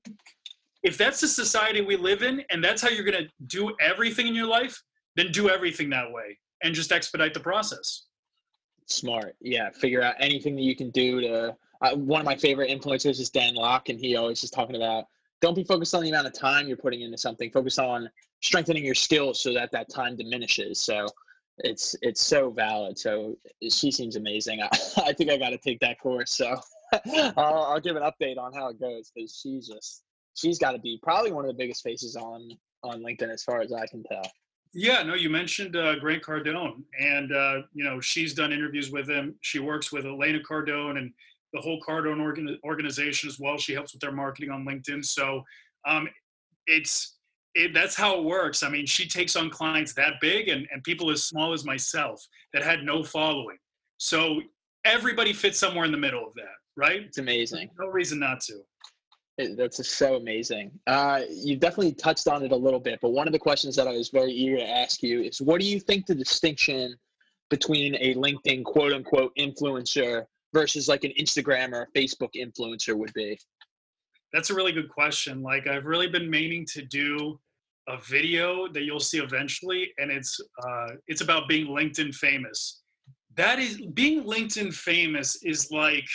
If 0.84 0.98
that's 0.98 1.20
the 1.22 1.28
society 1.28 1.82
we 1.82 1.96
live 1.96 2.24
in 2.24 2.44
and 2.50 2.64
that's 2.64 2.82
how 2.82 2.90
you're 2.90 3.04
going 3.04 3.26
to 3.26 3.30
do 3.48 3.76
everything 3.82 4.28
in 4.28 4.36
your 4.36 4.48
life, 4.48 4.82
then 5.16 5.32
do 5.32 5.50
everything 5.50 5.90
that 5.90 6.12
way 6.12 6.38
and 6.64 6.74
just 6.74 6.92
expedite 6.92 7.34
the 7.34 7.40
process. 7.40 8.06
Smart. 8.86 9.36
Yeah. 9.42 9.70
Figure 9.72 10.02
out 10.02 10.16
anything 10.20 10.56
that 10.56 10.64
you 10.64 10.76
can 10.76 10.90
do 10.92 11.22
to. 11.22 11.56
Uh, 11.82 11.96
one 11.96 12.20
of 12.20 12.26
my 12.26 12.36
favorite 12.36 12.70
influencers 12.70 13.20
is 13.20 13.30
Dan 13.30 13.56
Lok, 13.56 13.90
and 13.90 14.00
he 14.00 14.16
always 14.16 14.44
is 14.44 14.50
talking 14.50 14.76
about 14.76 15.06
don't 15.42 15.56
be 15.56 15.64
focused 15.64 15.96
on 15.96 16.04
the 16.04 16.10
amount 16.10 16.28
of 16.28 16.34
time 16.34 16.68
you're 16.68 16.76
putting 16.76 17.02
into 17.02 17.18
something. 17.18 17.50
Focus 17.52 17.80
on 17.80 18.10
strengthening 18.42 18.84
your 18.84 18.96
skills 18.96 19.42
so 19.42 19.54
that 19.54 19.72
that 19.72 19.90
time 19.90 20.18
diminishes. 20.18 20.80
So 20.82 21.08
it's 21.60 21.96
it's 22.02 22.22
so 22.22 22.50
valid. 22.50 22.98
So 22.98 23.38
she 23.70 23.92
seems 23.92 24.16
amazing. 24.16 24.62
I, 24.62 24.70
I 24.98 25.14
think 25.14 25.30
I 25.30 25.38
got 25.38 25.50
to 25.50 25.58
take 25.58 25.80
that 25.80 26.00
course. 26.00 26.32
So 26.32 26.60
I'll, 27.38 27.64
I'll 27.64 27.80
give 27.80 27.96
an 27.96 28.04
update 28.04 28.38
on 28.38 28.54
how 28.54 28.70
it 28.70 28.80
goes 28.80 29.12
because 29.14 29.40
she's 29.42 29.68
just 29.68 30.04
she's 30.40 30.58
got 30.58 30.72
to 30.72 30.80
be 30.80 31.00
probably 31.04 31.32
one 31.32 31.44
of 31.46 31.50
the 31.50 31.58
biggest 31.58 31.84
faces 31.84 32.16
on 32.16 32.50
on 32.84 33.02
LinkedIn 33.02 33.30
as 33.30 33.44
far 33.44 33.60
as 33.60 33.74
I 33.74 33.86
can 33.88 34.04
tell. 34.04 34.24
Yeah, 34.74 35.02
no, 35.04 35.16
you 35.16 35.30
mentioned 35.30 35.76
uh, 35.76 35.96
Grant 35.96 36.24
Cardone, 36.24 36.84
and 37.00 37.32
uh, 37.32 37.62
you 37.74 37.84
know 37.84 38.00
she's 38.00 38.34
done 38.34 38.54
interviews 38.54 38.92
with 38.92 39.10
him. 39.10 39.36
She 39.42 39.60
works 39.60 39.92
with 39.92 40.06
Elena 40.06 40.40
Cardone 40.40 40.98
and 40.98 41.12
the 41.54 41.60
whole 41.60 41.82
Cardone 41.88 42.22
organ- 42.22 42.60
organization 42.64 43.28
as 43.28 43.40
well. 43.40 43.58
She 43.58 43.74
helps 43.74 43.94
with 43.94 44.02
their 44.02 44.12
marketing 44.12 44.52
on 44.52 44.66
LinkedIn. 44.66 45.04
So 45.04 45.44
um, 45.88 46.08
it's 46.68 47.16
it, 47.56 47.74
that's 47.74 47.96
how 47.96 48.20
it 48.20 48.24
works. 48.24 48.62
I 48.62 48.70
mean, 48.70 48.86
she 48.86 49.08
takes 49.08 49.36
on 49.36 49.50
clients 49.50 49.94
that 49.96 50.14
big 50.22 50.50
and, 50.50 50.68
and 50.72 50.84
people 50.84 51.10
as 51.10 51.24
small 51.24 51.52
as 51.52 51.66
myself 51.66 52.26
that 52.54 52.64
had 52.64 52.84
no 52.84 53.04
following. 53.04 53.58
So 53.98 54.42
everybody 54.86 55.34
fits 55.34 55.58
somewhere 55.58 55.86
in 55.86 55.92
the 55.92 55.98
middle 55.98 56.26
of 56.26 56.34
that, 56.36 56.56
right? 56.78 57.02
It's 57.02 57.18
amazing. 57.18 57.70
No 57.80 57.88
reason 57.88 58.20
not 58.20 58.40
to. 58.42 58.62
That's 59.40 59.78
just 59.78 59.98
so 59.98 60.16
amazing. 60.16 60.72
Uh, 60.86 61.22
you 61.30 61.56
definitely 61.56 61.94
touched 61.94 62.28
on 62.28 62.44
it 62.44 62.52
a 62.52 62.56
little 62.56 62.80
bit, 62.80 63.00
but 63.02 63.12
one 63.12 63.26
of 63.26 63.32
the 63.32 63.40
questions 63.40 63.74
that 63.78 63.88
I 63.88 63.92
was 63.92 64.10
very 64.10 64.32
eager 64.32 64.58
to 64.58 64.70
ask 64.70 65.02
you 65.02 65.22
is 65.22 65.42
what 65.42 65.62
do 65.62 65.68
you 65.68 65.80
think 65.80 66.06
the 66.06 66.16
distinction 66.16 66.96
between 67.50 67.96
a 67.96 68.16
LinkedIn 68.16 68.66
quote 68.66 68.92
unquote 68.92 69.34
influencer 69.38 70.26
versus 70.54 70.90
like 70.90 71.06
an 71.06 71.14
Instagram 71.18 71.72
or 71.72 71.84
a 71.84 71.98
Facebook 71.98 72.32
influencer 72.36 72.96
would 72.98 73.14
be? 73.14 73.40
That's 74.34 74.50
a 74.50 74.54
really 74.54 74.74
good 74.74 74.90
question. 74.90 75.42
Like 75.42 75.68
I've 75.68 75.86
really 75.86 76.08
been 76.08 76.30
meaning 76.30 76.66
to 76.74 76.82
do 76.82 77.40
a 77.88 77.98
video 78.02 78.68
that 78.68 78.84
you'll 78.84 79.00
see 79.00 79.20
eventually, 79.20 79.92
and 79.98 80.12
it's 80.12 80.40
uh, 80.68 80.90
it's 81.08 81.22
about 81.22 81.48
being 81.48 81.68
LinkedIn 81.68 82.14
famous. 82.14 82.82
That 83.36 83.58
is 83.58 83.82
being 83.94 84.26
LinkedIn 84.26 84.74
famous 84.74 85.42
is 85.44 85.72
like 85.72 86.08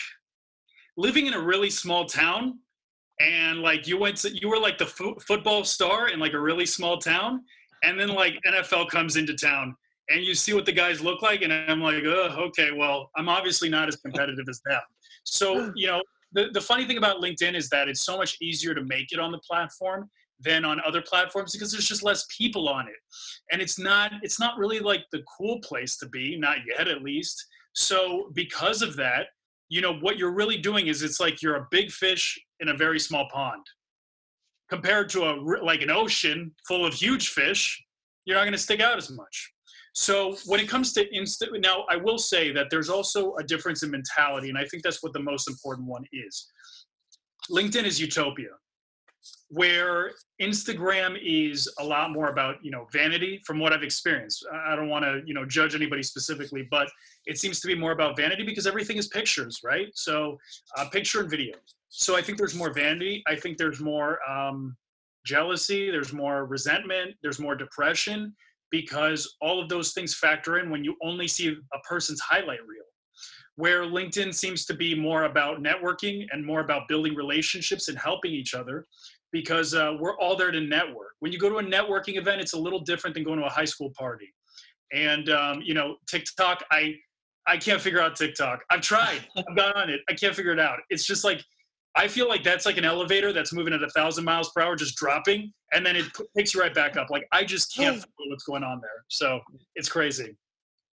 living 0.97 1.27
in 1.27 1.35
a 1.35 1.41
really 1.41 1.71
small 1.71 2.05
town, 2.05 2.59
and 3.21 3.61
like 3.61 3.87
you 3.87 3.99
went 3.99 4.17
to 4.19 4.31
you 4.31 4.49
were 4.49 4.59
like 4.59 4.79
the 4.79 4.87
fo- 4.87 5.19
football 5.27 5.65
star 5.65 6.09
in 6.09 6.19
like 6.19 6.33
a 6.33 6.41
really 6.41 6.67
small 6.67 6.99
town, 6.99 7.43
and 7.83 7.99
then 7.99 8.09
like 8.09 8.39
NFL 8.47 8.89
comes 8.89 9.17
into 9.17 9.35
town, 9.35 9.75
and 10.11 10.23
you 10.23 10.35
see 10.35 10.53
what 10.53 10.67
the 10.67 10.73
guys 10.73 11.01
look 11.01 11.23
like, 11.23 11.43
and 11.43 11.53
I'm 11.53 11.81
like, 11.81 12.03
oh, 12.05 12.35
okay, 12.49 12.71
well, 12.73 13.11
I'm 13.17 13.29
obviously 13.29 13.69
not 13.69 13.89
as 13.89 13.97
competitive 13.97 14.47
as 14.49 14.61
them. 14.65 14.81
So 15.25 15.73
you 15.77 15.87
know, 15.87 16.03
the, 16.33 16.51
the 16.53 16.61
funny 16.61 16.87
thing 16.87 16.99
about 16.99 17.23
LinkedIn 17.23 17.55
is 17.55 17.69
that 17.71 17.89
it's 17.89 18.05
so 18.05 18.17
much 18.17 18.37
easier 18.43 18.75
to 18.75 18.83
make 18.83 19.13
it 19.13 19.19
on 19.19 19.33
the 19.33 19.39
platform 19.39 20.11
than 20.41 20.65
on 20.65 20.81
other 20.85 21.01
platforms 21.01 21.53
because 21.53 21.71
there's 21.73 21.89
just 21.89 22.03
less 22.03 22.27
people 22.37 22.69
on 22.69 22.89
it 22.89 22.97
and 23.53 23.63
it's 23.63 23.79
not 23.79 24.13
it's 24.23 24.41
not 24.41 24.59
really 24.59 24.81
like 24.81 25.05
the 25.13 25.23
cool 25.37 25.61
place 25.61 25.97
to 25.97 26.09
be 26.09 26.37
not 26.37 26.59
yet 26.67 26.89
at 26.89 27.03
least 27.03 27.47
so 27.73 28.31
because 28.35 28.83
of 28.83 28.97
that 28.97 29.29
you 29.69 29.81
know 29.81 29.95
what 29.95 30.19
you're 30.19 30.35
really 30.35 30.59
doing 30.59 30.89
is 30.89 31.03
it's 31.03 31.21
like 31.21 31.41
you're 31.41 31.57
a 31.57 31.67
big 31.71 31.91
fish 31.91 32.39
in 32.61 32.69
a 32.69 32.77
very 32.77 32.99
small 32.99 33.29
pond. 33.33 33.63
Compared 34.71 35.09
to 35.11 35.25
a 35.25 35.33
like 35.63 35.83
an 35.83 35.91
ocean 35.91 36.53
full 36.67 36.87
of 36.87 36.95
huge 36.95 37.29
fish 37.29 37.85
you're 38.25 38.37
not 38.37 38.43
going 38.43 38.53
to 38.53 38.59
stick 38.59 38.81
out 38.81 38.99
as 38.99 39.11
much. 39.11 39.53
So 39.95 40.37
when 40.47 40.61
it 40.61 40.69
comes 40.69 40.93
to 40.95 41.15
instant, 41.15 41.53
now 41.61 41.85
I 41.89 41.97
will 41.97 42.19
say 42.19 42.53
that 42.53 42.67
there's 42.71 42.89
also 42.89 43.35
a 43.37 43.45
difference 43.45 43.83
in 43.83 43.91
mentality, 43.91 44.49
and 44.49 44.59
I 44.59 44.65
think 44.65 44.83
that's 44.83 45.03
what 45.03 45.13
the 45.13 45.21
most 45.21 45.49
important 45.49 45.87
one 45.87 46.05
is. 46.13 46.51
LinkedIn 47.51 47.85
is 47.85 48.01
utopia, 48.01 48.49
where 49.55 50.11
Instagram 50.43 51.17
is 51.23 51.73
a 51.79 51.85
lot 51.85 52.11
more 52.11 52.29
about 52.29 52.57
you 52.63 52.73
know 52.73 52.87
vanity. 52.93 53.41
From 53.47 53.61
what 53.61 53.73
I've 53.73 53.85
experienced, 53.85 54.45
I 54.53 54.75
don't 54.75 54.89
want 54.89 55.05
to 55.05 55.23
you 55.25 55.33
know 55.33 55.45
judge 55.45 55.75
anybody 55.75 56.03
specifically, 56.03 56.67
but 56.71 56.91
it 57.27 57.39
seems 57.39 57.61
to 57.61 57.69
be 57.69 57.75
more 57.75 57.93
about 57.93 58.17
vanity 58.17 58.45
because 58.45 58.67
everything 58.67 58.97
is 58.97 59.07
pictures, 59.07 59.61
right? 59.65 59.89
So 59.95 60.37
uh, 60.77 60.89
picture 60.89 61.21
and 61.21 61.31
video. 61.31 61.55
So 61.89 62.17
I 62.17 62.23
think 62.23 62.37
there's 62.37 62.57
more 62.57 62.73
vanity. 62.73 63.23
I 63.29 63.37
think 63.37 63.57
there's 63.57 63.81
more 63.81 64.19
um, 64.29 64.77
jealousy. 65.25 65.89
There's 65.91 66.13
more 66.13 66.47
resentment. 66.47 67.15
There's 67.23 67.39
more 67.39 67.55
depression 67.55 68.35
because 68.73 69.37
all 69.41 69.63
of 69.63 69.69
those 69.69 69.93
things 69.93 70.15
factor 70.15 70.59
in 70.59 70.69
when 70.69 70.83
you 70.83 70.97
only 71.01 71.29
see 71.29 71.49
a 71.49 71.79
person's 71.89 72.21
highlight 72.21 72.67
reel. 72.67 72.83
Where 73.55 73.85
LinkedIn 73.85 74.35
seems 74.35 74.65
to 74.67 74.75
be 74.75 74.97
more 74.97 75.25
about 75.25 75.63
networking 75.63 76.27
and 76.33 76.45
more 76.45 76.59
about 76.59 76.89
building 76.89 77.15
relationships 77.15 77.87
and 77.87 77.97
helping 77.97 78.33
each 78.33 78.53
other 78.53 78.85
because 79.35 79.75
uh, 79.75 79.97
we're 79.99 80.17
all 80.19 80.37
there 80.37 80.53
to 80.53 80.61
network. 80.61 81.17
When 81.19 81.33
you 81.33 81.41
go 81.41 81.51
to 81.51 81.57
a 81.57 81.63
networking 81.63 82.17
event, 82.17 82.41
it's 82.41 82.53
a 82.53 82.59
little 82.59 82.79
different 82.79 83.15
than 83.15 83.25
going 83.25 83.41
to 83.41 83.45
a 83.45 83.51
high 83.51 83.65
school 83.65 83.91
party. 83.99 84.33
And 84.93 85.29
um, 85.29 85.61
you 85.61 85.75
know, 85.75 85.97
TikTok, 86.09 86.63
I 86.71 86.95
I 87.45 87.57
can't 87.57 87.81
figure 87.81 88.01
out 88.01 88.15
TikTok. 88.15 88.61
I've 88.71 88.81
tried. 88.81 89.27
I've 89.37 89.57
gone 89.57 89.73
on 89.75 89.91
it. 89.91 90.01
I 90.09 90.15
can't 90.15 90.37
figure 90.37 90.53
it 90.53 90.61
out. 90.61 90.79
It's 90.89 91.05
just 91.05 91.25
like 91.25 91.43
I 91.97 92.07
feel 92.07 92.29
like 92.29 92.45
that's 92.45 92.65
like 92.65 92.77
an 92.77 92.85
elevator 92.85 93.33
that's 93.33 93.53
moving 93.53 93.75
at 93.75 93.83
a 93.83 93.89
thousand 93.91 94.25
miles 94.25 94.53
per 94.55 94.63
hour, 94.63 94.77
just 94.77 94.97
dropping, 94.97 95.53
and 95.73 95.85
then 95.85 95.97
it 95.97 96.07
p- 96.17 96.25
picks 96.37 96.55
you 96.55 96.61
right 96.61 96.73
back 96.73 96.97
up. 96.97 97.11
Like 97.11 97.27
I 97.33 97.43
just 97.43 97.75
can't 97.75 97.97
figure 97.97 98.09
what's 98.29 98.45
going 98.45 98.63
on 98.63 98.81
there. 98.81 99.05
So 99.09 99.41
it's 99.75 99.89
crazy. 99.89 100.37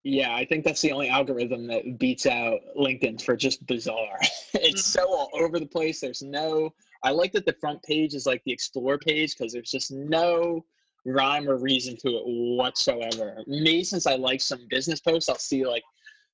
Yeah, 0.04 0.34
I 0.34 0.46
think 0.46 0.66
that's 0.66 0.82
the 0.82 0.92
only 0.92 1.10
algorithm 1.10 1.68
that 1.68 2.00
beats 2.00 2.26
out 2.26 2.60
LinkedIn 2.76 3.22
for 3.22 3.36
just 3.36 3.64
bizarre. 3.68 4.18
it's 4.56 4.84
so 4.84 5.08
all 5.08 5.30
over 5.36 5.60
the 5.60 5.68
place. 5.68 6.00
There's 6.00 6.24
no. 6.24 6.74
I 7.04 7.12
like 7.12 7.32
that 7.34 7.46
the 7.46 7.56
front 7.60 7.82
page 7.84 8.14
is 8.14 8.26
like 8.26 8.44
the 8.46 8.52
explore 8.52 8.98
page 8.98 9.36
because 9.38 9.54
there's 9.54 9.72
just 9.72 9.92
no 9.92 10.64
rhyme 11.06 11.50
or 11.50 11.58
reason 11.58 11.98
to 11.98 12.10
it 12.10 12.24
whatsoever. 12.26 13.44
Me, 13.48 13.84
since 13.84 14.06
I 14.06 14.16
like 14.16 14.42
some 14.42 14.68
business 14.70 15.00
posts, 15.00 15.30
I'll 15.30 15.36
see 15.36 15.66
like 15.66 15.84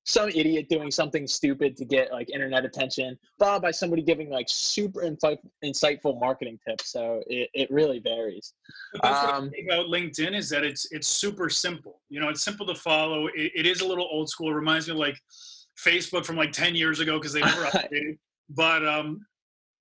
some 0.04 0.30
idiot 0.30 0.68
doing 0.70 0.90
something 0.90 1.26
stupid 1.26 1.76
to 1.76 1.84
get 1.84 2.10
like 2.10 2.30
internet 2.30 2.64
attention, 2.64 3.18
followed 3.38 3.62
by 3.62 3.70
somebody 3.70 4.02
giving 4.02 4.30
like 4.30 4.46
super 4.48 5.02
infi- 5.02 5.38
insightful 5.64 6.18
marketing 6.18 6.58
tips. 6.66 6.90
So 6.90 7.22
it, 7.26 7.50
it 7.54 7.70
really 7.70 7.98
varies. 7.98 8.54
But 8.92 9.02
that's 9.02 9.32
um, 9.32 9.50
about 9.66 9.86
LinkedIn 9.86 10.34
is 10.34 10.48
that 10.50 10.64
it's 10.64 10.90
it's 10.92 11.08
super 11.08 11.50
simple. 11.50 12.00
You 12.08 12.20
know, 12.20 12.28
it's 12.28 12.42
simple 12.42 12.66
to 12.66 12.74
follow. 12.74 13.26
It, 13.28 13.52
it 13.54 13.66
is 13.66 13.80
a 13.80 13.86
little 13.86 14.08
old 14.10 14.28
school. 14.28 14.50
It 14.50 14.54
reminds 14.54 14.88
me 14.88 14.92
of 14.92 14.98
like 14.98 15.18
Facebook 15.78 16.24
from 16.24 16.36
like 16.36 16.52
10 16.52 16.74
years 16.74 17.00
ago 17.00 17.18
because 17.18 17.32
they 17.32 17.40
never 17.40 17.64
updated. 17.64 18.18
But 18.50 18.86
um, 18.86 19.26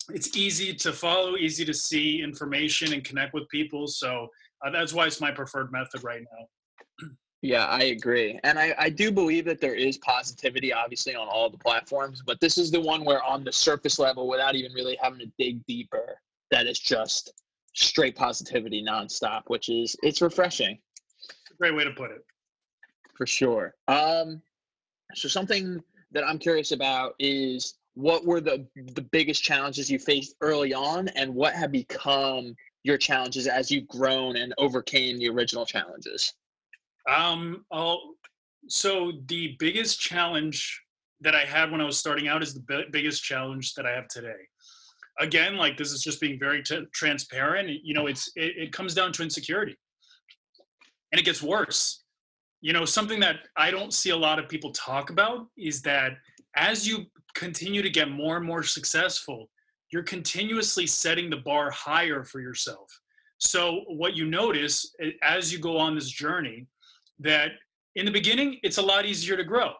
it's 0.10 0.36
easy 0.36 0.74
to 0.74 0.94
follow, 0.94 1.38
easy 1.38 1.66
to 1.66 1.74
see 1.74 2.22
information 2.22 2.94
and 2.94 3.04
connect 3.04 3.34
with 3.34 3.48
people. 3.50 3.88
So 3.88 4.28
uh, 4.66 4.70
that's 4.72 4.94
why 4.94 5.06
it's 5.06 5.22
my 5.22 5.32
preferred 5.32 5.72
method 5.72 6.04
right 6.04 6.22
now. 6.22 7.10
Yeah, 7.44 7.66
I 7.66 7.84
agree. 7.84 8.40
And 8.44 8.58
I, 8.58 8.74
I 8.80 8.90
do 8.90 9.12
believe 9.12 9.46
that 9.46 9.62
there 9.62 9.76
is 9.76 9.98
positivity, 10.00 10.74
obviously, 10.74 11.16
on 11.16 11.28
all 11.28 11.50
the 11.50 11.58
platforms, 11.58 12.24
but 12.26 12.40
this 12.40 12.58
is 12.58 12.72
the 12.72 12.82
one 12.82 13.06
where, 13.06 13.24
on 13.24 13.44
the 13.44 13.52
surface 13.52 14.00
level, 14.00 14.28
without 14.28 14.56
even 14.56 14.74
really 14.74 14.98
having 15.02 15.20
to 15.20 15.32
dig 15.38 15.64
deeper, 15.68 16.20
that 16.50 16.66
is 16.66 16.80
just 16.80 17.32
straight 17.76 18.16
positivity 18.16 18.84
nonstop, 18.84 19.44
which 19.48 19.70
is 19.70 19.96
it's 20.02 20.22
refreshing. 20.22 20.80
Great 21.60 21.76
way 21.76 21.84
to 21.84 21.92
put 21.92 22.10
it. 22.10 22.26
For 23.16 23.28
sure. 23.28 23.76
Um, 23.88 24.42
so 25.14 25.28
something 25.28 25.82
that 26.12 26.24
I'm 26.24 26.40
curious 26.40 26.72
about 26.72 27.14
is 27.20 27.76
what 27.98 28.24
were 28.26 28.40
the 28.40 28.68
the 28.94 29.02
biggest 29.02 29.44
challenges 29.44 29.90
you 29.90 29.98
faced 29.98 30.36
early 30.42 30.72
on, 30.72 31.08
and 31.10 31.34
what 31.34 31.56
have 31.56 31.72
become 31.72 32.56
your 32.84 32.98
challenges 32.98 33.48
as 33.48 33.72
you've 33.72 33.88
grown 33.88 34.38
and 34.38 34.54
overcame 34.60 35.18
the 35.18 35.28
original 35.28 35.66
challenges? 35.66 36.34
Um, 37.10 37.66
I'll, 37.72 38.14
so 38.68 39.14
the 39.26 39.56
biggest 39.58 40.00
challenge 40.00 40.80
that 41.22 41.34
I 41.34 41.44
had 41.44 41.72
when 41.72 41.82
I 41.82 41.86
was 41.86 41.98
starting 41.98 42.28
out 42.28 42.44
is 42.44 42.54
the 42.54 42.60
b- 42.60 42.86
biggest 42.92 43.24
challenge 43.24 43.74
that 43.74 43.88
I 43.88 43.92
have 43.94 44.08
today. 44.10 44.46
Again, 45.20 45.58
like 45.58 45.76
this 45.76 45.92
is 45.92 46.04
just 46.04 46.22
being 46.22 46.38
very 46.38 46.62
t- 46.62 46.86
transparent. 46.94 47.68
You 47.84 47.96
know, 47.96 48.06
it's 48.06 48.32
it, 48.36 48.54
it 48.58 48.72
comes 48.72 48.94
down 48.94 49.12
to 49.14 49.24
insecurity, 49.24 49.76
and 51.12 51.20
it 51.20 51.24
gets 51.24 51.42
worse. 51.42 52.04
You 52.62 52.74
know, 52.74 52.86
something 52.86 53.20
that 53.22 53.38
I 53.56 53.72
don't 53.72 53.92
see 53.92 54.12
a 54.12 54.18
lot 54.18 54.38
of 54.38 54.48
people 54.48 54.72
talk 54.72 55.10
about 55.10 55.48
is 55.58 55.82
that 55.82 56.12
as 56.56 56.88
you 56.88 57.06
continue 57.38 57.84
to 57.84 57.90
get 57.90 58.10
more 58.10 58.38
and 58.38 58.46
more 58.46 58.64
successful, 58.64 59.50
you're 59.92 60.04
continuously 60.04 60.88
setting 60.88 61.30
the 61.30 61.38
bar 61.38 61.70
higher 61.70 62.24
for 62.24 62.42
yourself. 62.42 62.90
So 63.38 63.84
what 63.88 64.16
you 64.16 64.26
notice 64.26 64.96
as 65.22 65.54
you 65.54 65.60
go 65.60 65.78
on 65.78 65.94
this 65.94 66.10
journey 66.10 66.66
that 67.20 67.52
in 67.96 68.06
the 68.06 68.12
beginning 68.12 68.58
it's 68.64 68.80
a 68.80 68.82
lot 68.82 69.06
easier 69.06 69.38
to 69.38 69.44
grow 69.44 69.74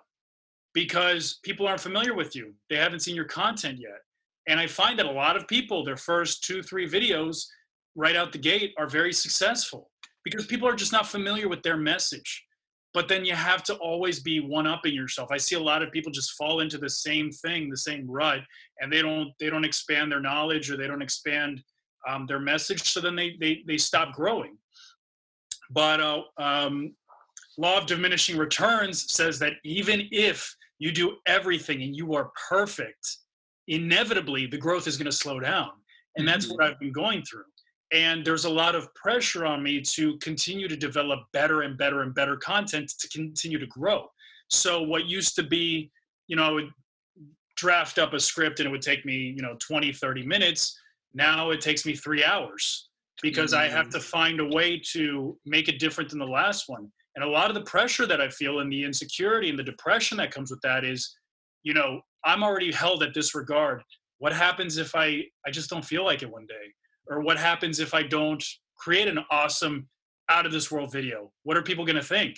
because 0.74 1.40
people 1.44 1.68
aren't 1.68 1.82
familiar 1.82 2.14
with 2.14 2.36
you. 2.36 2.54
They 2.70 2.78
haven't 2.78 3.00
seen 3.02 3.16
your 3.16 3.26
content 3.26 3.80
yet. 3.80 4.02
And 4.48 4.60
I 4.60 4.68
find 4.68 4.98
that 5.00 5.08
a 5.08 5.12
lot 5.12 5.36
of 5.36 5.48
people 5.48 5.84
their 5.84 5.98
first 5.98 6.44
2 6.44 6.62
3 6.62 6.88
videos 6.88 7.46
right 7.96 8.16
out 8.16 8.32
the 8.32 8.38
gate 8.38 8.74
are 8.78 8.88
very 8.88 9.12
successful 9.12 9.90
because 10.24 10.46
people 10.46 10.68
are 10.68 10.76
just 10.76 10.92
not 10.92 11.08
familiar 11.08 11.50
with 11.50 11.64
their 11.64 11.78
message 11.78 12.46
but 12.94 13.08
then 13.08 13.26
you 13.26 13.34
have 13.34 13.64
to 13.64 13.76
always 13.76 14.22
be 14.22 14.40
one 14.40 14.68
upping 14.68 14.94
yourself. 14.94 15.30
I 15.32 15.38
see 15.38 15.56
a 15.56 15.60
lot 15.60 15.84
of 15.84 15.92
people 15.92 16.12
just 16.12 16.34
fall 16.34 16.62
into 16.62 16.78
the 16.78 16.90
same 16.90 17.32
thing 17.32 17.70
the 17.70 17.78
same 17.78 18.10
rut 18.10 18.40
and 18.80 18.92
they 18.92 19.02
don't 19.02 19.32
they 19.40 19.50
don't 19.50 19.66
expand 19.66 20.12
their 20.12 20.20
knowledge 20.20 20.72
or 20.72 20.78
they 20.78 20.88
don't 20.88 21.02
expand 21.02 21.62
um, 22.08 22.26
their 22.26 22.40
message 22.40 22.92
so 22.92 23.02
then 23.02 23.16
they 23.16 23.38
they, 23.40 23.64
they 23.68 23.78
stop 23.78 24.14
growing. 24.14 24.58
But 25.70 26.00
uh, 26.00 26.22
um, 26.38 26.96
law 27.58 27.78
of 27.78 27.88
diminishing 27.88 28.38
returns 28.38 29.12
says 29.12 29.38
that 29.40 29.54
even 29.64 30.08
if 30.12 30.56
you 30.80 30.92
do 30.92 31.18
everything 31.26 31.82
and 31.82 31.96
you 31.96 32.14
are 32.16 32.32
perfect 32.50 33.18
inevitably 33.68 34.48
the 34.48 34.58
growth 34.58 34.88
is 34.88 34.98
going 34.98 35.06
to 35.06 35.12
slow 35.12 35.40
down. 35.40 35.70
And 36.16 36.28
that's 36.28 36.46
mm-hmm. 36.46 36.56
what 36.56 36.64
i've 36.64 36.80
been 36.80 36.94
going 36.94 37.22
through 37.24 37.44
and 37.94 38.26
there's 38.26 38.46
a 38.46 38.50
lot 38.50 38.76
of 38.76 38.94
pressure 38.96 39.46
on 39.46 39.64
me 39.64 39.80
to 39.80 40.18
continue 40.18 40.68
to 40.68 40.76
develop 40.76 41.20
better 41.32 41.62
and 41.62 41.78
better 41.78 42.02
and 42.02 42.14
better 42.14 42.36
content 42.36 42.90
to 43.00 43.08
continue 43.10 43.60
to 43.60 43.68
grow 43.68 44.10
so 44.50 44.82
what 44.82 45.06
used 45.06 45.36
to 45.36 45.44
be 45.44 45.92
you 46.28 46.36
know 46.36 46.44
i 46.44 46.52
would 46.52 46.70
draft 47.56 47.98
up 47.98 48.14
a 48.14 48.20
script 48.20 48.60
and 48.60 48.68
it 48.68 48.72
would 48.72 48.82
take 48.82 49.06
me 49.06 49.34
you 49.36 49.42
know 49.42 49.56
20 49.60 49.92
30 49.92 50.26
minutes 50.26 50.80
now 51.14 51.50
it 51.50 51.62
takes 51.62 51.86
me 51.86 51.96
three 51.96 52.24
hours 52.24 52.90
because 53.22 53.54
mm-hmm. 53.54 53.64
i 53.64 53.68
have 53.68 53.88
mm. 53.88 53.92
to 53.92 54.00
find 54.00 54.40
a 54.40 54.46
way 54.46 54.80
to 54.80 55.38
make 55.46 55.68
it 55.68 55.80
different 55.80 56.10
than 56.10 56.20
the 56.20 56.26
last 56.26 56.68
one 56.68 56.92
and 57.16 57.24
a 57.24 57.28
lot 57.28 57.50
of 57.50 57.56
the 57.56 57.64
pressure 57.64 58.06
that 58.06 58.22
i 58.22 58.30
feel 58.30 58.60
and 58.60 58.72
the 58.72 58.84
insecurity 58.84 59.50
and 59.50 59.58
the 59.58 59.64
depression 59.64 60.18
that 60.18 60.32
comes 60.32 60.52
with 60.52 60.62
that 60.62 60.84
is 60.84 61.18
you 61.64 61.74
know 61.74 62.02
i'm 62.26 62.44
already 62.44 62.72
held 62.72 63.02
at 63.02 63.14
this 63.14 63.34
regard 63.34 63.82
what 64.20 64.34
happens 64.34 64.78
if 64.78 64.94
i 64.96 65.24
i 65.46 65.52
just 65.52 65.70
don't 65.70 65.86
feel 65.86 66.04
like 66.04 66.22
it 66.22 66.30
one 66.30 66.46
day 66.46 66.74
or 67.10 67.22
what 67.22 67.38
happens 67.38 67.80
if 67.80 67.94
I 67.94 68.04
don't 68.04 68.44
create 68.76 69.08
an 69.08 69.20
awesome 69.32 69.88
out 70.30 70.46
of 70.46 70.52
this 70.52 70.72
world 70.72 70.92
video? 70.92 71.32
What 71.44 71.58
are 71.58 71.64
people 71.64 71.86
going 71.86 71.96
to 71.96 72.04
think? 72.04 72.38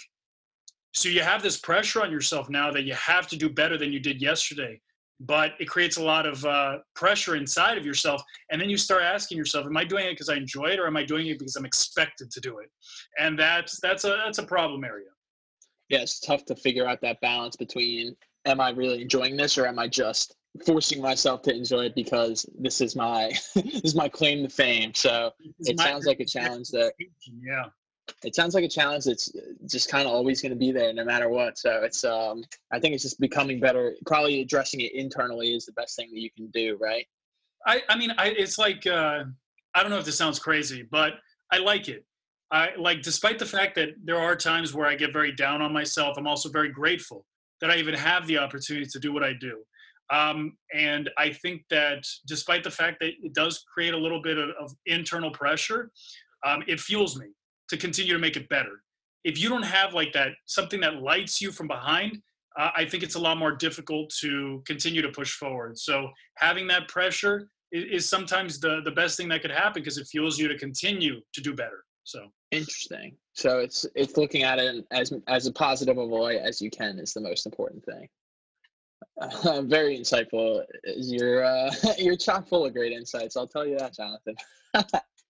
So 0.94 1.10
you 1.10 1.22
have 1.22 1.44
this 1.44 1.58
pressure 1.58 2.02
on 2.02 2.12
yourself 2.12 2.50
now 2.50 2.72
that 2.72 2.84
you 2.84 2.94
have 2.94 3.28
to 3.28 3.38
do 3.38 3.50
better 3.50 3.78
than 3.78 3.94
you 3.94 4.00
did 4.00 4.22
yesterday. 4.22 4.80
But 5.22 5.52
it 5.60 5.66
creates 5.66 5.98
a 5.98 6.04
lot 6.04 6.26
of 6.26 6.46
uh, 6.46 6.78
pressure 6.96 7.36
inside 7.36 7.78
of 7.78 7.86
yourself. 7.86 8.24
And 8.52 8.62
then 8.62 8.70
you 8.70 8.78
start 8.78 9.04
asking 9.04 9.38
yourself, 9.38 9.66
am 9.66 9.76
I 9.76 9.84
doing 9.84 10.06
it 10.06 10.12
because 10.12 10.30
I 10.30 10.36
enjoy 10.36 10.68
it 10.68 10.80
or 10.80 10.88
am 10.88 10.96
I 10.96 11.04
doing 11.04 11.28
it 11.28 11.38
because 11.38 11.58
I'm 11.58 11.66
expected 11.66 12.32
to 12.32 12.40
do 12.40 12.60
it? 12.60 12.70
And 13.18 13.38
that's 13.38 13.82
that's 13.82 14.06
a 14.06 14.22
that's 14.24 14.38
a 14.38 14.44
problem 14.44 14.86
area. 14.86 15.10
Yeah, 15.90 16.00
it's 16.00 16.22
tough 16.22 16.46
to 16.46 16.56
figure 16.56 16.88
out 16.88 17.02
that 17.02 17.20
balance 17.20 17.58
between 17.58 18.16
am 18.46 18.62
I 18.62 18.70
really 18.70 19.02
enjoying 19.02 19.36
this 19.36 19.58
or 19.58 19.68
am 19.68 19.78
I 19.78 19.90
just 19.90 20.36
forcing 20.66 21.02
myself 21.02 21.42
to 21.44 21.56
enjoy 21.56 21.86
it 21.86 21.96
because 21.96 22.46
this 22.58 22.82
is 22.82 22.96
my 22.96 23.32
this 23.56 23.82
is 23.84 23.96
my 23.96 24.10
claim 24.10 24.44
to 24.44 24.50
fame. 24.50 24.94
So 24.94 25.32
it 25.60 25.80
sounds 25.80 26.06
like 26.06 26.20
a 26.20 26.26
challenge 26.26 26.70
that 26.70 26.94
yeah. 27.42 27.66
It 28.24 28.34
sounds 28.34 28.56
like 28.56 28.64
a 28.64 28.70
challenge 28.70 29.06
that's 29.06 29.32
just 29.68 29.90
kind 29.90 30.08
of 30.08 30.14
always 30.14 30.42
going 30.42 30.52
to 30.52 30.58
be 30.58 30.72
there 30.72 30.92
no 30.94 31.06
matter 31.06 31.30
what. 31.30 31.58
So 31.58 31.84
it's 31.84 32.04
um 32.04 32.44
I 32.72 32.80
think 32.80 32.94
it's 32.94 33.04
just 33.04 33.20
becoming 33.20 33.60
better. 33.60 33.96
Probably 34.06 34.42
addressing 34.42 34.82
it 34.82 34.94
internally 34.94 35.54
is 35.54 35.66
the 35.66 35.74
best 35.74 35.96
thing 35.96 36.10
that 36.12 36.20
you 36.20 36.30
can 36.36 36.48
do, 36.48 36.78
right? 36.82 37.06
I 37.66 37.82
I 37.90 37.98
mean 37.98 38.12
I 38.18 38.28
it's 38.28 38.58
like 38.58 38.86
uh 38.88 39.26
I 39.76 39.82
don't 39.82 39.92
know 39.92 40.00
if 40.00 40.06
this 40.06 40.18
sounds 40.18 40.40
crazy, 40.40 40.88
but 40.90 41.14
I 41.52 41.60
like 41.60 41.88
it. 41.88 42.06
I 42.52 42.70
like 42.78 43.04
despite 43.04 43.38
the 43.38 43.46
fact 43.46 43.76
that 43.76 43.90
there 44.04 44.18
are 44.18 44.36
times 44.36 44.74
where 44.74 44.88
I 44.88 44.96
get 44.96 45.14
very 45.14 45.32
down 45.32 45.62
on 45.62 45.72
myself, 45.72 46.18
I'm 46.18 46.28
also 46.28 46.50
very 46.50 46.70
grateful 46.70 47.26
that 47.62 47.70
I 47.70 47.78
even 47.78 47.94
have 47.94 48.26
the 48.26 48.38
opportunity 48.38 48.88
to 48.88 49.00
do 49.00 49.14
what 49.14 49.24
I 49.24 49.34
do. 49.34 49.64
Um, 50.12 50.58
and 50.74 51.10
I 51.18 51.32
think 51.32 51.64
that 51.70 52.04
despite 52.28 52.64
the 52.64 52.72
fact 52.72 52.98
that 53.02 53.12
it 53.22 53.34
does 53.34 53.64
create 53.72 53.94
a 53.94 53.98
little 53.98 54.22
bit 54.22 54.38
of, 54.38 54.50
of 54.60 54.74
internal 54.86 55.32
pressure, 55.32 55.92
um, 56.46 56.64
it 56.68 56.80
fuels 56.80 57.20
me 57.20 57.28
to 57.70 57.78
continue 57.78 58.14
to 58.14 58.20
make 58.20 58.36
it 58.36 58.50
better. 58.50 58.82
If 59.24 59.40
you 59.40 59.50
don't 59.50 59.64
have 59.64 59.94
like 59.94 60.14
that, 60.14 60.30
something 60.46 60.80
that 60.82 61.02
lights 61.02 61.42
you 61.42 61.52
from 61.52 61.68
behind, 61.68 62.20
uh, 62.58 62.72
I 62.76 62.86
think 62.86 63.04
it's 63.04 63.16
a 63.16 63.20
lot 63.20 63.38
more 63.38 63.52
difficult 63.52 64.10
to 64.22 64.64
continue 64.66 65.02
to 65.02 65.10
push 65.10 65.34
forward. 65.34 65.78
So 65.78 66.10
having 66.36 66.68
that 66.68 66.88
pressure 66.88 67.50
is, 67.72 68.04
is 68.04 68.10
sometimes 68.10 68.60
the, 68.60 68.82
the 68.84 68.92
best 68.92 69.18
thing 69.18 69.30
that 69.30 69.42
could 69.42 69.52
happen 69.52 69.82
because 69.82 69.98
it 69.98 70.08
fuels 70.08 70.40
you 70.40 70.48
to 70.48 70.58
continue 70.58 71.22
to 71.34 71.42
do 71.42 71.54
better. 71.54 71.84
So 72.04 72.32
interesting. 72.50 73.16
So 73.34 73.60
it's 73.60 73.86
it's 73.94 74.18
looking 74.18 74.42
at 74.42 74.58
it 74.58 74.84
as 74.92 75.14
as 75.28 75.46
a 75.46 75.52
positive 75.52 75.98
a 75.98 76.06
way 76.06 76.40
as 76.40 76.60
you 76.60 76.72
can 76.72 76.98
is 76.98 77.14
the 77.14 77.22
most 77.22 77.46
important 77.46 77.86
thing. 77.86 78.08
Uh, 79.20 79.62
very 79.66 79.98
insightful. 79.98 80.64
You're 80.84 81.44
uh, 81.44 81.72
you're 81.98 82.16
chock 82.16 82.48
full 82.48 82.66
of 82.66 82.74
great 82.74 82.92
insights. 82.92 83.36
I'll 83.38 83.48
tell 83.48 83.66
you 83.66 83.78
that, 83.78 83.96
Jonathan. 83.96 84.36
I 84.74 84.84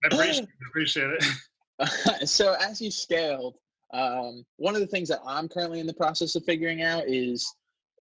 appreciate, 0.06 0.48
appreciate 0.70 1.12
it. 1.12 2.28
so 2.30 2.56
as 2.60 2.82
you 2.82 2.92
scaled, 2.92 3.56
um, 3.94 4.46
one 4.58 4.76
of 4.76 4.82
the 4.82 4.88
things 4.88 5.10
that 5.10 5.20
I'm 5.26 5.48
currently 5.48 5.80
in 5.80 5.88
the 5.88 5.94
process 5.94 6.36
of 6.36 6.44
figuring 6.44 6.84
out 6.84 7.04
is 7.08 7.54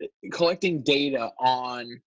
uh, 0.02 0.06
collecting 0.32 0.82
data 0.82 1.30
on 1.38 2.00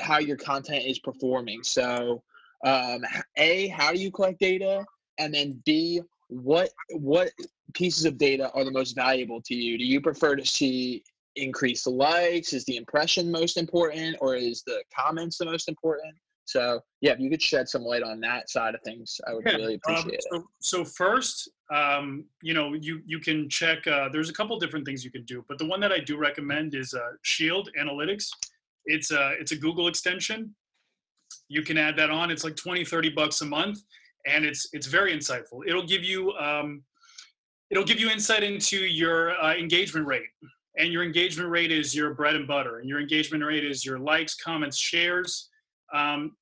how 0.00 0.18
your 0.18 0.36
content 0.36 0.84
is 0.86 0.98
performing. 0.98 1.62
So 1.62 2.22
um, 2.64 3.02
a 3.36 3.68
how 3.68 3.92
do 3.92 3.98
you 3.98 4.10
collect 4.10 4.40
data, 4.40 4.84
and 5.18 5.34
then 5.34 5.60
b 5.64 6.00
what 6.28 6.70
what 6.90 7.30
pieces 7.74 8.04
of 8.04 8.16
data 8.16 8.50
are 8.52 8.64
the 8.64 8.70
most 8.70 8.94
valuable 8.96 9.40
to 9.42 9.54
you? 9.54 9.76
Do 9.76 9.84
you 9.84 10.00
prefer 10.00 10.34
to 10.36 10.44
see 10.44 11.04
increased 11.36 11.86
likes? 11.86 12.52
Is 12.52 12.64
the 12.64 12.76
impression 12.76 13.30
most 13.30 13.56
important, 13.56 14.16
or 14.20 14.34
is 14.34 14.62
the 14.66 14.82
comments 14.98 15.38
the 15.38 15.44
most 15.44 15.68
important? 15.68 16.14
So 16.46 16.80
yeah, 17.00 17.12
if 17.12 17.18
you 17.18 17.28
could 17.28 17.42
shed 17.42 17.68
some 17.68 17.82
light 17.82 18.02
on 18.04 18.20
that 18.20 18.48
side 18.48 18.74
of 18.74 18.80
things, 18.82 19.20
I 19.26 19.34
would 19.34 19.44
Yeah, 19.44 19.56
really 19.56 19.74
Um, 19.86 19.94
appreciate 19.94 20.14
it. 20.20 20.26
so, 20.30 20.44
so 20.60 20.84
first, 20.84 21.48
um, 21.72 22.24
you 22.40 22.54
know, 22.54 22.74
you 22.74 23.02
you 23.04 23.18
can 23.18 23.48
check. 23.50 23.84
Uh, 23.86 24.08
there's 24.08 24.30
a 24.30 24.32
couple 24.32 24.56
different 24.58 24.86
things 24.86 25.04
you 25.04 25.10
can 25.10 25.24
do, 25.24 25.44
but 25.48 25.58
the 25.58 25.66
one 25.66 25.80
that 25.80 25.92
I 25.92 25.98
do 25.98 26.16
recommend 26.16 26.74
is 26.74 26.94
uh, 26.94 27.00
Shield 27.22 27.70
Analytics. 27.78 28.28
It's 28.84 29.10
a 29.10 29.32
it's 29.40 29.50
a 29.52 29.56
Google 29.56 29.88
extension. 29.88 30.54
You 31.48 31.62
can 31.62 31.76
add 31.78 31.96
that 31.96 32.10
on. 32.10 32.30
It's 32.30 32.44
like 32.44 32.54
20, 32.56 32.84
30 32.84 33.10
bucks 33.10 33.40
a 33.40 33.44
month, 33.44 33.80
and 34.26 34.44
it's 34.44 34.68
it's 34.72 34.86
very 34.86 35.12
insightful. 35.12 35.66
It'll 35.66 35.86
give 35.86 36.04
you 36.04 36.30
um, 36.34 36.84
it'll 37.70 37.84
give 37.84 37.98
you 37.98 38.08
insight 38.08 38.44
into 38.44 38.76
your 38.76 39.32
uh, 39.42 39.54
engagement 39.54 40.06
rate, 40.06 40.28
and 40.78 40.92
your 40.92 41.02
engagement 41.02 41.50
rate 41.50 41.72
is 41.72 41.94
your 41.94 42.14
bread 42.14 42.36
and 42.36 42.46
butter, 42.46 42.78
and 42.78 42.88
your 42.88 43.00
engagement 43.00 43.44
rate 43.44 43.64
is 43.64 43.84
your 43.84 43.98
likes, 43.98 44.34
comments, 44.34 44.76
shares. 44.76 45.48
Um, 45.94 46.32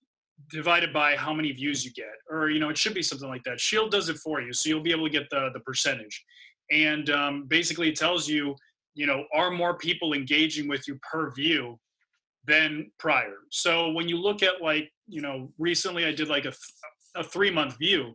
divided 0.51 0.93
by 0.93 1.17
how 1.17 1.33
many 1.33 1.53
views 1.53 1.85
you 1.85 1.93
get. 1.93 2.15
Or 2.31 2.51
you 2.51 2.59
know 2.59 2.69
it 2.69 2.79
should 2.79 2.95
be 2.95 3.03
something 3.03 3.29
like 3.29 3.45
that. 3.45 3.61
Shield 3.61 3.91
does 3.91 4.09
it 4.09 4.17
for 4.17 4.41
you 4.41 4.53
so 4.53 4.69
you'll 4.69 4.83
be 4.83 4.91
able 4.91 5.07
to 5.07 5.11
get 5.11 5.31
the 5.31 5.51
the 5.53 5.61
percentage. 5.61 6.25
And 6.71 7.11
um, 7.11 7.45
basically 7.47 7.89
it 7.89 7.97
tells 7.97 8.29
you 8.29 8.57
you 8.95 9.07
know 9.07 9.25
are 9.35 9.51
more 9.51 9.77
people 9.77 10.13
engaging 10.13 10.69
with 10.69 10.87
you 10.89 10.99
per 11.09 11.31
view 11.33 11.79
than 12.47 12.91
prior? 12.99 13.37
So 13.51 13.93
when 13.93 14.09
you 14.09 14.17
look 14.17 14.43
at 14.43 14.61
like 14.61 14.91
you 15.07 15.21
know 15.21 15.53
recently 15.59 16.07
i 16.07 16.13
did 16.13 16.29
like 16.29 16.47
a, 16.47 16.53
a 17.15 17.23
three 17.23 17.51
month 17.51 17.79
view 17.79 18.13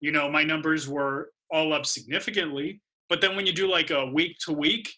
you 0.00 0.12
know 0.12 0.30
my 0.30 0.44
numbers 0.44 0.88
were 0.88 1.30
all 1.50 1.72
up 1.72 1.86
significantly. 1.86 2.80
But 3.08 3.20
then 3.20 3.36
when 3.36 3.46
you 3.46 3.52
do 3.52 3.70
like 3.70 3.90
a 3.90 4.06
week 4.06 4.38
to 4.46 4.52
week 4.52 4.90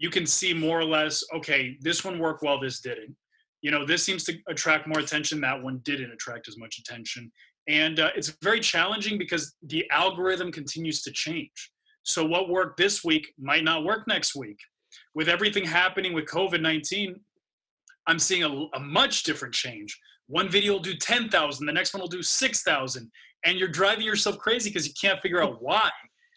you 0.00 0.08
can 0.08 0.26
see 0.26 0.52
more 0.52 0.80
or 0.80 0.84
less 0.84 1.22
okay 1.32 1.76
this 1.80 2.04
one 2.04 2.18
worked 2.18 2.42
well 2.42 2.58
this 2.58 2.80
didn't. 2.80 3.14
You 3.62 3.70
know 3.70 3.86
this 3.86 4.02
seems 4.02 4.24
to 4.24 4.36
attract 4.48 4.88
more 4.88 4.98
attention 4.98 5.40
that 5.42 5.62
one 5.62 5.78
didn't 5.84 6.10
attract 6.10 6.48
as 6.48 6.58
much 6.58 6.78
attention. 6.78 7.30
And 7.68 8.00
uh, 8.00 8.10
it's 8.16 8.34
very 8.42 8.58
challenging 8.58 9.18
because 9.18 9.54
the 9.62 9.88
algorithm 9.90 10.50
continues 10.50 11.02
to 11.02 11.12
change. 11.12 11.70
So 12.02 12.24
what 12.24 12.48
worked 12.48 12.78
this 12.78 13.04
week 13.04 13.32
might 13.38 13.62
not 13.62 13.84
work 13.84 14.08
next 14.08 14.34
week. 14.34 14.56
With 15.14 15.28
everything 15.28 15.64
happening 15.64 16.14
with 16.14 16.24
covid-19 16.24 17.14
i'm 18.06 18.18
seeing 18.18 18.42
a, 18.42 18.76
a 18.76 18.80
much 18.80 19.22
different 19.22 19.54
change. 19.54 19.96
One 20.26 20.48
video 20.48 20.72
will 20.72 20.80
do 20.80 20.96
10000 20.96 21.66
the 21.66 21.72
next 21.72 21.92
one 21.92 22.00
will 22.00 22.08
do 22.08 22.22
6000 22.22 23.10
and 23.44 23.58
you're 23.58 23.68
driving 23.68 24.06
yourself 24.06 24.38
crazy 24.38 24.70
because 24.70 24.86
you 24.88 24.94
can't 24.98 25.20
figure 25.20 25.42
out 25.42 25.62
why. 25.62 25.90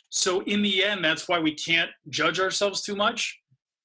So 0.09 0.41
in 0.41 0.61
the 0.61 0.83
end 0.83 1.05
that's 1.05 1.29
why 1.29 1.39
we 1.39 1.55
can't 1.55 1.89
judge 2.09 2.41
ourselves 2.41 2.81
too 2.81 2.97
much 2.97 3.39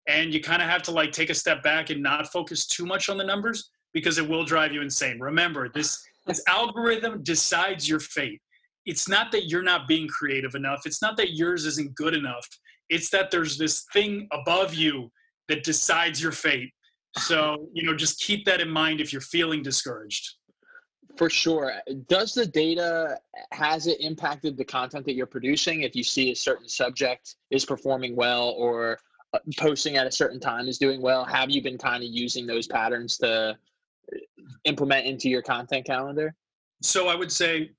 and 0.08 0.32
you 0.32 0.40
kind 0.40 0.62
of 0.62 0.68
have 0.68 0.82
to 0.82 0.90
like 0.90 1.12
take 1.12 1.30
a 1.30 1.34
step 1.34 1.62
back 1.62 1.90
and 1.90 2.02
not 2.02 2.32
focus 2.32 2.66
too 2.66 2.86
much 2.86 3.08
on 3.08 3.18
the 3.18 3.24
numbers 3.24 3.70
because 3.92 4.18
it 4.18 4.28
will 4.28 4.44
drive 4.44 4.72
you 4.72 4.82
insane. 4.82 5.20
Remember 5.20 5.68
this 5.68 6.02
this 6.26 6.42
algorithm 6.48 7.22
decides 7.22 7.88
your 7.88 8.00
fate. 8.00 8.40
It's 8.84 9.08
not 9.08 9.30
that 9.32 9.48
you're 9.48 9.62
not 9.62 9.86
being 9.86 10.08
creative 10.08 10.54
enough. 10.54 10.80
It's 10.84 11.00
not 11.00 11.16
that 11.18 11.34
yours 11.34 11.64
isn't 11.66 11.94
good 11.94 12.14
enough. 12.14 12.46
It's 12.88 13.10
that 13.10 13.30
there's 13.30 13.56
this 13.56 13.86
thing 13.92 14.26
above 14.32 14.74
you 14.74 15.10
that 15.48 15.62
decides 15.62 16.22
your 16.22 16.32
fate. 16.32 16.72
So 17.18 17.68
you 17.72 17.82
know 17.84 17.94
just 17.94 18.20
keep 18.20 18.44
that 18.46 18.60
in 18.60 18.70
mind 18.70 19.00
if 19.00 19.12
you're 19.12 19.22
feeling 19.22 19.62
discouraged. 19.62 20.34
For 21.16 21.28
sure. 21.28 21.74
Does 22.08 22.32
the 22.32 22.46
data 22.46 23.18
has 23.52 23.88
it 23.88 24.00
impacted 24.00 24.56
the 24.56 24.64
content 24.64 25.04
that 25.06 25.14
you're 25.14 25.26
producing? 25.26 25.82
If 25.82 25.96
you 25.96 26.04
see 26.04 26.30
a 26.30 26.36
certain 26.36 26.68
subject 26.68 27.34
is 27.50 27.64
performing 27.64 28.14
well 28.14 28.50
or 28.50 28.98
posting 29.56 29.96
at 29.96 30.06
a 30.06 30.12
certain 30.12 30.40
time 30.40 30.68
is 30.68 30.78
doing 30.78 31.02
well, 31.02 31.24
have 31.24 31.50
you 31.50 31.62
been 31.62 31.78
kind 31.78 32.02
of 32.02 32.10
using 32.10 32.46
those 32.46 32.66
patterns 32.66 33.18
to 33.18 33.28
uh, 33.28 33.54
implement 34.64 35.06
into 35.06 35.28
your 35.28 35.42
content 35.42 35.84
calendar? 35.84 36.34
so 36.80 37.08
i 37.08 37.14
would 37.14 37.32
say 37.32 37.72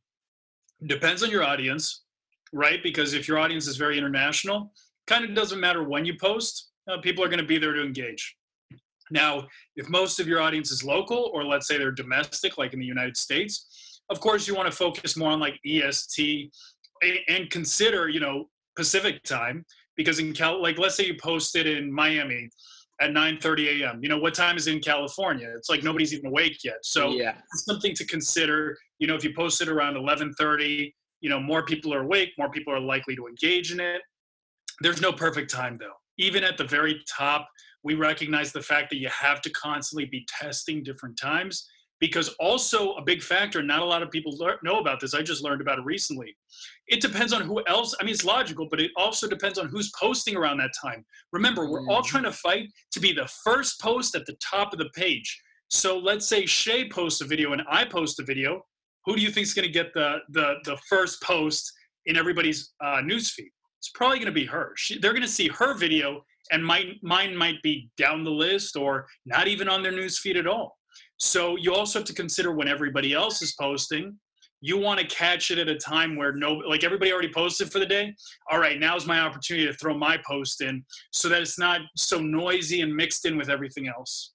depends 0.88 1.24
on 1.24 1.32
your 1.32 1.42
audience 1.42 2.04
right? 2.54 2.82
Because 2.84 3.14
if 3.14 3.28
your 3.28 3.38
audience 3.38 3.68
is 3.68 3.78
very 3.78 3.98
international 3.98 4.72
kind 5.08 5.26
of 5.26 5.34
doesn't 5.34 5.60
matter 5.60 5.84
when 5.84 6.06
you 6.06 6.16
post 6.18 6.70
uh, 6.90 6.98
people 7.00 7.24
are 7.24 7.28
going 7.28 7.40
to 7.40 7.46
be 7.46 7.60
there 7.60 7.74
to 7.74 7.84
engage. 7.84 8.36
Now 9.12 9.48
if 9.76 9.90
most 9.90 10.20
of 10.20 10.28
your 10.28 10.42
audience 10.42 10.72
is 10.72 10.84
local 10.84 11.32
or 11.34 11.44
let's 11.44 11.68
say 11.68 11.78
they're 11.78 11.92
domestic 11.92 12.58
like 12.58 12.74
in 12.74 12.80
the 12.80 12.86
united 12.86 13.18
states 13.18 14.02
of 14.10 14.20
course 14.20 14.48
you 14.48 14.56
want 14.56 14.70
to 14.70 14.76
focus 14.76 15.18
more 15.18 15.32
on 15.32 15.40
like 15.40 15.60
est 15.66 16.50
and 17.28 17.50
consider 17.50 18.08
you 18.08 18.20
know 18.20 18.50
pacific 18.76 19.24
time 19.24 19.66
because 20.00 20.20
in 20.20 20.32
cal 20.32 20.62
like 20.62 20.78
let's 20.78 20.96
say 20.96 21.06
you 21.06 21.16
posted 21.22 21.68
in 21.68 21.92
miami 21.92 22.50
at 23.02 23.12
9:30 23.12 23.82
a.m. 23.82 24.00
You 24.02 24.08
know 24.08 24.18
what 24.18 24.34
time 24.34 24.56
is 24.56 24.68
it 24.68 24.74
in 24.74 24.80
California? 24.80 25.52
It's 25.58 25.70
like 25.70 25.84
nobody's 25.84 26.14
even 26.14 26.28
awake 26.28 26.64
yet. 26.64 26.78
So 26.84 27.10
yeah, 27.10 27.36
it's 27.54 27.66
something 27.66 27.94
to 27.96 28.06
consider. 28.06 28.78
You 29.00 29.08
know, 29.08 29.16
if 29.16 29.26
you 29.26 29.34
post 29.36 29.62
it 29.62 29.68
around 29.68 29.96
11:30, 29.96 30.94
you 31.20 31.30
know, 31.30 31.40
more 31.40 31.66
people 31.66 31.94
are 31.94 32.04
awake, 32.04 32.30
more 32.38 32.50
people 32.50 32.74
are 32.74 32.80
likely 32.80 33.16
to 33.18 33.28
engage 33.28 33.74
in 33.74 33.82
it. 33.82 34.02
There's 34.82 35.02
no 35.02 35.12
perfect 35.12 35.52
time 35.52 35.78
though. 35.78 35.98
Even 36.18 36.44
at 36.46 36.58
the 36.58 36.66
very 36.66 37.02
top, 37.18 37.48
we 37.84 37.96
recognize 37.96 38.54
the 38.54 38.62
fact 38.62 38.90
that 38.92 38.98
you 38.98 39.10
have 39.10 39.42
to 39.42 39.50
constantly 39.52 40.06
be 40.06 40.26
testing 40.28 40.82
different 40.82 41.18
times 41.20 41.68
because 42.00 42.30
also 42.40 42.94
a 42.94 43.02
big 43.02 43.22
factor 43.22 43.62
not 43.62 43.82
a 43.82 43.86
lot 43.86 44.02
of 44.02 44.10
people 44.12 44.36
lear- 44.38 44.60
know 44.64 44.80
about 44.80 45.00
this 45.00 45.14
i 45.14 45.22
just 45.22 45.44
learned 45.44 45.62
about 45.62 45.78
it 45.80 45.86
recently 45.86 46.36
it 46.88 47.02
depends 47.02 47.34
on 47.34 47.42
who 47.42 47.62
else 47.68 47.96
i 48.00 48.04
mean 48.04 48.14
it's 48.14 48.24
logical 48.26 48.68
but 48.70 48.80
it 48.80 48.92
also 48.96 49.28
depends 49.28 49.58
on 49.60 49.68
who's 49.68 49.92
posting 50.00 50.36
around 50.36 50.58
that 50.58 50.72
time 50.82 51.06
remember 51.32 51.70
we're 51.70 51.88
all 51.90 52.02
Mhm. 52.02 52.08
trying 52.08 52.24
to 52.24 52.32
fight 52.32 52.70
to 52.92 53.00
be 53.00 53.12
the 53.12 53.28
first 53.44 53.80
post 53.82 54.16
at 54.16 54.26
the 54.26 54.36
top 54.42 54.74
of 54.74 54.80
the 54.80 54.90
page 54.96 55.42
so 55.72 56.00
let's 56.00 56.28
say 56.28 56.48
Shay 56.48 56.90
posts 56.90 57.22
a 57.22 57.26
video 57.26 57.54
and 57.54 57.62
I 57.70 57.86
post 57.86 58.20
a 58.20 58.24
video. 58.24 58.66
Who 59.06 59.16
do 59.16 59.22
you 59.22 59.30
think 59.30 59.46
is 59.46 59.54
going 59.54 59.68
to 59.68 59.72
get 59.72 59.94
the 59.94 60.18
the 60.30 60.56
the 60.64 60.76
first 60.90 61.22
post 61.22 61.72
in 62.08 62.18
everybody's 62.18 62.74
uh, 62.84 63.02
newsfeed? 63.04 63.52
It's 63.78 63.90
probably 63.94 64.18
going 64.18 64.26
to 64.26 64.32
be 64.32 64.46
her. 64.46 64.74
She, 64.78 64.98
they're 64.98 65.12
going 65.14 65.22
to 65.22 65.28
see 65.28 65.48
her 65.50 65.76
video, 65.76 66.26
and 66.52 66.66
mine 66.66 66.96
mine 67.04 67.36
might 67.36 67.62
be 67.62 67.92
down 67.98 68.24
the 68.24 68.32
list 68.32 68.76
or 68.76 69.06
not 69.28 69.48
even 69.48 69.70
on 69.70 69.84
their 69.84 69.92
newsfeed 69.92 70.38
at 70.38 70.48
all. 70.48 70.79
So 71.20 71.58
you 71.58 71.74
also 71.76 72.00
have 72.00 72.08
to 72.08 72.14
consider 72.14 72.54
when 72.54 72.68
everybody 72.68 73.14
else 73.14 73.42
is 73.42 73.54
posting. 73.60 74.18
You 74.62 74.78
want 74.78 75.00
to 75.00 75.06
catch 75.08 75.52
it 75.52 75.58
at 75.58 75.70
a 75.70 75.76
time 75.78 76.16
where 76.18 76.34
no, 76.34 76.54
like 76.54 76.84
everybody 76.84 77.14
already 77.14 77.32
posted 77.32 77.72
for 77.72 77.80
the 77.80 77.86
day. 77.86 78.14
All 78.52 78.60
right, 78.60 78.80
now's 78.80 79.06
my 79.06 79.20
opportunity 79.20 79.68
to 79.68 79.74
throw 79.74 79.98
my 79.98 80.18
post 80.28 80.62
in, 80.62 80.84
so 81.12 81.30
that 81.30 81.42
it's 81.42 81.60
not 81.60 81.82
so 81.96 82.20
noisy 82.20 82.82
and 82.82 82.94
mixed 82.94 83.26
in 83.26 83.38
with 83.38 83.50
everything 83.50 83.88
else. 83.88 84.34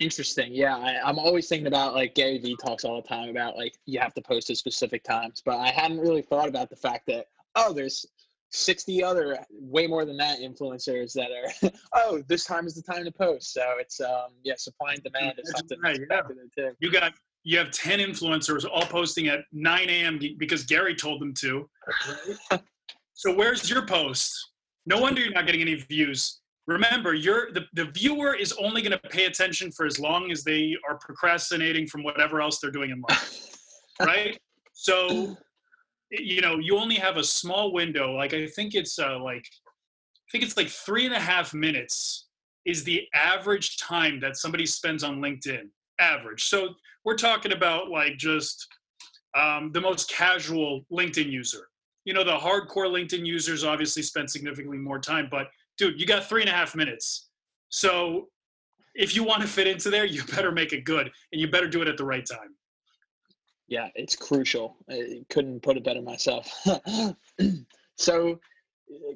interesting. 0.00 0.54
Yeah, 0.54 0.76
I, 0.76 0.98
I'm 1.02 1.18
always 1.18 1.48
thinking 1.48 1.66
about 1.66 1.94
like 1.94 2.14
Gary 2.14 2.38
Vee 2.38 2.56
talks 2.62 2.84
all 2.84 3.00
the 3.00 3.08
time 3.08 3.28
about 3.30 3.56
like 3.56 3.74
you 3.86 3.98
have 4.00 4.14
to 4.14 4.22
post 4.22 4.50
at 4.50 4.56
specific 4.56 5.02
times, 5.04 5.42
but 5.44 5.58
I 5.58 5.70
hadn't 5.70 5.98
really 5.98 6.22
thought 6.22 6.48
about 6.48 6.70
the 6.70 6.76
fact 6.76 7.06
that 7.08 7.26
oh, 7.54 7.72
there's 7.72 8.06
60 8.50 9.04
other 9.04 9.38
way 9.50 9.86
more 9.86 10.04
than 10.04 10.16
that 10.16 10.38
influencers 10.38 11.12
that 11.12 11.28
are 11.30 11.70
oh 11.94 12.22
this 12.28 12.44
time 12.44 12.66
is 12.66 12.74
the 12.74 12.82
time 12.82 13.04
to 13.04 13.12
post. 13.12 13.52
So 13.52 13.62
it's 13.78 14.00
um 14.00 14.30
yeah 14.42 14.54
supply 14.56 14.94
and 14.94 15.02
demand 15.02 15.38
is 15.38 15.50
That's 15.50 15.60
something 15.60 15.80
right, 15.80 16.00
yeah. 16.10 16.22
too. 16.56 16.72
You 16.80 16.90
got 16.90 17.12
you 17.44 17.58
have 17.58 17.70
10 17.70 18.00
influencers 18.00 18.64
all 18.70 18.82
posting 18.86 19.28
at 19.28 19.40
9 19.52 19.88
a.m 19.88 20.20
because 20.38 20.64
gary 20.64 20.94
told 20.94 21.20
them 21.20 21.34
to. 21.34 21.68
So 23.18 23.34
where's 23.34 23.68
your 23.68 23.84
post? 23.84 24.32
No 24.86 25.00
wonder 25.00 25.20
you're 25.20 25.32
not 25.32 25.44
getting 25.44 25.60
any 25.60 25.74
views. 25.74 26.40
Remember 26.68 27.14
you're 27.14 27.50
the, 27.52 27.62
the 27.74 27.86
viewer 27.86 28.32
is 28.32 28.52
only 28.60 28.80
going 28.80 28.92
to 28.92 29.08
pay 29.08 29.24
attention 29.24 29.72
for 29.72 29.86
as 29.86 29.98
long 29.98 30.30
as 30.30 30.44
they 30.44 30.76
are 30.88 30.98
procrastinating 30.98 31.88
from 31.88 32.04
whatever 32.04 32.40
else 32.40 32.60
they're 32.60 32.70
doing 32.70 32.90
in 32.90 33.02
life 33.08 33.56
right? 34.00 34.38
So 34.72 35.36
you 36.10 36.40
know 36.40 36.58
you 36.58 36.76
only 36.76 36.94
have 36.94 37.16
a 37.16 37.24
small 37.24 37.72
window 37.72 38.12
like 38.12 38.32
i 38.32 38.46
think 38.46 38.74
it's 38.74 38.98
uh, 38.98 39.18
like 39.18 39.44
i 39.44 40.28
think 40.32 40.42
it's 40.42 40.56
like 40.56 40.68
three 40.68 41.04
and 41.04 41.14
a 41.14 41.20
half 41.20 41.52
minutes 41.52 42.28
is 42.64 42.84
the 42.84 43.02
average 43.14 43.78
time 43.78 44.20
that 44.20 44.36
somebody 44.36 44.66
spends 44.66 45.02
on 45.02 45.20
linkedin 45.20 45.68
average. 45.98 46.44
So 46.44 46.74
we're 47.04 47.16
talking 47.16 47.52
about 47.52 47.88
like 47.88 48.16
just 48.18 48.66
um, 49.36 49.70
the 49.72 49.80
most 49.80 50.10
casual 50.10 50.84
linkedin 50.92 51.30
user. 51.30 51.68
You 52.04 52.14
know 52.14 52.24
the 52.24 52.36
hardcore 52.36 52.88
linkedin 52.88 53.26
users 53.26 53.64
obviously 53.64 54.02
spend 54.02 54.30
significantly 54.30 54.78
more 54.78 54.98
time 54.98 55.28
but 55.30 55.48
dude 55.76 56.00
you 56.00 56.06
got 56.06 56.26
three 56.26 56.42
and 56.42 56.50
a 56.50 56.52
half 56.52 56.74
minutes. 56.74 57.28
So 57.70 58.28
if 58.94 59.14
you 59.14 59.22
want 59.22 59.42
to 59.42 59.48
fit 59.48 59.66
into 59.66 59.90
there 59.90 60.04
you 60.04 60.22
better 60.34 60.52
make 60.52 60.72
it 60.72 60.84
good 60.84 61.10
and 61.32 61.40
you 61.40 61.50
better 61.50 61.68
do 61.68 61.82
it 61.82 61.88
at 61.88 61.96
the 61.96 62.04
right 62.04 62.26
time 62.26 62.54
yeah 63.68 63.88
it's 63.94 64.16
crucial 64.16 64.76
i 64.90 65.22
couldn't 65.30 65.62
put 65.62 65.76
it 65.76 65.84
better 65.84 66.02
myself 66.02 66.66
so 67.96 68.38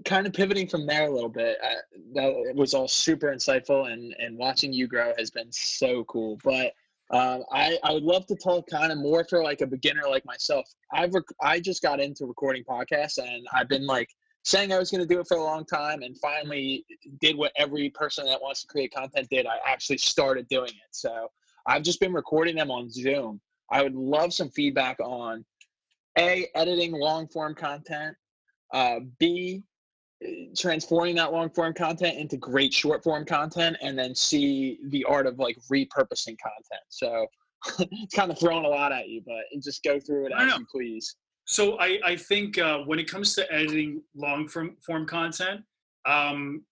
kind 0.05 0.27
of 0.27 0.33
pivoting 0.33 0.69
from 0.69 0.87
there 0.87 1.07
a 1.09 1.11
little 1.11 1.31
bit 1.31 1.57
uh, 1.65 1.75
that 2.15 2.55
was 2.55 2.75
all 2.75 2.87
super 2.89 3.29
insightful 3.35 3.91
and 3.93 4.15
and 4.19 4.37
watching 4.37 4.73
you 4.73 4.87
grow 4.87 5.13
has 5.19 5.31
been 5.31 5.51
so 5.51 6.05
cool 6.05 6.39
but 6.45 6.73
Um, 7.13 7.45
I, 7.53 7.77
I 7.85 7.93
would 7.93 8.05
love 8.05 8.25
to 8.29 8.37
talk 8.37 8.67
kind 8.71 8.91
of 8.91 8.97
more 8.97 9.23
for 9.29 9.43
like 9.45 9.61
a 9.61 9.67
beginner 9.67 10.05
like 10.09 10.25
myself. 10.25 10.67
I've 10.91 11.13
rec- 11.13 11.37
I 11.43 11.61
just 11.61 11.83
got 11.83 12.01
into 12.01 12.25
recording 12.25 12.65
podcasts 12.65 13.19
and 13.19 13.47
I've 13.53 13.69
been 13.69 13.87
like 13.87 14.09
saying 14.45 14.73
I 14.73 14.79
was 14.79 14.91
going 14.91 15.03
to 15.03 15.15
do 15.15 15.21
it 15.21 15.27
for 15.27 15.37
a 15.37 15.45
long 15.45 15.67
time 15.67 16.01
and 16.03 16.17
finally 16.19 16.87
did 17.21 17.37
what 17.37 17.53
every 17.57 17.91
person 17.91 18.25
that 18.27 18.41
wants 18.41 18.63
to 18.63 18.67
create 18.67 18.95
content 18.95 19.29
did. 19.29 19.45
I 19.47 19.59
actually 19.67 19.99
started 19.99 20.49
doing 20.49 20.71
it. 20.71 20.91
So 20.93 21.29
I've 21.67 21.83
just 21.83 22.01
been 22.01 22.15
recording 22.15 22.57
them 22.57 22.71
on 22.71 22.89
Zoom. 22.91 23.41
I 23.73 23.83
would 23.83 23.95
love 23.95 24.33
some 24.33 24.51
feedback 24.51 25.01
on 25.01 25.45
a 26.18 26.47
editing 26.55 26.93
long 26.93 27.27
form 27.27 27.55
content, 27.55 28.16
uh, 28.73 29.01
b 29.18 29.64
transforming 30.57 31.16
that 31.16 31.33
long 31.33 31.51
form 31.51 31.75
content 31.75 32.16
into 32.16 32.37
great 32.37 32.73
short 32.73 33.03
form 33.03 33.25
content 33.25 33.77
and 33.83 33.99
then 33.99 34.14
see 34.14 34.79
the 34.89 35.05
art 35.05 35.27
of 35.27 35.39
like 35.39 35.57
repurposing 35.73 36.37
content. 36.39 36.83
So 36.89 37.27
it's 37.91 38.14
kind 38.14 38.31
of 38.31 38.39
throwing 38.39 38.64
a 38.64 38.68
lot 38.68 38.93
at 38.93 39.09
you 39.09 39.23
but 39.27 39.43
just 39.62 39.83
go 39.83 39.99
through 39.99 40.27
it 40.27 40.33
as 40.37 40.57
you 40.57 40.66
please. 40.70 41.16
So 41.45 41.77
i, 41.81 41.99
I 42.05 42.16
think 42.16 42.59
uh, 42.59 42.79
when 42.81 42.99
it 42.99 43.11
comes 43.11 43.35
to 43.35 43.53
editing 43.53 44.03
long 44.14 44.47
form, 44.49 44.77
form 44.85 45.07
content 45.07 45.62
um, 46.05 46.62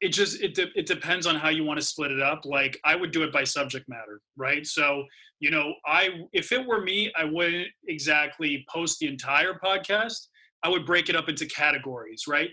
it 0.00 0.08
just 0.08 0.40
it, 0.42 0.54
de- 0.54 0.72
it 0.74 0.86
depends 0.86 1.26
on 1.26 1.36
how 1.36 1.48
you 1.48 1.64
want 1.64 1.78
to 1.80 1.84
split 1.84 2.10
it 2.10 2.20
up. 2.20 2.44
Like 2.44 2.78
i 2.84 2.94
would 2.94 3.12
do 3.12 3.22
it 3.22 3.32
by 3.32 3.44
subject 3.44 3.88
matter 3.88 4.20
right? 4.36 4.66
So 4.66 5.04
you 5.40 5.50
know 5.50 5.74
i 5.86 6.08
if 6.32 6.52
it 6.52 6.66
were 6.66 6.80
me 6.80 7.12
i 7.16 7.24
wouldn't 7.24 7.68
exactly 7.88 8.64
post 8.72 8.98
the 8.98 9.06
entire 9.06 9.54
podcast. 9.54 10.28
I 10.62 10.68
would 10.68 10.86
break 10.86 11.08
it 11.08 11.16
up 11.16 11.28
into 11.28 11.46
categories 11.46 12.24
right? 12.26 12.50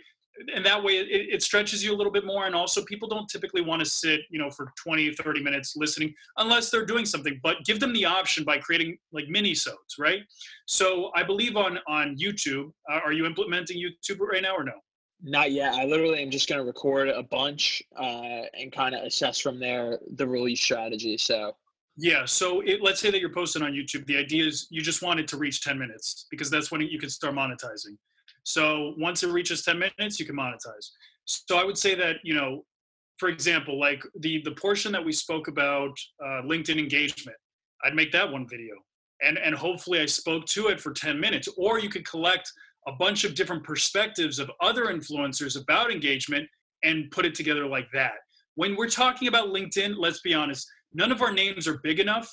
And 0.55 0.65
that 0.65 0.83
way 0.83 0.93
it, 0.93 1.07
it, 1.35 1.43
stretches 1.43 1.83
you 1.83 1.93
a 1.93 1.95
little 1.95 2.11
bit 2.11 2.25
more 2.25 2.47
and 2.47 2.55
also 2.55 2.83
people 2.85 3.07
don't 3.07 3.27
typically 3.29 3.61
want 3.61 3.81
to 3.81 3.85
sit 3.85 4.21
you 4.31 4.39
know 4.39 4.49
for 4.49 4.71
20 4.83 5.13
30 5.13 5.43
minutes 5.43 5.75
listening 5.75 6.13
unless 6.37 6.71
they're 6.71 6.85
doing 6.85 7.05
something 7.05 7.39
but 7.43 7.57
give 7.65 7.79
them 7.79 7.93
the 7.93 8.05
option 8.05 8.43
by 8.43 8.57
creating 8.57 8.97
like 9.11 9.25
mini 9.29 9.53
sodes 9.53 9.97
right? 9.99 10.21
So 10.65 11.11
i 11.15 11.23
believe 11.23 11.55
on 11.55 11.79
on 11.87 12.17
youtube 12.17 12.71
uh, 12.91 12.99
are 13.05 13.13
you 13.13 13.25
implementing 13.25 13.77
youtube 13.77 14.19
right 14.19 14.41
now 14.41 14.55
or 14.55 14.63
no 14.63 14.79
not 15.23 15.51
yet 15.51 15.73
i 15.73 15.85
literally 15.85 16.21
am 16.21 16.29
just 16.29 16.47
going 16.47 16.59
to 16.59 16.65
record 16.65 17.09
a 17.09 17.23
bunch 17.23 17.81
uh, 17.97 18.41
and 18.59 18.71
kind 18.71 18.93
of 18.93 19.03
assess 19.03 19.39
from 19.39 19.59
there 19.59 19.97
the 20.15 20.27
release 20.27 20.61
strategy 20.61 21.17
so 21.17 21.55
yeah 21.97 22.25
so 22.25 22.61
it, 22.61 22.81
let's 22.81 22.99
say 22.99 23.09
that 23.09 23.19
you're 23.19 23.29
posting 23.29 23.61
on 23.61 23.71
youtube 23.71 24.05
the 24.05 24.17
idea 24.17 24.45
is 24.45 24.67
you 24.69 24.81
just 24.81 25.01
want 25.01 25.19
it 25.19 25.27
to 25.27 25.37
reach 25.37 25.61
10 25.61 25.77
minutes 25.79 26.27
because 26.29 26.49
that's 26.49 26.71
when 26.71 26.81
you 26.81 26.99
can 26.99 27.09
start 27.09 27.33
monetizing 27.33 27.95
so 28.43 28.93
once 28.97 29.23
it 29.23 29.29
reaches 29.29 29.63
10 29.63 29.79
minutes, 29.79 30.19
you 30.19 30.25
can 30.25 30.35
monetize. 30.35 30.91
So 31.25 31.57
I 31.57 31.63
would 31.63 31.77
say 31.77 31.95
that, 31.95 32.17
you 32.23 32.35
know, 32.35 32.65
for 33.17 33.29
example, 33.29 33.79
like 33.79 34.03
the 34.19 34.41
the 34.43 34.51
portion 34.51 34.91
that 34.91 35.03
we 35.03 35.13
spoke 35.13 35.47
about 35.47 35.97
uh, 36.21 36.41
LinkedIn 36.43 36.77
engagement, 36.77 37.37
I'd 37.83 37.95
make 37.95 38.11
that 38.11 38.29
one 38.29 38.47
video, 38.49 38.75
and 39.21 39.37
and 39.37 39.55
hopefully 39.55 40.01
I 40.01 40.05
spoke 40.05 40.45
to 40.47 40.67
it 40.67 40.81
for 40.81 40.91
10 40.91 41.19
minutes. 41.19 41.47
Or 41.55 41.79
you 41.79 41.89
could 41.89 42.05
collect 42.05 42.51
a 42.87 42.91
bunch 42.93 43.23
of 43.23 43.35
different 43.35 43.63
perspectives 43.63 44.39
of 44.39 44.51
other 44.61 44.85
influencers 44.85 45.61
about 45.61 45.91
engagement 45.91 46.47
and 46.83 47.09
put 47.11 47.25
it 47.25 47.35
together 47.35 47.65
like 47.65 47.87
that. 47.93 48.13
When 48.55 48.75
we're 48.75 48.89
talking 48.89 49.27
about 49.27 49.49
LinkedIn, 49.49 49.95
let's 49.97 50.21
be 50.21 50.33
honest, 50.33 50.67
none 50.93 51.11
of 51.11 51.21
our 51.21 51.31
names 51.31 51.67
are 51.67 51.79
big 51.83 51.99
enough 51.99 52.29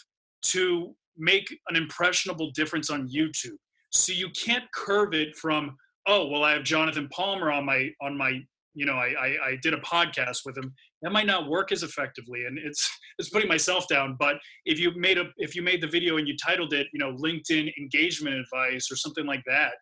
to 0.47 0.95
make 1.17 1.55
an 1.69 1.77
impressionable 1.77 2.51
difference 2.53 2.91
on 2.91 3.09
YouTube. 3.09 3.57
So 3.91 4.13
you 4.13 4.29
can't 4.31 4.65
curve 4.73 5.15
it 5.15 5.37
from 5.37 5.77
oh 6.07 6.27
well 6.27 6.45
i 6.45 6.53
have 6.53 6.63
jonathan 6.63 7.09
Palmar 7.09 7.51
on 7.53 7.65
my 7.65 7.91
on 8.01 8.17
my 8.17 8.41
you 8.75 8.87
know 8.87 8.95
I, 8.95 9.15
I, 9.19 9.27
I 9.49 9.57
did 9.63 9.75
a 9.75 9.79
podcast 9.79 10.39
with 10.45 10.57
him 10.57 10.73
that 11.03 11.13
might 11.13 11.27
not 11.27 11.49
work 11.49 11.73
as 11.73 11.83
effectively 11.83 12.45
and 12.47 12.59
it's 12.59 12.89
it's 13.19 13.29
putting 13.29 13.49
myself 13.49 13.87
down 13.89 14.17
but 14.19 14.37
if 14.65 14.79
you 14.79 14.93
made 14.97 15.19
a 15.19 15.25
if 15.37 15.55
you 15.55 15.63
made 15.63 15.81
the 15.81 15.87
video 15.87 16.17
and 16.17 16.27
you 16.27 16.37
titled 16.37 16.73
it 16.73 16.87
you 16.93 16.99
know 16.99 17.13
linkedin 17.15 17.71
engagement 17.79 18.37
advice 18.37 18.91
or 18.91 18.97
something 18.97 19.27
like 19.27 19.43
that 19.47 19.73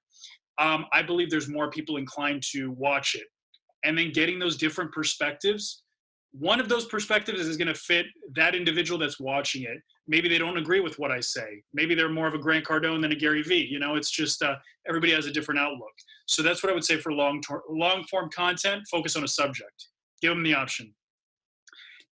um, 0.58 0.86
i 0.92 1.02
believe 1.02 1.30
there's 1.30 1.48
more 1.48 1.70
people 1.70 1.96
inclined 1.96 2.42
to 2.42 2.70
watch 2.72 3.14
it 3.14 3.26
and 3.84 3.96
then 3.96 4.10
getting 4.12 4.38
those 4.38 4.56
different 4.56 4.92
perspectives 4.92 5.82
one 6.32 6.60
of 6.60 6.68
those 6.68 6.86
perspectives 6.86 7.40
is 7.40 7.56
going 7.56 7.68
to 7.68 7.74
fit 7.74 8.06
that 8.34 8.54
individual 8.54 8.98
that's 8.98 9.18
watching 9.18 9.62
it. 9.62 9.78
Maybe 10.06 10.28
they 10.28 10.38
don't 10.38 10.56
agree 10.56 10.80
with 10.80 10.98
what 10.98 11.10
I 11.10 11.20
say. 11.20 11.62
Maybe 11.72 11.94
they're 11.94 12.08
more 12.08 12.26
of 12.26 12.34
a 12.34 12.38
Grant 12.38 12.64
Cardone 12.66 13.00
than 13.00 13.12
a 13.12 13.16
Gary 13.16 13.42
Vee. 13.42 13.66
You 13.70 13.78
know, 13.78 13.96
it's 13.96 14.10
just 14.10 14.42
uh, 14.42 14.56
everybody 14.86 15.12
has 15.12 15.26
a 15.26 15.32
different 15.32 15.60
outlook. 15.60 15.92
So 16.26 16.42
that's 16.42 16.62
what 16.62 16.70
I 16.70 16.74
would 16.74 16.84
say 16.84 16.98
for 16.98 17.12
long 17.12 17.42
long 17.70 18.04
form 18.04 18.30
content. 18.30 18.82
Focus 18.90 19.16
on 19.16 19.24
a 19.24 19.28
subject. 19.28 19.88
Give 20.20 20.30
them 20.30 20.42
the 20.42 20.54
option. 20.54 20.94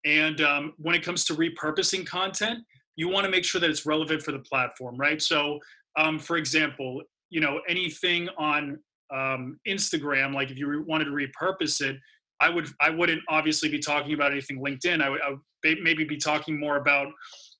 And 0.05 0.39
um, 0.41 0.73
when 0.77 0.95
it 0.95 1.03
comes 1.03 1.25
to 1.25 1.35
repurposing 1.35 2.05
content, 2.05 2.59
you 2.95 3.09
want 3.09 3.25
to 3.25 3.31
make 3.31 3.43
sure 3.43 3.59
that 3.59 3.69
it's 3.69 3.85
relevant 3.85 4.21
for 4.21 4.31
the 4.31 4.39
platform, 4.39 4.95
right? 4.97 5.21
So, 5.21 5.59
um, 5.97 6.19
for 6.19 6.37
example, 6.37 7.01
you 7.35 7.41
know, 7.41 7.59
anything 7.67 8.29
on 8.37 8.79
um, 9.13 9.59
Instagram, 9.67 10.33
like 10.33 10.51
if 10.51 10.57
you 10.57 10.85
wanted 10.87 11.05
to 11.05 11.11
repurpose 11.11 11.81
it, 11.81 11.97
I 12.39 12.47
would 12.49 12.69
I 12.79 12.89
wouldn't 12.89 13.21
obviously 13.27 13.67
be 13.67 13.77
talking 13.77 14.13
about 14.13 14.31
anything 14.31 14.57
LinkedIn. 14.63 15.01
I 15.01 15.09
would, 15.09 15.21
I 15.21 15.31
would 15.31 15.77
maybe 15.81 16.05
be 16.05 16.15
talking 16.15 16.57
more 16.57 16.77
about 16.77 17.11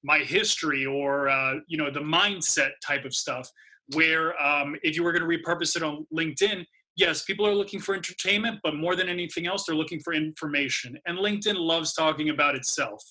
my 0.01 0.19
history 0.19 0.86
or 0.86 1.28
uh, 1.28 1.55
you 1.67 1.78
know 1.78 1.91
the 1.91 1.99
mindset 1.99 2.69
type 2.88 3.03
of 3.03 3.13
stuff. 3.13 3.49
Where 3.95 4.41
um, 4.41 4.78
if 4.82 4.95
you 4.95 5.03
were 5.03 5.11
going 5.11 5.30
to 5.30 5.38
repurpose 5.38 5.76
it 5.76 5.84
on 5.84 6.07
LinkedIn, 6.15 6.63
yes, 6.95 7.26
people 7.26 7.45
are 7.45 7.53
looking 7.53 7.82
for 7.82 7.95
entertainment, 7.95 8.61
but 8.63 8.76
more 8.76 8.95
than 8.95 9.09
anything 9.09 9.45
else, 9.45 9.65
they're 9.65 9.76
looking 9.76 9.99
for 9.99 10.13
information. 10.13 10.97
And 11.05 11.17
LinkedIn 11.17 11.57
loves 11.57 11.93
talking 11.93 12.30
about 12.30 12.55
itself. 12.55 13.03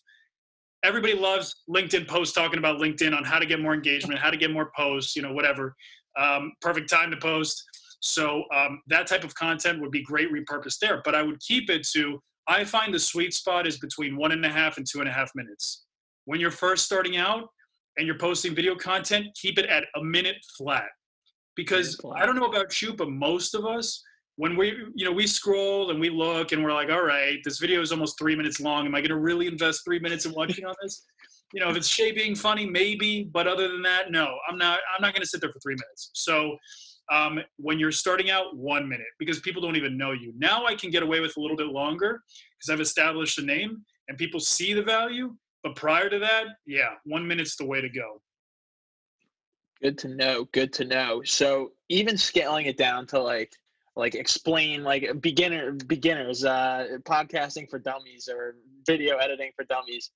Everybody 0.82 1.14
loves 1.14 1.54
LinkedIn 1.68 2.08
posts 2.08 2.34
talking 2.34 2.58
about 2.58 2.78
LinkedIn 2.78 3.14
on 3.14 3.22
how 3.22 3.38
to 3.38 3.46
get 3.46 3.60
more 3.60 3.74
engagement, 3.74 4.18
how 4.18 4.30
to 4.30 4.36
get 4.36 4.50
more 4.50 4.72
posts, 4.76 5.14
you 5.14 5.22
know, 5.22 5.32
whatever. 5.32 5.76
Um, 6.16 6.52
perfect 6.60 6.88
time 6.88 7.10
to 7.10 7.16
post 7.16 7.64
so 8.04 8.44
um, 8.54 8.82
that 8.88 9.06
type 9.06 9.24
of 9.24 9.34
content 9.34 9.80
would 9.80 9.90
be 9.90 10.02
great 10.02 10.28
repurposed 10.30 10.78
there. 10.78 11.00
But 11.06 11.14
I 11.14 11.22
would 11.22 11.40
keep 11.40 11.70
it 11.70 11.86
to, 11.94 12.22
I 12.46 12.62
find 12.62 12.92
the 12.92 12.98
sweet 12.98 13.32
spot 13.32 13.66
is 13.66 13.78
between 13.78 14.18
one 14.18 14.30
and 14.32 14.44
a 14.44 14.48
half 14.50 14.76
and 14.76 14.86
two 14.86 15.00
and 15.00 15.08
a 15.08 15.12
half 15.12 15.30
minutes. 15.34 15.86
When 16.26 16.38
you're 16.38 16.50
first 16.50 16.84
starting 16.84 17.16
out 17.16 17.48
and 17.96 18.06
you're 18.06 18.18
posting 18.18 18.54
video 18.54 18.74
content, 18.74 19.28
keep 19.40 19.58
it 19.58 19.64
at 19.70 19.84
a 19.96 20.04
minute 20.04 20.36
flat. 20.58 20.84
Because 21.56 21.98
I 22.14 22.26
don't 22.26 22.36
know 22.36 22.44
about 22.44 22.82
you, 22.82 22.92
but 22.92 23.08
most 23.08 23.54
of 23.54 23.64
us, 23.64 24.02
when 24.36 24.56
we 24.56 24.74
you 24.96 25.04
know 25.04 25.12
we 25.12 25.28
scroll 25.28 25.92
and 25.92 26.00
we 26.00 26.10
look 26.10 26.50
and 26.50 26.64
we're 26.64 26.72
like 26.72 26.90
all 26.90 27.04
right 27.04 27.38
this 27.44 27.60
video 27.60 27.80
is 27.80 27.92
almost 27.92 28.18
three 28.18 28.34
minutes 28.34 28.58
long 28.58 28.84
am 28.84 28.92
i 28.92 29.00
going 29.00 29.08
to 29.08 29.16
really 29.16 29.46
invest 29.46 29.82
three 29.84 30.00
minutes 30.00 30.26
in 30.26 30.32
watching 30.32 30.64
on 30.64 30.74
this 30.82 31.04
you 31.55 31.61
know 31.61 31.70
if 31.70 31.76
it's 31.76 31.88
Shay 31.88 32.12
being 32.12 32.34
funny 32.34 32.66
maybe 32.66 33.30
but 33.32 33.46
other 33.46 33.68
than 33.68 33.80
that 33.82 34.11
no 34.11 34.36
i'm 34.48 34.59
not 34.59 34.80
i'm 34.94 35.00
not 35.00 35.14
going 35.14 35.22
to 35.22 35.28
sit 35.28 35.40
there 35.40 35.50
for 35.50 35.61
three 35.61 35.74
minutes 35.74 36.11
so 36.12 36.59
um, 37.12 37.40
when 37.57 37.78
you're 37.78 37.92
starting 37.92 38.30
out, 38.30 38.57
one 38.57 38.88
minute 38.88 39.07
because 39.18 39.40
people 39.40 39.61
don't 39.61 39.76
even 39.76 39.96
know 39.96 40.12
you. 40.12 40.32
Now 40.36 40.64
I 40.64 40.74
can 40.74 40.90
get 40.90 41.02
away 41.02 41.20
with 41.20 41.36
a 41.36 41.40
little 41.40 41.57
bit 41.57 41.66
longer 41.66 42.22
because 42.59 42.72
I've 42.72 42.80
established 42.80 43.38
a 43.38 43.42
name 43.42 43.84
and 44.09 44.16
people 44.16 44.40
see 44.40 44.72
the 44.72 44.82
value. 44.82 45.34
But 45.62 45.76
prior 45.76 46.09
to 46.09 46.18
that, 46.18 46.44
yeah, 46.66 46.90
one 47.05 47.26
minute's 47.26 47.57
the 47.57 47.66
way 47.66 47.80
to 47.80 47.88
go. 47.88 48.20
Good 49.82 49.98
to 49.98 50.09
know. 50.09 50.46
Good 50.52 50.72
to 50.74 50.84
know. 50.84 51.22
So 51.24 51.72
even 51.88 52.16
scaling 52.16 52.66
it 52.66 52.76
down 52.76 53.07
to 53.09 53.20
like 53.20 53.52
like 53.96 54.14
explain 54.14 54.82
like 54.82 55.09
beginner 55.20 55.72
beginners 55.72 56.44
uh 56.44 56.98
podcasting 57.05 57.70
for 57.70 57.78
dummies 57.78 58.28
or 58.32 58.57
video 58.86 59.18
editing 59.18 59.52
for 59.55 59.64
dummies 59.66 60.11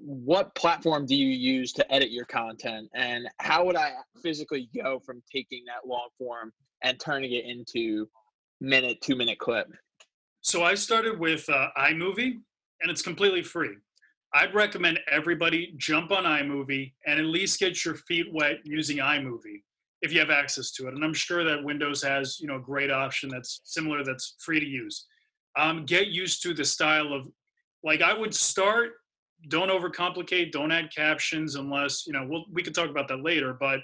what 0.00 0.54
platform 0.54 1.06
do 1.06 1.14
you 1.14 1.28
use 1.28 1.72
to 1.72 1.92
edit 1.92 2.10
your 2.10 2.24
content? 2.24 2.88
And 2.94 3.28
how 3.38 3.64
would 3.64 3.76
i 3.76 3.92
physically 4.22 4.68
go 4.74 4.98
from 4.98 5.22
taking 5.32 5.64
that 5.66 5.88
long 5.88 6.08
form 6.18 6.52
and 6.82 6.98
turning 6.98 7.32
it 7.32 7.44
into 7.44 8.08
minute 8.60 9.00
two 9.00 9.16
minute 9.16 9.38
clip? 9.38 9.68
So 10.40 10.64
i 10.64 10.74
started 10.74 11.18
with 11.18 11.48
uh, 11.48 11.68
imovie 11.78 12.38
and 12.82 12.90
it's 12.90 13.02
completely 13.02 13.42
free. 13.42 13.76
I'd 14.34 14.54
recommend 14.54 15.00
everybody 15.10 15.74
jump 15.76 16.10
on 16.10 16.24
imovie 16.24 16.92
and 17.06 17.18
at 17.18 17.26
least 17.26 17.60
get 17.60 17.84
your 17.84 17.94
feet 17.94 18.26
wet 18.32 18.58
using 18.64 18.98
imovie 18.98 19.62
if 20.02 20.12
you 20.12 20.20
have 20.20 20.30
access 20.30 20.72
to 20.72 20.88
it. 20.88 20.94
And 20.94 21.04
i'm 21.04 21.14
sure 21.14 21.44
that 21.44 21.62
windows 21.62 22.02
has 22.02 22.38
you 22.40 22.48
know 22.48 22.56
a 22.56 22.60
great 22.60 22.90
option 22.90 23.28
that's 23.28 23.60
similar 23.64 24.04
that's 24.04 24.34
free 24.40 24.60
to 24.60 24.66
use. 24.66 25.06
Um, 25.58 25.86
get 25.86 26.08
used 26.08 26.42
to 26.42 26.52
the 26.52 26.64
style 26.64 27.14
of 27.14 27.28
like 27.82 28.02
i 28.02 28.12
would 28.12 28.34
start 28.34 28.92
don't 29.48 29.68
overcomplicate 29.68 30.52
don't 30.52 30.72
add 30.72 30.88
captions 30.94 31.54
unless 31.54 32.06
you 32.06 32.12
know 32.12 32.26
we'll, 32.28 32.44
we 32.52 32.62
could 32.62 32.74
talk 32.74 32.90
about 32.90 33.08
that 33.08 33.22
later 33.22 33.56
but 33.58 33.80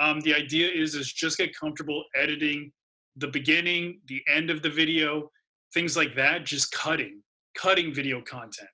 um, 0.00 0.20
the 0.20 0.34
idea 0.34 0.68
is 0.70 0.94
is 0.94 1.12
just 1.12 1.38
get 1.38 1.50
comfortable 1.58 2.04
editing 2.14 2.70
the 3.16 3.28
beginning 3.28 4.00
the 4.08 4.22
end 4.32 4.50
of 4.50 4.62
the 4.62 4.70
video 4.70 5.28
things 5.74 5.96
like 5.96 6.14
that 6.14 6.44
just 6.44 6.70
cutting 6.72 7.22
cutting 7.56 7.92
video 7.92 8.20
content. 8.20 8.68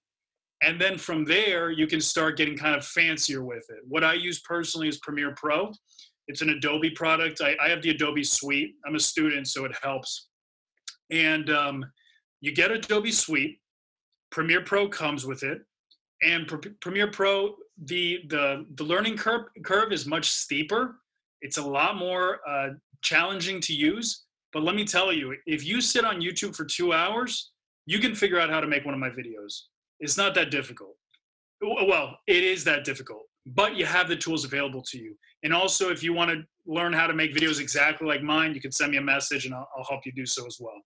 And 0.62 0.80
then 0.80 0.98
from 0.98 1.24
there 1.24 1.70
you 1.70 1.86
can 1.86 2.00
start 2.00 2.36
getting 2.36 2.56
kind 2.56 2.74
of 2.74 2.84
fancier 2.84 3.44
with 3.44 3.64
it. 3.68 3.78
What 3.86 4.04
i 4.04 4.14
use 4.14 4.40
personally 4.40 4.88
is 4.88 4.98
premiere 4.98 5.34
pro. 5.36 5.72
It's 6.26 6.42
an 6.42 6.50
adobe 6.50 6.90
product. 6.90 7.40
I, 7.40 7.56
I 7.62 7.68
have 7.68 7.80
the 7.82 7.90
adobe 7.90 8.24
suite. 8.24 8.74
I'm 8.86 8.96
a 8.96 9.00
student 9.00 9.46
so 9.46 9.64
it 9.64 9.72
helps. 9.82 10.28
And 11.10 11.48
um, 11.50 11.84
you 12.40 12.52
get 12.52 12.70
adobe 12.70 13.12
suite. 13.12 13.58
Premiere 14.30 14.62
pro 14.62 14.88
comes 14.88 15.24
with 15.24 15.42
it 15.42 15.62
and 16.22 16.46
Pre- 16.46 16.72
Premiere 16.80 17.10
Pro, 17.10 17.54
the 17.84 18.20
the 18.28 18.66
the 18.74 18.84
learning 18.84 19.16
curve 19.16 19.46
curve 19.64 19.92
is 19.92 20.06
much 20.06 20.30
steeper. 20.30 20.96
It's 21.40 21.58
a 21.58 21.62
lot 21.62 21.96
more 21.96 22.40
uh, 22.48 22.70
challenging 23.02 23.60
to 23.62 23.72
use. 23.72 24.24
But 24.52 24.62
let 24.62 24.74
me 24.74 24.84
tell 24.84 25.12
you, 25.12 25.36
if 25.46 25.64
you 25.64 25.80
sit 25.80 26.04
on 26.04 26.20
YouTube 26.20 26.56
for 26.56 26.64
two 26.64 26.92
hours, 26.92 27.52
you 27.86 27.98
can 27.98 28.14
figure 28.14 28.40
out 28.40 28.50
how 28.50 28.60
to 28.60 28.66
make 28.66 28.84
one 28.84 28.94
of 28.94 29.00
my 29.00 29.10
videos. 29.10 29.62
It's 30.00 30.16
not 30.16 30.34
that 30.34 30.50
difficult. 30.50 30.96
Well, 31.60 32.16
it 32.26 32.44
is 32.44 32.64
that 32.64 32.84
difficult, 32.84 33.24
but 33.46 33.76
you 33.76 33.84
have 33.84 34.08
the 34.08 34.16
tools 34.16 34.44
available 34.44 34.82
to 34.82 34.98
you. 34.98 35.16
And 35.42 35.52
also, 35.52 35.90
if 35.90 36.02
you 36.02 36.12
want 36.12 36.30
to 36.30 36.42
learn 36.66 36.92
how 36.92 37.06
to 37.06 37.14
make 37.14 37.34
videos 37.34 37.60
exactly 37.60 38.06
like 38.06 38.22
mine, 38.22 38.54
you 38.54 38.60
can 38.60 38.72
send 38.72 38.92
me 38.92 38.98
a 38.98 39.02
message 39.02 39.44
and 39.44 39.54
I'll, 39.54 39.68
I'll 39.76 39.84
help 39.84 40.06
you 40.06 40.12
do 40.12 40.26
so 40.26 40.46
as 40.46 40.58
well. 40.60 40.80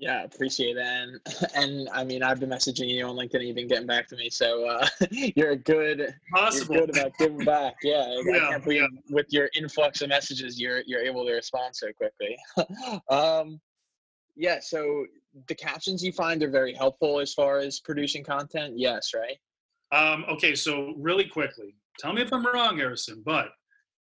Yeah, 0.00 0.24
appreciate 0.24 0.74
that. 0.76 1.02
And, 1.02 1.20
and 1.54 1.88
I 1.92 2.04
mean, 2.04 2.22
I've 2.22 2.40
been 2.40 2.48
messaging 2.48 2.88
you 2.88 3.04
on 3.04 3.16
LinkedIn, 3.16 3.46
you've 3.46 3.54
been 3.54 3.68
getting 3.68 3.86
back 3.86 4.08
to 4.08 4.16
me. 4.16 4.30
So 4.30 4.66
uh, 4.66 4.88
you're 5.10 5.50
a 5.50 5.56
good. 5.56 6.14
Possible. 6.34 6.74
You're 6.76 6.86
good 6.86 6.96
about 6.96 7.12
giving 7.18 7.44
back. 7.44 7.74
Yeah, 7.82 8.16
Yeah, 8.24 8.58
yeah. 8.66 8.86
with 9.10 9.26
your 9.28 9.50
influx 9.54 10.00
of 10.00 10.08
messages, 10.08 10.58
you're 10.58 10.82
you're 10.86 11.02
able 11.02 11.26
to 11.26 11.32
respond 11.32 11.76
so 11.76 11.88
quickly. 11.92 12.36
um, 13.10 13.60
yeah. 14.36 14.58
So 14.60 15.04
the 15.48 15.54
captions 15.54 16.02
you 16.02 16.12
find 16.12 16.42
are 16.42 16.50
very 16.50 16.72
helpful 16.72 17.20
as 17.20 17.34
far 17.34 17.58
as 17.58 17.78
producing 17.80 18.24
content. 18.24 18.78
Yes, 18.78 19.12
right. 19.14 19.36
Um, 19.92 20.24
okay, 20.30 20.54
so 20.54 20.94
really 20.96 21.26
quickly, 21.26 21.74
tell 21.98 22.12
me 22.12 22.22
if 22.22 22.32
I'm 22.32 22.46
wrong, 22.46 22.78
Harrison, 22.78 23.22
but 23.24 23.48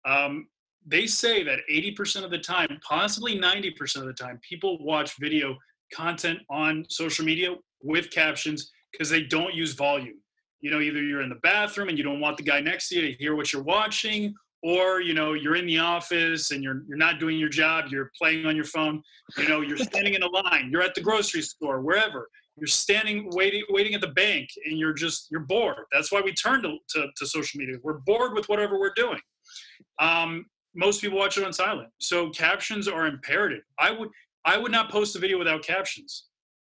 um, 0.04 0.46
they 0.86 1.06
say 1.06 1.42
that 1.42 1.60
80% 1.70 2.24
of 2.24 2.30
the 2.30 2.38
time, 2.38 2.78
possibly 2.86 3.38
90% 3.38 3.96
of 3.96 4.06
the 4.06 4.12
time, 4.12 4.38
people 4.46 4.78
watch 4.84 5.14
video 5.18 5.56
content 5.92 6.40
on 6.50 6.84
social 6.88 7.24
media 7.24 7.54
with 7.82 8.10
captions 8.10 8.72
because 8.92 9.08
they 9.08 9.22
don't 9.22 9.54
use 9.54 9.74
volume. 9.74 10.20
You 10.60 10.70
know, 10.70 10.80
either 10.80 11.02
you're 11.02 11.22
in 11.22 11.28
the 11.28 11.36
bathroom 11.36 11.88
and 11.88 11.96
you 11.96 12.04
don't 12.04 12.20
want 12.20 12.36
the 12.36 12.42
guy 12.42 12.60
next 12.60 12.88
to 12.88 12.96
you 12.96 13.02
to 13.02 13.12
hear 13.12 13.36
what 13.36 13.52
you're 13.52 13.62
watching, 13.62 14.34
or 14.62 15.00
you 15.00 15.14
know, 15.14 15.34
you're 15.34 15.54
in 15.54 15.66
the 15.66 15.78
office 15.78 16.50
and 16.50 16.64
you're 16.64 16.82
you're 16.88 16.98
not 16.98 17.20
doing 17.20 17.38
your 17.38 17.48
job, 17.48 17.86
you're 17.90 18.10
playing 18.18 18.44
on 18.46 18.56
your 18.56 18.64
phone. 18.64 19.02
You 19.36 19.48
know, 19.48 19.60
you're 19.60 19.76
standing 19.76 20.14
in 20.14 20.22
a 20.22 20.28
line, 20.28 20.70
you're 20.72 20.82
at 20.82 20.94
the 20.94 21.00
grocery 21.00 21.42
store, 21.42 21.80
wherever. 21.80 22.28
You're 22.56 22.66
standing 22.66 23.30
waiting 23.30 23.62
waiting 23.68 23.94
at 23.94 24.00
the 24.00 24.08
bank 24.08 24.48
and 24.66 24.76
you're 24.76 24.92
just 24.92 25.28
you're 25.30 25.42
bored. 25.42 25.84
That's 25.92 26.10
why 26.10 26.20
we 26.20 26.32
turn 26.32 26.62
to, 26.62 26.76
to, 26.90 27.06
to 27.16 27.26
social 27.26 27.60
media. 27.60 27.76
We're 27.84 27.98
bored 27.98 28.34
with 28.34 28.48
whatever 28.48 28.80
we're 28.80 28.94
doing. 28.96 29.20
Um, 30.00 30.46
most 30.74 31.00
people 31.00 31.18
watch 31.18 31.38
it 31.38 31.44
on 31.44 31.52
silent. 31.52 31.88
So 31.98 32.30
captions 32.30 32.88
are 32.88 33.06
imperative. 33.06 33.62
I 33.78 33.92
would 33.92 34.08
i 34.44 34.56
would 34.56 34.72
not 34.72 34.90
post 34.90 35.16
a 35.16 35.18
video 35.18 35.38
without 35.38 35.62
captions 35.62 36.26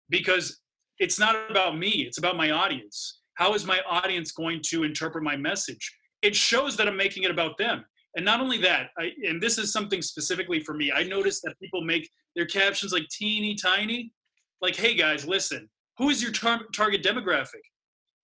because 0.08 0.60
it's 0.98 1.18
not 1.18 1.50
about 1.50 1.78
me 1.78 2.04
it's 2.06 2.18
about 2.18 2.36
my 2.36 2.50
audience. 2.50 3.20
How 3.34 3.52
is 3.52 3.66
my 3.66 3.80
audience 3.88 4.32
going 4.32 4.62
to 4.68 4.84
interpret 4.84 5.22
my 5.22 5.36
message? 5.36 5.94
It 6.22 6.34
shows 6.34 6.76
that 6.76 6.88
i'm 6.88 6.96
making 6.96 7.24
it 7.24 7.30
about 7.30 7.58
them. 7.58 7.84
And 8.16 8.24
not 8.24 8.40
only 8.40 8.58
that 8.58 8.90
I, 8.98 9.10
and 9.28 9.42
this 9.42 9.58
is 9.58 9.72
something 9.72 10.00
specifically 10.02 10.60
for 10.60 10.74
me 10.74 10.92
i 10.92 11.02
noticed 11.02 11.42
that 11.44 11.54
people 11.62 11.82
make 11.82 12.08
their 12.34 12.46
captions 12.46 12.92
like 12.92 13.06
teeny 13.10 13.54
tiny. 13.54 14.12
Like 14.60 14.76
hey 14.76 14.94
guys 14.94 15.26
listen 15.26 15.68
who 15.98 16.10
is 16.10 16.22
your 16.22 16.32
tar- 16.32 16.66
target 16.74 17.02
demographic? 17.02 17.64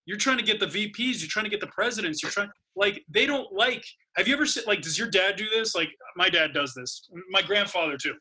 You're 0.05 0.17
trying 0.17 0.37
to 0.37 0.43
get 0.43 0.59
the 0.59 0.67
vps 0.67 1.21
you're 1.21 1.29
trying 1.29 1.45
to 1.45 1.51
get 1.51 1.61
the 1.61 1.67
presidents 1.67 2.23
you're 2.23 2.31
trying 2.31 2.49
like 2.75 3.03
they 3.07 3.25
don't 3.25 3.53
like 3.53 3.85
have 4.17 4.27
you 4.27 4.33
ever 4.33 4.45
seen 4.45 4.63
like 4.65 4.81
does 4.81 4.97
your 4.97 5.09
dad 5.09 5.35
do 5.35 5.47
this? 5.49 5.75
Like 5.75 5.89
my 6.15 6.29
dad 6.29 6.53
does 6.53 6.73
this 6.73 7.07
my 7.29 7.41
grandfather 7.41 7.97
too 7.97 8.15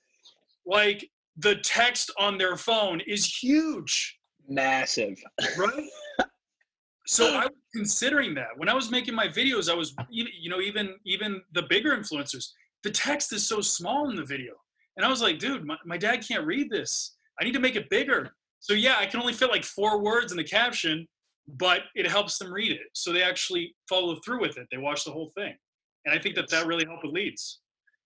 like 0.67 1.09
the 1.37 1.57
text 1.65 2.11
on 2.19 2.39
their 2.39 2.57
phone 2.57 3.01
is 3.07 3.27
huge. 3.27 4.19
Massive. 4.49 5.19
right? 5.57 5.85
So 7.05 7.35
i 7.35 7.41
was 7.41 7.51
considering 7.75 8.33
that. 8.37 8.51
When 8.57 8.69
i 8.69 8.75
was 8.75 8.91
making 8.91 9.15
my 9.15 9.27
videos 9.27 9.69
i 9.69 9.75
was 9.75 9.93
you 10.09 10.25
you 10.41 10.49
know 10.49 10.61
even 10.61 10.95
even 11.05 11.43
the 11.53 11.63
bigger 11.63 11.97
influencers 11.97 12.47
the 12.85 12.91
text 12.91 13.33
is 13.33 13.47
so 13.47 13.61
small 13.61 14.09
in 14.09 14.17
the 14.17 14.25
video. 14.25 14.53
And 14.97 15.05
i 15.05 15.09
was 15.09 15.21
like 15.21 15.41
dude 15.41 15.65
my, 15.65 15.77
my 15.85 15.99
dad 15.99 16.25
can't 16.27 16.47
read 16.47 16.71
this. 16.71 17.17
I 17.41 17.45
need 17.45 17.55
to 17.55 17.61
make 17.61 17.75
it 17.75 17.91
bigger. 17.91 18.31
So 18.61 18.73
yeah 18.73 18.97
i 19.01 19.07
can 19.07 19.19
only 19.21 19.33
fit 19.33 19.51
like 19.51 19.65
four 19.65 20.01
words 20.01 20.31
in 20.31 20.39
the 20.39 20.45
caption 20.45 21.07
but 21.59 21.81
it 21.97 22.09
helps 22.09 22.39
them 22.39 22.53
read 22.53 22.71
it. 22.71 22.87
So 22.93 23.13
they 23.13 23.25
actually 23.25 23.75
follow 23.89 24.15
through 24.25 24.41
with 24.41 24.57
it. 24.57 24.69
They 24.71 24.79
watch 24.79 25.05
the 25.05 25.11
whole 25.11 25.33
thing. 25.35 25.55
And 26.05 26.15
i 26.15 26.19
think 26.23 26.37
that 26.37 26.49
that 26.51 26.67
really 26.69 26.85
helped 26.85 27.03
with 27.05 27.13
leads 27.13 27.63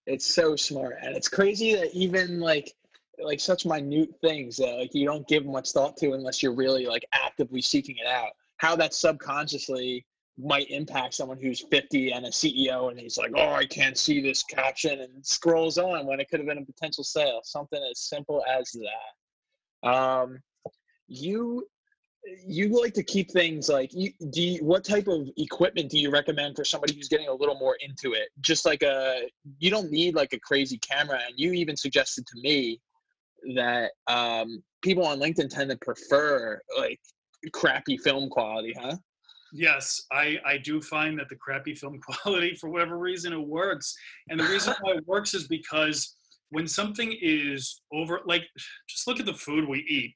It's 0.06 0.26
so 0.26 0.56
smart, 0.56 0.98
and 1.02 1.16
it's 1.16 1.28
crazy 1.28 1.74
that 1.74 1.92
even 1.92 2.40
like 2.40 2.74
like 3.18 3.40
such 3.40 3.64
minute 3.64 4.10
things 4.20 4.56
that 4.58 4.76
like 4.76 4.94
you 4.94 5.06
don't 5.06 5.26
give 5.26 5.46
much 5.46 5.72
thought 5.72 5.96
to 5.96 6.12
unless 6.12 6.42
you're 6.42 6.54
really 6.54 6.86
like 6.86 7.04
actively 7.12 7.62
seeking 7.62 7.96
it 7.98 8.06
out. 8.06 8.30
How 8.58 8.76
that 8.76 8.94
subconsciously 8.94 10.04
might 10.38 10.70
impact 10.70 11.14
someone 11.14 11.38
who's 11.38 11.60
50 11.70 12.12
and 12.12 12.26
a 12.26 12.30
CEO 12.30 12.90
and 12.90 13.00
he's 13.00 13.16
like, 13.16 13.32
oh, 13.34 13.52
I 13.52 13.64
can't 13.64 13.96
see 13.96 14.20
this 14.20 14.42
caption 14.42 15.00
and 15.00 15.24
scrolls 15.24 15.78
on 15.78 16.06
when 16.06 16.20
it 16.20 16.28
could 16.28 16.40
have 16.40 16.46
been 16.46 16.58
a 16.58 16.64
potential 16.64 17.04
sale. 17.04 17.40
Something 17.42 17.82
as 17.90 18.00
simple 18.00 18.44
as 18.46 18.76
that. 19.82 19.88
Um, 19.88 20.40
you 21.08 21.66
you 22.46 22.68
like 22.80 22.92
to 22.94 23.02
keep 23.02 23.30
things 23.30 23.68
like 23.68 23.90
you 23.92 24.10
do 24.30 24.42
you, 24.42 24.64
what 24.64 24.84
type 24.84 25.06
of 25.06 25.28
equipment 25.36 25.90
do 25.90 25.98
you 25.98 26.10
recommend 26.10 26.56
for 26.56 26.64
somebody 26.64 26.94
who's 26.94 27.08
getting 27.08 27.28
a 27.28 27.32
little 27.32 27.58
more 27.58 27.76
into 27.80 28.14
it 28.14 28.28
just 28.40 28.64
like 28.64 28.82
a 28.82 29.28
you 29.58 29.70
don't 29.70 29.90
need 29.90 30.14
like 30.14 30.32
a 30.32 30.40
crazy 30.40 30.78
camera 30.78 31.20
and 31.26 31.38
you 31.38 31.52
even 31.52 31.76
suggested 31.76 32.26
to 32.26 32.40
me 32.40 32.80
that 33.54 33.92
um, 34.08 34.62
people 34.82 35.06
on 35.06 35.20
linkedin 35.20 35.48
tend 35.48 35.70
to 35.70 35.76
prefer 35.78 36.60
like 36.78 36.98
crappy 37.52 37.96
film 37.96 38.28
quality 38.28 38.74
huh 38.80 38.96
Yes, 39.52 40.02
I, 40.12 40.38
I 40.44 40.58
do 40.58 40.82
find 40.82 41.18
that 41.18 41.28
the 41.28 41.36
crappy 41.36 41.74
film 41.74 41.98
quality, 42.06 42.54
for 42.54 42.68
whatever 42.68 42.98
reason, 42.98 43.32
it 43.32 43.40
works. 43.40 43.94
And 44.28 44.38
the 44.38 44.44
reason 44.44 44.74
why 44.80 44.94
it 44.94 45.06
works 45.06 45.34
is 45.34 45.48
because 45.48 46.16
when 46.50 46.66
something 46.66 47.16
is 47.22 47.80
over, 47.92 48.20
like, 48.26 48.42
just 48.88 49.06
look 49.06 49.20
at 49.20 49.26
the 49.26 49.34
food 49.34 49.68
we 49.68 49.78
eat. 49.88 50.14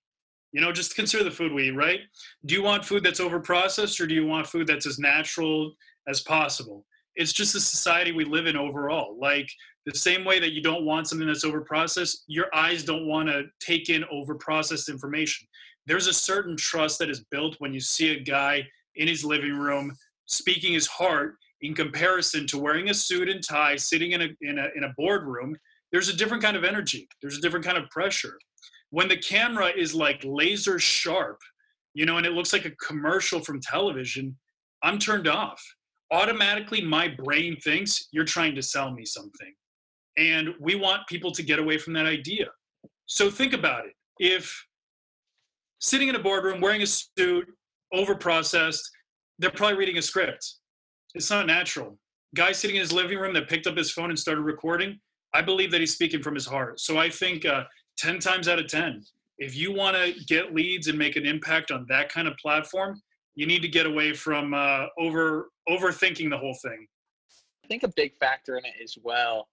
You 0.53 0.61
know, 0.61 0.73
just 0.73 0.97
consider 0.97 1.25
the 1.25 1.31
food 1.31 1.53
we 1.53 1.69
eat, 1.69 1.77
right? 1.77 2.01
Do 2.47 2.55
you 2.55 2.63
want 2.63 2.85
food 2.85 3.05
that's 3.05 3.21
over 3.21 3.39
processed 3.41 4.01
or 4.01 4.07
do 4.07 4.15
you 4.15 4.27
want 4.27 4.47
food 4.47 4.67
that's 4.67 4.87
as 4.87 4.99
natural 4.99 5.73
as 6.09 6.21
possible? 6.21 6.85
It's 7.15 7.33
just 7.33 7.53
the 7.53 7.61
society 7.61 8.13
we 8.13 8.25
live 8.25 8.47
in 8.47 8.57
overall. 8.57 9.17
Like, 9.21 9.49
the 9.87 9.97
same 9.97 10.25
way 10.25 10.39
that 10.41 10.53
you 10.53 10.63
don't 10.63 10.85
want 10.85 11.09
something 11.09 11.27
that's 11.27 11.45
over 11.45 11.61
processed, 11.61 12.25
your 12.27 12.55
eyes 12.55 12.85
don't 12.85 13.07
want 13.07 13.29
to 13.29 13.45
take 13.61 13.89
in 13.89 14.05
over 14.11 14.35
processed 14.35 14.89
information. 14.89 15.47
There's 15.87 16.07
a 16.07 16.13
certain 16.13 16.57
trust 16.57 16.99
that 16.99 17.11
is 17.11 17.25
built 17.31 17.57
when 17.59 17.73
you 17.73 17.81
see 17.81 18.11
a 18.11 18.21
guy 18.21 18.67
in 18.97 19.09
his 19.09 19.25
living 19.25 19.55
room 19.55 19.97
speaking 20.27 20.73
his 20.73 20.87
heart 20.87 21.37
in 21.63 21.75
comparison 21.75 22.47
to 22.47 22.59
wearing 22.59 22.91
a 22.91 22.95
suit 22.95 23.29
and 23.29 23.43
tie 23.47 23.77
sitting 23.77 24.13
in 24.13 24.23
a, 24.23 24.29
in 24.43 24.59
a 24.59 24.69
in 24.77 24.85
a 24.85 24.95
boardroom 24.97 25.57
there's 25.93 26.09
a 26.09 26.17
different 26.17 26.43
kind 26.43 26.57
of 26.57 26.65
energy 26.65 27.09
there's 27.21 27.37
a 27.37 27.41
different 27.41 27.65
kind 27.65 27.77
of 27.77 27.89
pressure 27.91 28.39
when 28.91 29.09
the 29.09 29.17
camera 29.17 29.69
is 29.77 29.95
like 29.95 30.21
laser 30.25 30.79
sharp 30.79 31.39
you 31.95 32.07
know 32.07 32.17
and 32.17 32.27
it 32.27 32.33
looks 32.33 32.53
like 32.53 32.65
a 32.65 32.71
commercial 32.77 33.41
from 33.41 33.61
television 33.61 34.37
i'm 34.83 34.99
turned 34.99 35.29
off. 35.29 35.63
Automatically 36.13 36.83
my 36.83 37.09
brain 37.09 37.57
thinks 37.63 38.09
you're 38.13 38.25
trying 38.25 38.55
to 38.55 38.63
sell 38.63 38.91
me 38.91 39.05
something 39.05 39.53
and 40.17 40.49
we 40.61 40.75
want 40.75 41.07
people 41.09 41.31
to 41.31 41.43
get 41.43 41.59
away 41.59 41.79
from 41.79 41.93
that 41.93 42.07
idea. 42.07 42.47
So 43.07 43.31
think 43.31 43.53
about 43.53 43.87
it. 43.87 43.93
If 44.19 44.67
sitting 45.79 46.09
in 46.09 46.17
a 46.17 46.23
boardroom 46.23 46.61
wearing 46.61 46.83
a 46.83 46.87
suit 46.87 47.47
over 47.93 48.15
processed 48.15 48.89
they're 49.39 49.51
probably 49.51 49.79
reading 49.79 49.97
a 49.97 50.03
script. 50.03 50.57
It's 51.15 51.31
not 51.31 51.47
natural. 51.47 51.99
Guy 52.37 52.53
sitting 52.53 52.77
in 52.77 52.83
his 52.83 52.93
living 52.93 53.19
room 53.19 53.33
that 53.35 53.49
picked 53.49 53.67
up 53.67 53.77
his 53.77 53.91
phone 53.91 54.11
and 54.11 54.19
started 54.19 54.43
recording 54.43 54.99
i 55.33 55.41
believe 55.41 55.71
that 55.71 55.81
he's 55.81 55.95
speaking 55.95 56.23
from 56.23 56.35
his 56.35 56.47
heart. 56.47 56.81
So 56.81 56.99
i 56.99 57.09
think 57.09 57.45
uh, 57.45 57.65
10 58.01 58.19
times 58.19 58.49
out 58.49 58.59
of 58.59 58.67
10 58.67 59.03
if 59.39 59.57
you 59.57 59.73
want 59.73 59.97
to 59.97 60.25
get 60.25 60.55
leads 60.55 60.89
and 60.89 60.99
make 60.99 61.17
an 61.17 61.27
impact 61.27 61.71
on 61.71 61.87
that 61.89 62.11
kind 62.11 62.27
of 62.27 62.37
platform 62.37 63.01
you 63.35 63.47
need 63.47 63.63
to 63.63 63.69
get 63.69 63.87
away 63.87 64.13
from 64.13 64.53
uh, 64.53 64.87
over 64.99 65.51
overthinking 65.69 66.29
the 66.29 66.37
whole 66.37 66.57
thing. 66.63 66.87
I 67.65 67.69
think 67.69 67.85
a 67.85 67.93
big 67.97 68.13
factor 68.19 68.59
in 68.59 68.65
it 68.65 68.75
as 68.83 68.97
well 69.03 69.49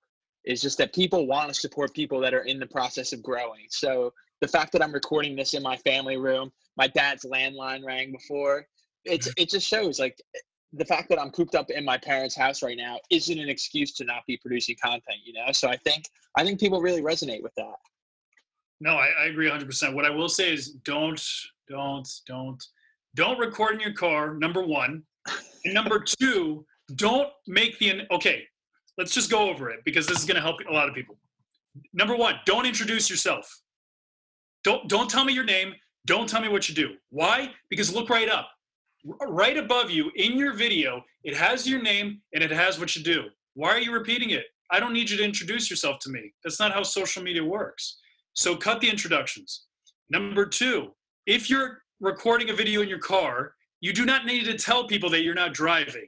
is 0.46 0.62
just 0.62 0.78
that 0.80 0.94
people 0.94 1.28
want 1.28 1.50
to 1.50 1.54
support 1.54 1.94
people 1.94 2.20
that 2.22 2.34
are 2.34 2.42
in 2.42 2.60
the 2.60 2.66
process 2.66 3.14
of 3.14 3.22
growing. 3.22 3.68
So 3.70 4.12
the 4.42 4.48
fact 4.48 4.72
that 4.72 4.84
i'm 4.84 4.94
recording 4.94 5.36
this 5.36 5.54
in 5.54 5.64
my 5.64 5.78
family 5.78 6.18
room 6.18 6.52
my 6.78 6.88
dad's 6.88 7.26
landline 7.26 7.84
rang 7.86 8.12
before 8.12 8.66
it's 9.06 9.32
it 9.38 9.50
just 9.50 9.68
shows 9.68 10.00
like 10.00 10.18
the 10.74 10.86
fact 10.86 11.10
that 11.10 11.20
i'm 11.20 11.32
cooped 11.32 11.56
up 11.56 11.70
in 11.70 11.84
my 11.84 11.98
parents 11.98 12.36
house 12.36 12.62
right 12.62 12.78
now 12.78 13.00
isn't 13.10 13.40
an 13.40 13.50
excuse 13.50 13.94
to 13.94 14.04
not 14.04 14.24
be 14.28 14.38
producing 14.38 14.76
content 14.84 15.18
you 15.26 15.34
know? 15.34 15.52
So 15.52 15.70
i 15.70 15.78
think 15.78 16.06
i 16.36 16.44
think 16.44 16.60
people 16.60 16.82
really 16.82 17.02
resonate 17.02 17.44
with 17.44 17.54
that 17.56 17.76
no 18.80 18.92
I, 18.92 19.10
I 19.22 19.26
agree 19.26 19.50
100% 19.50 19.94
what 19.94 20.06
i 20.06 20.10
will 20.10 20.30
say 20.30 20.54
is 20.54 20.72
don't 20.84 21.22
don't 21.70 22.08
don't 22.26 22.64
don't 23.16 23.40
record 23.40 23.76
in 23.76 23.80
your 23.80 23.94
car 23.94 24.36
number 24.36 24.64
one 24.64 25.04
and 25.66 25.74
number 25.74 26.00
two 26.20 26.66
don't 26.96 27.30
make 27.48 27.78
the 27.80 28.02
okay 28.12 28.44
let's 28.98 29.14
just 29.14 29.30
go 29.30 29.50
over 29.50 29.70
it 29.70 29.80
because 29.86 30.08
this 30.08 30.20
is 30.20 30.26
going 30.26 30.36
to 30.36 30.42
help 30.42 30.58
a 30.70 30.74
lot 30.74 30.88
of 30.88 30.96
people 30.96 31.18
number 31.94 32.16
one 32.16 32.36
don't 32.46 32.66
introduce 32.66 33.10
yourself 33.10 33.62
don't 34.64 34.88
don't 34.88 35.10
tell 35.10 35.26
me 35.26 35.34
your 35.34 35.44
name 35.44 35.74
don't 36.06 36.30
tell 36.30 36.42
me 36.42 36.48
what 36.48 36.70
you 36.70 36.76
do 36.76 36.96
why 37.10 37.52
because 37.70 37.94
look 37.94 38.10
right 38.10 38.30
up 38.30 38.50
right 39.28 39.58
above 39.58 39.90
you 39.90 40.12
in 40.16 40.38
your 40.38 40.54
video, 40.54 41.04
it 41.24 41.36
has 41.36 41.68
your 41.68 41.82
name 41.82 42.22
and 42.34 42.44
it 42.44 42.52
has 42.52 42.80
what 42.80 42.96
you 42.96 43.04
do. 43.04 43.26
Why 43.54 43.70
are 43.70 43.80
you 43.80 43.92
repeating 43.92 44.32
it? 44.32 44.46
I 44.72 44.80
don't 44.80 44.94
need 44.94 45.10
you 45.10 45.18
to 45.18 45.24
introduce 45.24 45.70
yourself 45.70 46.00
to 46.00 46.10
me. 46.10 46.34
That's 46.44 46.60
not 46.60 46.74
how 46.74 46.84
social 46.84 47.24
media 47.24 47.44
works. 47.44 47.98
So 48.38 48.56
cut 48.56 48.82
the 48.82 48.90
introductions. 48.90 49.64
Number 50.12 50.46
two, 50.46 50.94
if 51.26 51.50
you're 51.50 51.82
recording 52.00 52.52
a 52.52 52.54
video 52.54 52.84
in 52.84 52.88
your 52.88 53.00
car, 53.00 53.56
you 53.82 53.92
do 53.92 54.06
not 54.06 54.28
need 54.28 54.46
to 54.46 54.56
tell 54.56 54.86
people 54.86 55.10
that 55.10 55.24
you're 55.24 55.34
not 55.34 55.56
driving. 55.56 56.06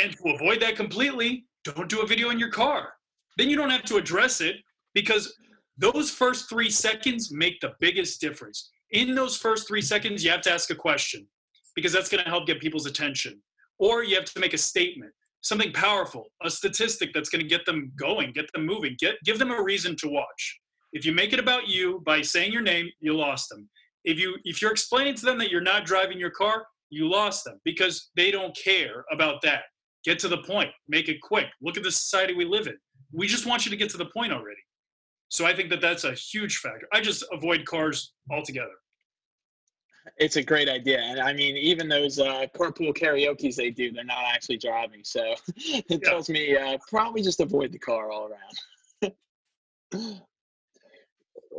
And 0.00 0.16
to 0.16 0.28
avoid 0.28 0.60
that 0.62 0.76
completely, 0.76 1.46
don't 1.64 1.88
do 1.88 2.02
a 2.02 2.06
video 2.06 2.30
in 2.30 2.38
your 2.38 2.52
car. 2.52 2.92
Then 3.36 3.50
you 3.50 3.56
don't 3.56 3.70
have 3.70 3.82
to 3.86 3.96
address 3.96 4.40
it 4.40 4.58
because 4.94 5.34
those 5.76 6.12
first 6.12 6.48
three 6.48 6.70
seconds 6.70 7.32
make 7.32 7.58
the 7.60 7.72
biggest 7.80 8.20
difference. 8.20 8.70
In 8.92 9.12
those 9.16 9.36
first 9.36 9.66
three 9.66 9.82
seconds, 9.82 10.22
you 10.22 10.30
have 10.30 10.42
to 10.42 10.52
ask 10.52 10.70
a 10.70 10.76
question 10.76 11.26
because 11.74 11.92
that's 11.92 12.08
going 12.08 12.22
to 12.22 12.30
help 12.30 12.46
get 12.46 12.60
people's 12.60 12.86
attention. 12.86 13.42
Or 13.80 14.04
you 14.04 14.14
have 14.14 14.26
to 14.26 14.38
make 14.38 14.54
a 14.54 14.58
statement, 14.58 15.12
something 15.40 15.72
powerful, 15.72 16.26
a 16.44 16.50
statistic 16.50 17.10
that's 17.12 17.30
going 17.30 17.42
to 17.42 17.48
get 17.48 17.66
them 17.66 17.90
going, 17.96 18.30
get 18.30 18.52
them 18.52 18.64
moving, 18.64 18.94
get 19.00 19.16
give 19.24 19.40
them 19.40 19.50
a 19.50 19.60
reason 19.60 19.96
to 19.96 20.08
watch. 20.08 20.60
If 20.92 21.04
you 21.04 21.12
make 21.12 21.32
it 21.32 21.38
about 21.38 21.68
you 21.68 22.02
by 22.04 22.22
saying 22.22 22.52
your 22.52 22.62
name, 22.62 22.90
you 23.00 23.16
lost 23.16 23.48
them. 23.48 23.68
If 24.04 24.18
you 24.18 24.36
if 24.44 24.60
you're 24.60 24.72
explaining 24.72 25.14
to 25.16 25.24
them 25.24 25.38
that 25.38 25.50
you're 25.50 25.60
not 25.60 25.84
driving 25.84 26.18
your 26.18 26.30
car, 26.30 26.66
you 26.90 27.08
lost 27.08 27.44
them 27.44 27.60
because 27.64 28.10
they 28.16 28.30
don't 28.30 28.56
care 28.56 29.04
about 29.12 29.40
that. 29.42 29.62
Get 30.04 30.18
to 30.20 30.28
the 30.28 30.38
point. 30.38 30.70
Make 30.88 31.08
it 31.08 31.20
quick. 31.20 31.46
Look 31.60 31.76
at 31.76 31.82
the 31.82 31.92
society 31.92 32.34
we 32.34 32.44
live 32.44 32.66
in. 32.66 32.76
We 33.12 33.26
just 33.26 33.46
want 33.46 33.64
you 33.64 33.70
to 33.70 33.76
get 33.76 33.90
to 33.90 33.98
the 33.98 34.06
point 34.06 34.32
already. 34.32 34.60
So 35.28 35.46
I 35.46 35.54
think 35.54 35.70
that 35.70 35.80
that's 35.80 36.04
a 36.04 36.12
huge 36.12 36.56
factor. 36.56 36.88
I 36.92 37.00
just 37.00 37.24
avoid 37.32 37.64
cars 37.64 38.12
altogether. 38.30 38.72
It's 40.16 40.36
a 40.36 40.42
great 40.42 40.68
idea, 40.68 40.98
and 40.98 41.20
I 41.20 41.32
mean, 41.34 41.56
even 41.56 41.86
those 41.86 42.18
uh, 42.18 42.46
carpool 42.56 42.94
karaoke's 42.94 43.54
they 43.54 43.70
do, 43.70 43.92
they're 43.92 44.02
not 44.02 44.24
actually 44.32 44.56
driving. 44.56 45.02
So 45.04 45.34
it 45.56 45.84
yeah. 45.88 45.98
tells 45.98 46.28
me 46.30 46.56
uh, 46.56 46.78
probably 46.88 47.22
just 47.22 47.40
avoid 47.40 47.70
the 47.70 47.78
car 47.78 48.10
all 48.10 48.30
around. 49.02 50.20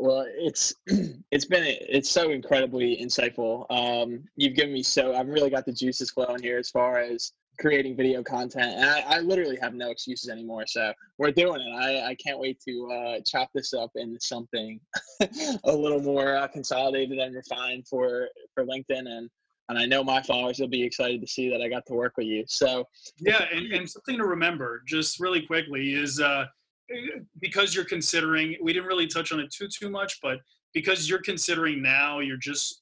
well, 0.02 0.26
it's 0.28 0.74
it's 1.32 1.46
been 1.46 1.64
it's 1.66 2.10
so 2.10 2.32
incredibly 2.32 2.98
insightful. 2.98 3.66
Um, 3.70 4.24
you've 4.36 4.56
given 4.56 4.74
me 4.74 4.84
so 4.84 5.16
I've 5.16 5.28
really 5.28 5.50
got 5.50 5.66
the 5.66 5.72
juices 5.72 6.10
flowing 6.10 6.42
here 6.42 6.58
as 6.58 6.70
far 6.70 7.00
as 7.00 7.32
creating 7.60 7.96
video 7.96 8.24
content 8.24 8.76
and 8.78 8.90
I, 8.90 9.18
I, 9.18 9.20
literally 9.20 9.58
have 9.62 9.76
no 9.76 9.92
excuses 9.92 10.30
anymore 10.30 10.64
so 10.66 10.94
we're 11.20 11.32
doing 11.32 11.62
it 11.62 11.76
i, 11.76 12.10
I 12.10 12.16
can't 12.16 12.40
wait 12.40 12.60
to 12.68 12.90
uh, 12.92 13.20
chop 13.28 13.50
this 13.54 13.74
up 13.74 13.92
into 13.96 14.20
something 14.20 14.80
a 15.66 15.76
little 15.76 16.02
more 16.02 16.38
uh, 16.38 16.48
consolidated 16.48 17.20
and 17.20 17.36
refined 17.36 17.88
for 17.88 18.30
for 18.56 18.66
linkedin 18.66 19.06
and 19.06 19.30
and 19.70 19.78
i 19.78 19.86
know 19.86 20.04
my 20.04 20.24
followers 20.24 20.60
will 20.60 20.70
be 20.70 20.82
excited 20.82 21.22
to 21.22 21.28
see 21.28 21.50
that 21.50 21.62
i 21.62 21.68
got 21.68 21.86
to 21.88 21.94
work 21.94 22.14
with 22.18 22.26
you 22.26 22.44
so 22.48 22.86
yeah 23.20 23.46
and, 23.54 23.72
and 23.74 23.88
something 23.88 24.18
to 24.18 24.26
remember 24.26 24.82
just 24.88 25.20
really 25.20 25.42
quickly 25.42 25.94
is 25.94 26.20
uh, 26.20 26.46
because 27.40 27.76
you're 27.76 27.86
considering 27.86 28.56
we 28.62 28.74
didn't 28.74 28.88
really 28.88 29.08
touch 29.08 29.32
on 29.32 29.40
it 29.40 29.52
too 29.52 29.68
too 29.68 29.90
much 29.90 30.20
but 30.22 30.40
because 30.74 31.10
you're 31.10 31.22
considering 31.22 31.82
now 31.82 32.20
you're 32.20 32.38
just 32.38 32.82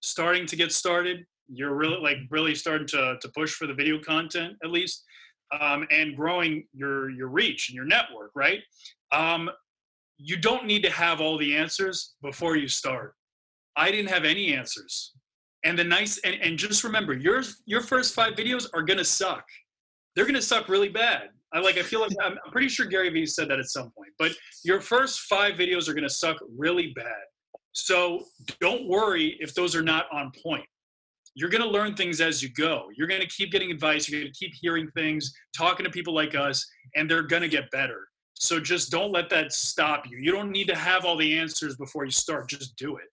starting 0.00 0.46
to 0.46 0.56
get 0.56 0.72
started 0.72 1.24
you're 1.48 1.74
really 1.74 1.98
like 2.00 2.18
really 2.30 2.54
starting 2.54 2.86
to, 2.86 3.16
to 3.20 3.28
push 3.36 3.52
for 3.52 3.66
the 3.66 3.74
video 3.74 3.98
content 3.98 4.54
at 4.64 4.70
least 4.70 5.04
um, 5.60 5.86
and 5.90 6.16
growing 6.16 6.64
your 6.72 7.10
your 7.10 7.28
reach 7.28 7.68
and 7.68 7.76
your 7.76 7.84
network 7.84 8.30
right? 8.34 8.60
Um, 9.12 9.50
you 10.18 10.36
don't 10.36 10.66
need 10.66 10.82
to 10.82 10.90
have 10.90 11.20
all 11.20 11.36
the 11.36 11.56
answers 11.56 12.14
before 12.22 12.56
you 12.56 12.68
start. 12.68 13.14
I 13.76 13.90
didn't 13.90 14.10
have 14.10 14.24
any 14.24 14.54
answers. 14.54 15.12
And 15.64 15.78
the 15.78 15.84
nice 15.84 16.18
and, 16.18 16.36
and 16.40 16.58
just 16.58 16.84
remember 16.84 17.12
your 17.12 17.42
your 17.66 17.82
first 17.82 18.14
five 18.14 18.34
videos 18.34 18.66
are 18.74 18.82
gonna 18.82 19.04
suck. 19.04 19.44
They're 20.14 20.26
gonna 20.26 20.42
suck 20.42 20.68
really 20.68 20.88
bad 20.88 21.30
i 21.54 21.60
like 21.60 21.78
i 21.78 21.82
feel 21.82 22.00
like 22.00 22.12
i'm, 22.22 22.32
I'm 22.44 22.52
pretty 22.52 22.68
sure 22.68 22.86
gary 22.86 23.10
vee 23.10 23.26
said 23.26 23.48
that 23.48 23.58
at 23.58 23.66
some 23.66 23.90
point 23.96 24.10
but 24.18 24.32
your 24.64 24.80
first 24.80 25.20
five 25.20 25.54
videos 25.54 25.88
are 25.88 25.94
gonna 25.94 26.08
suck 26.08 26.36
really 26.56 26.92
bad 26.94 27.22
so 27.72 28.24
don't 28.60 28.86
worry 28.86 29.36
if 29.40 29.54
those 29.54 29.74
are 29.74 29.82
not 29.82 30.06
on 30.12 30.30
point 30.42 30.64
you're 31.34 31.48
going 31.48 31.62
to 31.62 31.68
learn 31.68 31.94
things 31.94 32.20
as 32.20 32.42
you 32.42 32.50
go. 32.50 32.88
You're 32.96 33.06
going 33.06 33.20
to 33.20 33.26
keep 33.26 33.52
getting 33.52 33.70
advice. 33.70 34.08
You're 34.08 34.20
going 34.20 34.32
to 34.32 34.38
keep 34.38 34.52
hearing 34.60 34.88
things, 34.94 35.32
talking 35.56 35.84
to 35.84 35.90
people 35.90 36.14
like 36.14 36.34
us, 36.34 36.66
and 36.94 37.10
they're 37.10 37.22
going 37.22 37.42
to 37.42 37.48
get 37.48 37.70
better. 37.70 38.06
So 38.34 38.60
just 38.60 38.90
don't 38.90 39.12
let 39.12 39.30
that 39.30 39.52
stop 39.52 40.04
you. 40.10 40.18
You 40.18 40.32
don't 40.32 40.50
need 40.50 40.68
to 40.68 40.74
have 40.74 41.04
all 41.04 41.16
the 41.16 41.38
answers 41.38 41.76
before 41.76 42.04
you 42.04 42.10
start. 42.10 42.48
Just 42.48 42.76
do 42.76 42.96
it. 42.96 43.04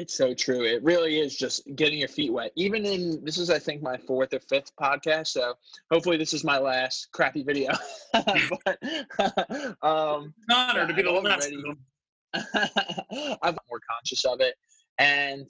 It's 0.00 0.14
so 0.14 0.32
true. 0.32 0.64
It 0.64 0.82
really 0.82 1.20
is 1.20 1.36
just 1.36 1.62
getting 1.76 1.98
your 1.98 2.08
feet 2.08 2.32
wet. 2.32 2.52
Even 2.56 2.86
in 2.86 3.22
this 3.22 3.36
is, 3.36 3.50
I 3.50 3.58
think, 3.58 3.82
my 3.82 3.98
fourth 3.98 4.32
or 4.32 4.40
fifth 4.40 4.74
podcast. 4.74 5.26
So 5.26 5.52
hopefully, 5.92 6.16
this 6.16 6.32
is 6.32 6.42
my 6.42 6.56
last 6.56 7.12
crappy 7.12 7.42
video. 7.42 7.72
but 8.14 8.78
um, 9.82 10.32
honor 10.50 10.86
to 10.86 10.94
be 10.94 11.02
the 11.02 11.10
last. 11.10 11.52
I'm 13.42 13.56
more 13.68 13.80
conscious 13.90 14.24
of 14.24 14.40
it, 14.40 14.54
and 14.96 15.44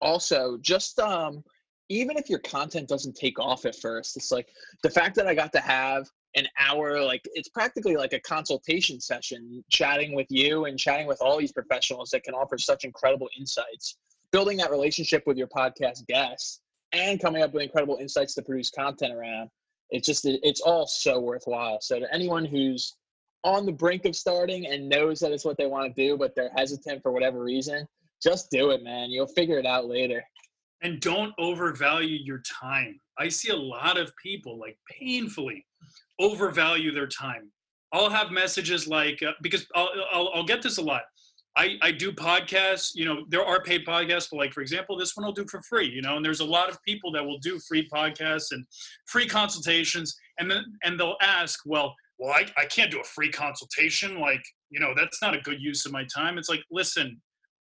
also 0.00 0.56
just 0.62 0.98
um 0.98 1.44
even 1.90 2.16
if 2.16 2.30
your 2.30 2.38
content 2.38 2.88
doesn't 2.88 3.14
take 3.14 3.38
off 3.38 3.66
at 3.66 3.76
first 3.76 4.16
it's 4.16 4.30
like 4.30 4.48
the 4.82 4.88
fact 4.88 5.14
that 5.14 5.26
i 5.26 5.34
got 5.34 5.52
to 5.52 5.60
have 5.60 6.08
an 6.36 6.46
hour 6.58 7.02
like 7.02 7.22
it's 7.34 7.48
practically 7.48 7.96
like 7.96 8.12
a 8.12 8.20
consultation 8.20 9.00
session 9.00 9.64
chatting 9.70 10.14
with 10.14 10.26
you 10.30 10.64
and 10.64 10.78
chatting 10.78 11.06
with 11.06 11.20
all 11.20 11.38
these 11.38 11.52
professionals 11.52 12.10
that 12.10 12.24
can 12.24 12.34
offer 12.34 12.58
such 12.58 12.84
incredible 12.84 13.28
insights 13.38 13.98
building 14.32 14.56
that 14.56 14.70
relationship 14.70 15.22
with 15.26 15.36
your 15.36 15.48
podcast 15.48 16.06
guests 16.06 16.60
and 16.92 17.20
coming 17.20 17.42
up 17.42 17.52
with 17.52 17.62
incredible 17.62 17.98
insights 18.00 18.34
to 18.34 18.42
produce 18.42 18.70
content 18.70 19.12
around 19.12 19.48
it's 19.90 20.06
just 20.06 20.24
it's 20.24 20.60
all 20.60 20.86
so 20.86 21.20
worthwhile 21.20 21.78
so 21.80 21.98
to 21.98 22.12
anyone 22.12 22.44
who's 22.44 22.96
on 23.44 23.66
the 23.66 23.72
brink 23.72 24.06
of 24.06 24.16
starting 24.16 24.66
and 24.66 24.88
knows 24.88 25.20
that 25.20 25.30
it's 25.30 25.44
what 25.44 25.56
they 25.56 25.66
want 25.66 25.94
to 25.94 26.02
do 26.02 26.16
but 26.16 26.34
they're 26.34 26.50
hesitant 26.56 27.02
for 27.02 27.12
whatever 27.12 27.42
reason 27.42 27.86
just 28.24 28.50
do 28.50 28.70
it, 28.70 28.82
man. 28.82 29.10
You'll 29.10 29.26
figure 29.26 29.58
it 29.58 29.66
out 29.66 29.86
later. 29.86 30.24
And 30.82 30.98
don't 31.00 31.34
overvalue 31.38 32.18
your 32.22 32.40
time. 32.40 32.98
I 33.18 33.28
see 33.28 33.50
a 33.50 33.56
lot 33.56 33.98
of 33.98 34.12
people 34.22 34.58
like 34.58 34.78
painfully 34.90 35.64
overvalue 36.20 36.92
their 36.92 37.06
time. 37.06 37.50
I'll 37.92 38.10
have 38.10 38.30
messages 38.30 38.88
like 38.88 39.22
uh, 39.22 39.32
because 39.42 39.66
I'll, 39.74 39.90
I'll, 40.12 40.30
I'll 40.34 40.44
get 40.44 40.62
this 40.62 40.78
a 40.78 40.82
lot. 40.82 41.02
I, 41.56 41.76
I 41.82 41.92
do 41.92 42.10
podcasts, 42.10 42.90
you 42.94 43.04
know, 43.04 43.24
there 43.28 43.44
are 43.44 43.62
paid 43.62 43.86
podcasts, 43.86 44.28
but 44.30 44.38
like, 44.38 44.52
for 44.52 44.60
example, 44.60 44.98
this 44.98 45.16
one 45.16 45.24
I'll 45.24 45.32
do 45.32 45.46
for 45.48 45.62
free, 45.62 45.88
you 45.88 46.02
know, 46.02 46.16
and 46.16 46.24
there's 46.24 46.40
a 46.40 46.44
lot 46.44 46.68
of 46.68 46.82
people 46.82 47.12
that 47.12 47.24
will 47.24 47.38
do 47.38 47.60
free 47.68 47.88
podcasts 47.94 48.50
and 48.50 48.66
free 49.06 49.28
consultations. 49.28 50.16
And 50.40 50.50
then, 50.50 50.64
and 50.82 50.98
they'll 50.98 51.16
ask, 51.22 51.60
well, 51.64 51.94
well, 52.18 52.32
I, 52.32 52.46
I 52.56 52.64
can't 52.66 52.90
do 52.90 53.00
a 53.00 53.04
free 53.04 53.30
consultation. 53.30 54.18
Like, 54.18 54.42
you 54.70 54.80
know, 54.80 54.94
that's 54.96 55.22
not 55.22 55.36
a 55.36 55.40
good 55.40 55.60
use 55.60 55.86
of 55.86 55.92
my 55.92 56.04
time. 56.12 56.38
It's 56.38 56.48
like, 56.48 56.62
listen, 56.72 57.20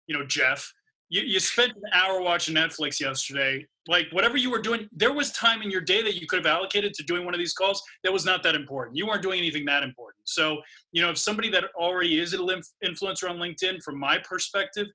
you 0.06 0.16
know, 0.16 0.26
Jeff, 0.26 0.72
you, 1.10 1.22
you 1.22 1.40
spent 1.40 1.72
an 1.76 1.82
hour 1.94 2.22
watching 2.22 2.56
Netflix 2.56 3.00
yesterday. 3.00 3.66
Like 3.88 4.08
whatever 4.12 4.38
you 4.38 4.52
were 4.52 4.62
doing, 4.62 4.88
there 4.92 5.12
was 5.12 5.32
time 5.32 5.62
in 5.64 5.72
your 5.72 5.82
day 5.82 6.04
that 6.04 6.16
you 6.16 6.28
could 6.28 6.38
have 6.38 6.46
allocated 6.46 6.94
to 6.94 7.04
doing 7.04 7.26
one 7.26 7.34
of 7.34 7.40
these 7.40 7.54
calls 7.54 7.82
that 8.04 8.14
was 8.14 8.26
not 8.26 8.44
that 8.44 8.56
important. 8.56 8.96
You 8.96 9.08
weren't 9.08 9.24
doing 9.24 9.40
anything 9.40 9.66
that 9.66 9.84
important. 9.84 10.22
So, 10.26 10.60
you 10.92 11.02
know, 11.02 11.10
if 11.10 11.18
somebody 11.18 11.50
that 11.50 11.66
already 11.76 12.20
is 12.20 12.34
an 12.34 12.42
influencer 12.86 13.30
on 13.30 13.38
LinkedIn, 13.38 13.82
from 13.84 14.00
my 14.00 14.20
perspective, 14.20 14.88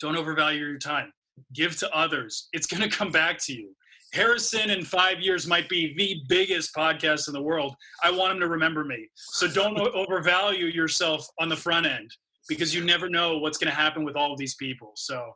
don't 0.00 0.16
overvalue 0.16 0.58
your 0.58 0.78
time. 0.78 1.12
Give 1.52 1.76
to 1.78 1.90
others. 1.96 2.48
It's 2.52 2.66
going 2.66 2.88
to 2.88 2.94
come 2.94 3.10
back 3.10 3.38
to 3.44 3.52
you. 3.52 3.74
Harrison 4.12 4.70
in 4.70 4.84
five 4.84 5.20
years 5.20 5.46
might 5.46 5.68
be 5.68 5.94
the 5.96 6.22
biggest 6.28 6.74
podcast 6.74 7.26
in 7.26 7.34
the 7.34 7.42
world. 7.42 7.74
I 8.02 8.12
want 8.12 8.32
him 8.32 8.40
to 8.40 8.48
remember 8.48 8.84
me. 8.84 9.08
So 9.14 9.48
don't 9.48 9.76
overvalue 9.76 10.66
yourself 10.66 11.26
on 11.40 11.48
the 11.48 11.56
front 11.56 11.86
end 11.86 12.10
because 12.48 12.74
you 12.74 12.84
never 12.84 13.08
know 13.08 13.38
what's 13.38 13.58
going 13.58 13.70
to 13.70 13.76
happen 13.76 14.04
with 14.04 14.16
all 14.16 14.32
of 14.32 14.38
these 14.38 14.54
people. 14.54 14.92
So 14.94 15.34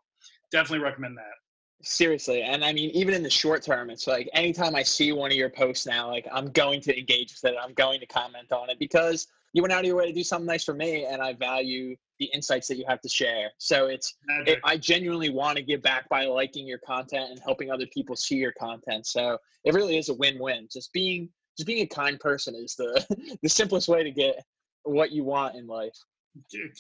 definitely 0.51 0.85
recommend 0.85 1.17
that. 1.17 1.35
Seriously. 1.83 2.43
And 2.43 2.65
I 2.65 2.73
mean, 2.73 2.91
even 2.91 3.15
in 3.15 3.23
the 3.23 3.31
short 3.31 3.63
term, 3.63 3.89
it's 3.89 4.07
like 4.07 4.29
anytime 4.33 4.75
I 4.75 4.83
see 4.83 5.13
one 5.13 5.31
of 5.31 5.37
your 5.37 5.51
posts 5.51 5.87
now, 5.87 6.09
like 6.09 6.27
I'm 6.33 6.51
going 6.51 6.81
to 6.83 6.99
engage 6.99 7.33
with 7.33 7.53
it. 7.53 7.57
I'm 7.63 7.73
going 7.75 8.01
to 8.01 8.07
comment 8.07 8.53
on 8.53 8.69
it 8.69 8.79
because 8.79 9.29
you 9.53 9.63
went 9.63 9.73
out 9.73 9.81
of 9.81 9.87
your 9.87 9.97
way 9.97 10.07
to 10.07 10.13
do 10.13 10.25
something 10.25 10.47
nice 10.47 10.65
for 10.65 10.75
me 10.75 11.05
and 11.05 11.23
I 11.23 11.35
value 11.35 11.97
the 12.19 12.27
insights 12.27 12.67
that 12.69 12.77
you 12.77 12.85
have 12.89 13.01
to 13.03 13.09
share. 13.09 13.51
So 13.59 13.87
it's, 13.87 14.17
it, 14.47 14.59
I 14.65 14.77
genuinely 14.77 15.31
want 15.31 15.57
to 15.57 15.63
give 15.63 15.81
back 15.81 16.09
by 16.09 16.27
liking 16.27 16.67
your 16.67 16.79
content 16.79 17.31
and 17.31 17.41
helping 17.41 17.71
other 17.71 17.87
people 17.87 18.17
see 18.17 18.37
your 18.37 18.53
content. 18.53 19.07
So 19.07 19.39
it 19.65 19.73
really 19.73 19.97
is 19.97 20.09
a 20.09 20.15
win-win. 20.15 20.69
Just 20.71 20.93
being, 20.93 21.29
just 21.57 21.67
being 21.67 21.83
a 21.83 21.87
kind 21.87 22.19
person 22.19 22.57
is 22.57 22.75
the, 22.75 23.39
the 23.43 23.49
simplest 23.49 23.89
way 23.89 24.03
to 24.03 24.11
get 24.11 24.45
what 24.83 25.13
you 25.13 25.23
want 25.23 25.55
in 25.55 25.67
life 25.67 25.97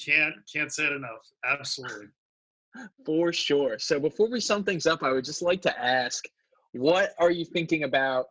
can't 0.04 0.34
can't 0.52 0.72
say 0.72 0.86
it 0.86 0.92
enough. 0.92 1.26
Absolutely. 1.44 2.06
For 3.04 3.32
sure. 3.32 3.78
So 3.78 3.98
before 3.98 4.28
we 4.30 4.40
sum 4.40 4.64
things 4.64 4.86
up, 4.86 5.02
I 5.02 5.10
would 5.10 5.24
just 5.24 5.42
like 5.42 5.62
to 5.62 5.82
ask, 5.82 6.24
what 6.72 7.14
are 7.18 7.30
you 7.30 7.44
thinking 7.44 7.84
about 7.84 8.26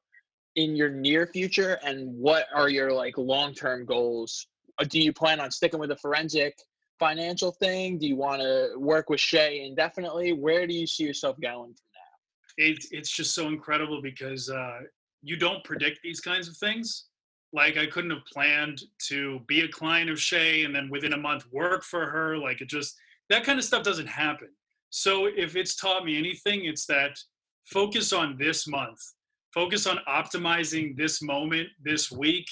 in 0.55 0.75
your 0.75 0.89
near 0.89 1.27
future, 1.27 1.79
and 1.83 2.13
what 2.17 2.45
are 2.53 2.69
your 2.69 2.91
like 2.91 3.17
long 3.17 3.53
term 3.53 3.85
goals? 3.85 4.47
Uh, 4.79 4.85
do 4.85 4.99
you 4.99 5.13
plan 5.13 5.39
on 5.39 5.51
sticking 5.51 5.79
with 5.79 5.89
the 5.89 5.95
forensic 5.95 6.57
financial 6.99 7.51
thing? 7.51 7.97
Do 7.97 8.07
you 8.07 8.15
want 8.15 8.41
to 8.41 8.73
work 8.77 9.09
with 9.09 9.19
Shay 9.19 9.65
indefinitely? 9.65 10.33
Where 10.33 10.65
do 10.67 10.73
you 10.73 10.87
see 10.87 11.03
yourself 11.03 11.39
going 11.41 11.73
from 11.73 11.87
now? 11.93 12.57
It's 12.57 12.91
it's 12.91 13.09
just 13.09 13.33
so 13.33 13.47
incredible 13.47 14.01
because 14.01 14.49
uh, 14.49 14.79
you 15.21 15.37
don't 15.37 15.63
predict 15.63 15.99
these 16.03 16.19
kinds 16.19 16.47
of 16.47 16.57
things. 16.57 17.05
Like 17.53 17.77
I 17.77 17.87
couldn't 17.87 18.11
have 18.11 18.25
planned 18.31 18.81
to 19.07 19.39
be 19.47 19.61
a 19.61 19.67
client 19.67 20.09
of 20.09 20.19
Shay 20.19 20.63
and 20.63 20.75
then 20.75 20.89
within 20.89 21.13
a 21.13 21.17
month 21.17 21.45
work 21.51 21.83
for 21.83 22.05
her. 22.09 22.37
Like 22.37 22.61
it 22.61 22.69
just 22.69 22.95
that 23.29 23.43
kind 23.43 23.57
of 23.57 23.65
stuff 23.65 23.83
doesn't 23.83 24.07
happen. 24.07 24.49
So 24.89 25.25
if 25.25 25.55
it's 25.55 25.75
taught 25.75 26.05
me 26.05 26.17
anything, 26.17 26.65
it's 26.65 26.85
that 26.87 27.17
focus 27.65 28.13
on 28.13 28.37
this 28.37 28.67
month, 28.67 28.99
focus 29.53 29.85
on 29.85 29.99
optimizing 30.07 30.95
this 30.95 31.21
moment, 31.21 31.67
this 31.83 32.11
week. 32.11 32.47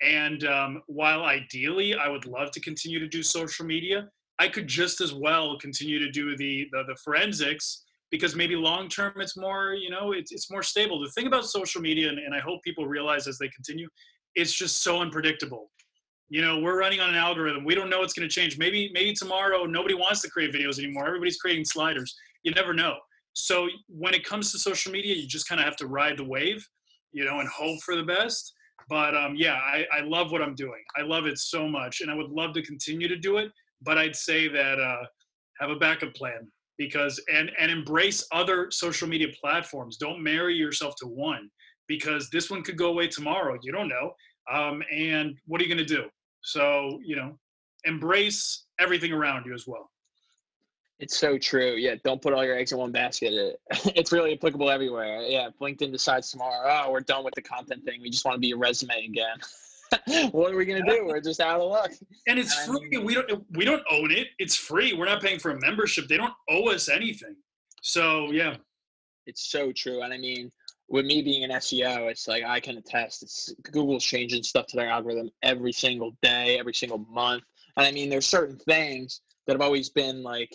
And 0.00 0.44
um, 0.44 0.82
while 0.86 1.24
ideally 1.24 1.94
I 1.94 2.08
would 2.08 2.26
love 2.26 2.50
to 2.52 2.60
continue 2.60 2.98
to 2.98 3.08
do 3.08 3.22
social 3.22 3.64
media, 3.64 4.08
I 4.38 4.48
could 4.48 4.66
just 4.66 5.00
as 5.00 5.14
well 5.14 5.58
continue 5.58 5.98
to 5.98 6.10
do 6.10 6.36
the 6.36 6.68
the, 6.72 6.82
the 6.88 6.96
forensics 7.04 7.84
because 8.10 8.36
maybe 8.36 8.56
long 8.56 8.88
term 8.88 9.14
it's 9.16 9.36
more 9.36 9.74
you 9.74 9.90
know 9.90 10.12
it's, 10.12 10.32
it's 10.32 10.50
more 10.50 10.62
stable. 10.62 11.00
The 11.00 11.10
thing 11.10 11.26
about 11.26 11.46
social 11.46 11.80
media, 11.80 12.08
and, 12.08 12.18
and 12.18 12.34
I 12.34 12.40
hope 12.40 12.62
people 12.62 12.86
realize 12.86 13.26
as 13.26 13.38
they 13.38 13.48
continue, 13.48 13.88
it's 14.34 14.52
just 14.52 14.82
so 14.82 15.00
unpredictable. 15.00 15.70
You 16.28 16.40
know 16.40 16.60
we're 16.60 16.78
running 16.78 17.00
on 17.00 17.10
an 17.10 17.16
algorithm. 17.16 17.64
We 17.64 17.74
don't 17.74 17.90
know 17.90 18.00
what's 18.00 18.14
going 18.14 18.28
to 18.28 18.34
change. 18.34 18.58
Maybe 18.58 18.90
maybe 18.94 19.12
tomorrow 19.12 19.64
nobody 19.64 19.94
wants 19.94 20.22
to 20.22 20.30
create 20.30 20.52
videos 20.52 20.78
anymore. 20.78 21.06
Everybody's 21.06 21.36
creating 21.36 21.64
sliders. 21.64 22.14
You 22.42 22.52
never 22.52 22.72
know. 22.72 22.96
So 23.34 23.68
when 23.88 24.14
it 24.14 24.24
comes 24.24 24.52
to 24.52 24.58
social 24.58 24.92
media 24.92 25.14
you 25.14 25.26
just 25.26 25.48
kind 25.48 25.60
of 25.60 25.64
have 25.64 25.76
to 25.76 25.86
ride 25.86 26.18
the 26.18 26.24
wave 26.24 26.66
you 27.12 27.24
know 27.24 27.40
and 27.40 27.48
hope 27.48 27.80
for 27.82 27.96
the 27.96 28.02
best. 28.02 28.54
But 28.88 29.16
um, 29.16 29.34
yeah 29.36 29.54
I, 29.54 29.84
I 29.92 30.00
love 30.00 30.32
what 30.32 30.42
i'm 30.42 30.54
doing. 30.54 30.82
I 30.98 31.02
love 31.02 31.26
it 31.26 31.38
so 31.38 31.68
much 31.68 32.00
and 32.00 32.10
i 32.10 32.14
would 32.14 32.30
love 32.30 32.52
to 32.54 32.62
continue 32.62 33.08
to 33.08 33.16
do 33.16 33.38
it 33.38 33.50
but 33.80 33.96
i'd 33.96 34.16
say 34.16 34.48
that 34.48 34.78
uh, 34.80 35.04
have 35.60 35.70
a 35.70 35.76
backup 35.76 36.14
plan 36.14 36.50
because 36.78 37.20
and 37.32 37.50
and 37.58 37.70
embrace 37.70 38.26
other 38.32 38.70
social 38.70 39.08
media 39.08 39.28
platforms. 39.40 39.96
Don't 39.96 40.22
marry 40.22 40.54
yourself 40.54 40.94
to 40.98 41.06
one 41.06 41.48
because 41.94 42.30
this 42.30 42.50
one 42.50 42.62
could 42.62 42.78
go 42.84 42.88
away 42.94 43.06
tomorrow 43.08 43.54
you 43.62 43.72
don't 43.72 43.88
know 43.88 44.06
um, 44.50 44.82
and 44.92 45.36
what 45.46 45.60
are 45.60 45.64
you 45.64 45.72
going 45.74 45.86
to 45.86 45.94
do 46.00 46.04
so, 46.42 47.00
you 47.04 47.16
know, 47.16 47.38
embrace 47.84 48.64
everything 48.78 49.12
around 49.12 49.46
you 49.46 49.54
as 49.54 49.66
well. 49.66 49.90
It's 50.98 51.16
so 51.16 51.38
true. 51.38 51.74
Yeah, 51.74 51.96
don't 52.04 52.22
put 52.22 52.32
all 52.32 52.44
your 52.44 52.56
eggs 52.56 52.72
in 52.72 52.78
one 52.78 52.92
basket. 52.92 53.58
It's 53.96 54.12
really 54.12 54.34
applicable 54.34 54.70
everywhere. 54.70 55.22
Yeah, 55.22 55.48
if 55.48 55.58
LinkedIn 55.58 55.90
decides 55.90 56.30
tomorrow, 56.30 56.68
oh, 56.68 56.92
we're 56.92 57.00
done 57.00 57.24
with 57.24 57.34
the 57.34 57.42
content 57.42 57.84
thing. 57.84 58.00
We 58.00 58.10
just 58.10 58.24
want 58.24 58.36
to 58.36 58.40
be 58.40 58.52
a 58.52 58.56
resume 58.56 59.04
again. 59.04 60.30
what 60.32 60.52
are 60.52 60.56
we 60.56 60.64
gonna 60.64 60.84
do? 60.84 61.06
We're 61.06 61.20
just 61.20 61.40
out 61.40 61.60
of 61.60 61.70
luck. 61.70 61.90
And 62.26 62.38
it's 62.38 62.56
and 62.66 62.78
free. 62.78 62.98
We 62.98 63.14
don't 63.14 63.44
we 63.56 63.64
don't 63.64 63.82
own 63.90 64.10
it. 64.10 64.28
It's 64.38 64.56
free. 64.56 64.94
We're 64.94 65.06
not 65.06 65.20
paying 65.20 65.38
for 65.38 65.50
a 65.50 65.60
membership. 65.60 66.08
They 66.08 66.16
don't 66.16 66.32
owe 66.48 66.70
us 66.70 66.88
anything. 66.88 67.36
So 67.82 68.30
yeah. 68.30 68.56
It's 69.26 69.50
so 69.50 69.70
true. 69.72 70.02
And 70.02 70.14
I 70.14 70.18
mean, 70.18 70.50
with 70.92 71.06
me 71.06 71.22
being 71.22 71.42
an 71.42 71.50
SEO, 71.50 72.10
it's 72.10 72.28
like 72.28 72.44
I 72.44 72.60
can 72.60 72.76
attest. 72.76 73.22
It's 73.22 73.52
Google's 73.62 74.04
changing 74.04 74.42
stuff 74.42 74.66
to 74.68 74.76
their 74.76 74.90
algorithm 74.90 75.30
every 75.42 75.72
single 75.72 76.14
day, 76.22 76.58
every 76.58 76.74
single 76.74 76.98
month. 77.10 77.44
And 77.78 77.86
I 77.86 77.90
mean, 77.90 78.10
there's 78.10 78.26
certain 78.26 78.58
things 78.58 79.22
that 79.46 79.54
have 79.54 79.62
always 79.62 79.88
been 79.88 80.22
like 80.22 80.54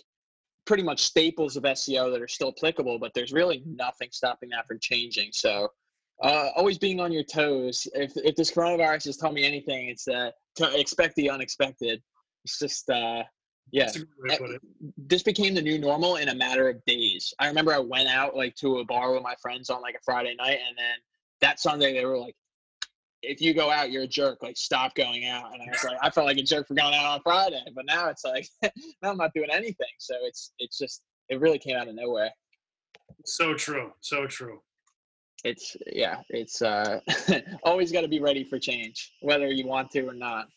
pretty 0.66 0.84
much 0.84 1.02
staples 1.02 1.58
of 1.58 1.64
SEO 1.64 2.12
that 2.12 2.22
are 2.22 2.28
still 2.28 2.54
applicable, 2.56 3.00
but 3.00 3.14
there's 3.16 3.34
really 3.34 3.64
nothing 3.66 4.10
stopping 4.12 4.50
that 4.50 4.68
from 4.68 4.78
changing. 4.80 5.32
So, 5.34 5.70
uh, 6.22 6.50
always 6.56 6.78
being 6.78 7.00
on 7.00 7.12
your 7.12 7.24
toes. 7.24 7.88
If 7.96 8.12
if 8.18 8.36
this 8.36 8.52
coronavirus 8.52 9.06
has 9.06 9.18
taught 9.18 9.34
me 9.34 9.44
anything, 9.44 9.90
it's 9.90 10.06
that 10.06 10.36
to 10.58 10.80
expect 10.80 11.16
the 11.16 11.32
unexpected. 11.32 12.04
It's 12.46 12.60
just 12.60 12.88
uh, 12.92 13.24
yeah. 13.72 13.92
Eh, 14.30 14.38
this 14.98 15.24
became 15.24 15.54
the 15.54 15.62
new 15.62 15.78
normal 15.78 16.18
in 16.18 16.30
a 16.30 16.36
matter 16.36 16.70
of 16.70 16.84
days. 16.86 17.34
I 17.40 17.48
remember 17.48 17.74
i 17.74 17.80
went 17.80 18.08
out 18.08 18.36
like 18.36 18.56
to 18.56 18.78
a 18.78 18.86
bar 18.86 19.14
with 19.14 19.24
my 19.24 19.36
friends 19.42 19.70
on 19.70 19.82
like 19.82 19.96
a 19.96 20.04
friday 20.04 20.36
night 20.36 20.60
and 20.68 20.78
then 20.78 20.96
that 21.42 21.60
sunday 21.60 21.94
they 21.94 22.06
were 22.06 22.18
like 22.18 22.36
if 23.24 23.42
you 23.42 23.54
go 23.54 23.70
out 23.72 23.92
you're 23.92 24.04
a 24.04 24.08
jerk. 24.08 24.42
Like 24.42 24.58
stop 24.58 24.96
going 24.96 25.26
out. 25.26 25.54
And 25.54 25.62
i 25.62 25.66
was 25.70 25.84
like 25.84 25.98
i 26.02 26.10
felt 26.10 26.28
like 26.28 26.38
a 26.38 26.44
jerk 26.44 26.68
for 26.68 26.76
going 26.76 26.94
out 26.94 27.06
on 27.06 27.22
friday 27.22 27.64
but 27.76 27.86
now 27.86 28.10
it's 28.10 28.24
like 28.24 28.48
now 29.02 29.12
i'm 29.12 29.18
not 29.18 29.34
doing 29.34 29.50
anything. 29.52 29.88
So 30.00 30.16
it's 30.22 30.54
it's 30.60 30.78
just 30.78 31.02
it 31.30 31.40
really 31.40 31.60
came 31.60 31.76
out 31.76 31.88
of 31.88 31.96
nowhere. 31.96 32.32
So 33.26 33.54
true. 33.54 33.92
So 34.00 34.28
true. 34.28 34.62
It's 35.44 35.76
yeah 35.88 36.22
it's 36.30 36.62
uh 36.62 37.00
always 37.64 37.92
got 37.92 38.02
to 38.02 38.08
be 38.08 38.20
ready 38.20 38.44
for 38.44 38.58
change 38.58 39.14
whether 39.22 39.48
you 39.48 39.68
want 39.68 39.92
to 39.92 40.08
or 40.08 40.14
not. 40.14 40.48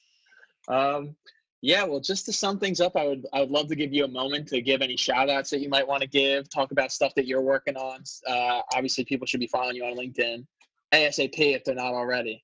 Um 0.68 1.16
yeah, 1.62 1.84
well, 1.84 2.00
just 2.00 2.24
to 2.26 2.32
sum 2.32 2.58
things 2.58 2.80
up, 2.80 2.96
I 2.96 3.06
would 3.06 3.26
I 3.32 3.40
would 3.40 3.50
love 3.50 3.68
to 3.68 3.76
give 3.76 3.92
you 3.92 4.04
a 4.04 4.08
moment 4.08 4.48
to 4.48 4.62
give 4.62 4.80
any 4.80 4.96
shout 4.96 5.28
outs 5.28 5.50
that 5.50 5.60
you 5.60 5.68
might 5.68 5.86
want 5.86 6.02
to 6.02 6.08
give, 6.08 6.48
talk 6.48 6.72
about 6.72 6.90
stuff 6.90 7.14
that 7.16 7.26
you're 7.26 7.42
working 7.42 7.76
on. 7.76 8.02
Uh, 8.26 8.62
obviously, 8.74 9.04
people 9.04 9.26
should 9.26 9.40
be 9.40 9.46
following 9.46 9.76
you 9.76 9.84
on 9.84 9.96
LinkedIn 9.96 10.46
ASAP 10.92 11.38
if 11.38 11.64
they're 11.64 11.74
not 11.74 11.92
already. 11.92 12.42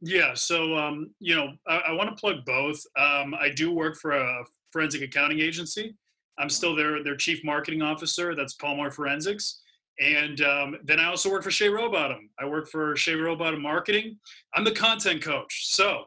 Yeah, 0.00 0.34
so 0.34 0.76
um, 0.76 1.10
you 1.20 1.36
know, 1.36 1.52
I, 1.68 1.76
I 1.88 1.92
want 1.92 2.10
to 2.10 2.20
plug 2.20 2.44
both. 2.44 2.82
Um, 2.98 3.34
I 3.34 3.50
do 3.54 3.72
work 3.72 3.96
for 3.96 4.12
a 4.12 4.44
forensic 4.72 5.02
accounting 5.02 5.40
agency. 5.40 5.94
I'm 6.38 6.50
still 6.50 6.74
their 6.74 7.04
their 7.04 7.16
chief 7.16 7.44
marketing 7.44 7.82
officer. 7.82 8.34
That's 8.34 8.54
Palmar 8.54 8.90
Forensics. 8.90 9.60
And 9.98 10.42
um, 10.42 10.76
then 10.84 11.00
I 11.00 11.06
also 11.06 11.30
work 11.30 11.42
for 11.42 11.50
Shay 11.50 11.68
Rowbottom. 11.68 12.28
I 12.38 12.44
work 12.44 12.68
for 12.68 12.94
Shay 12.96 13.14
Rowbottom 13.14 13.62
Marketing. 13.62 14.18
I'm 14.54 14.64
the 14.64 14.72
content 14.72 15.22
coach. 15.22 15.68
So 15.68 16.04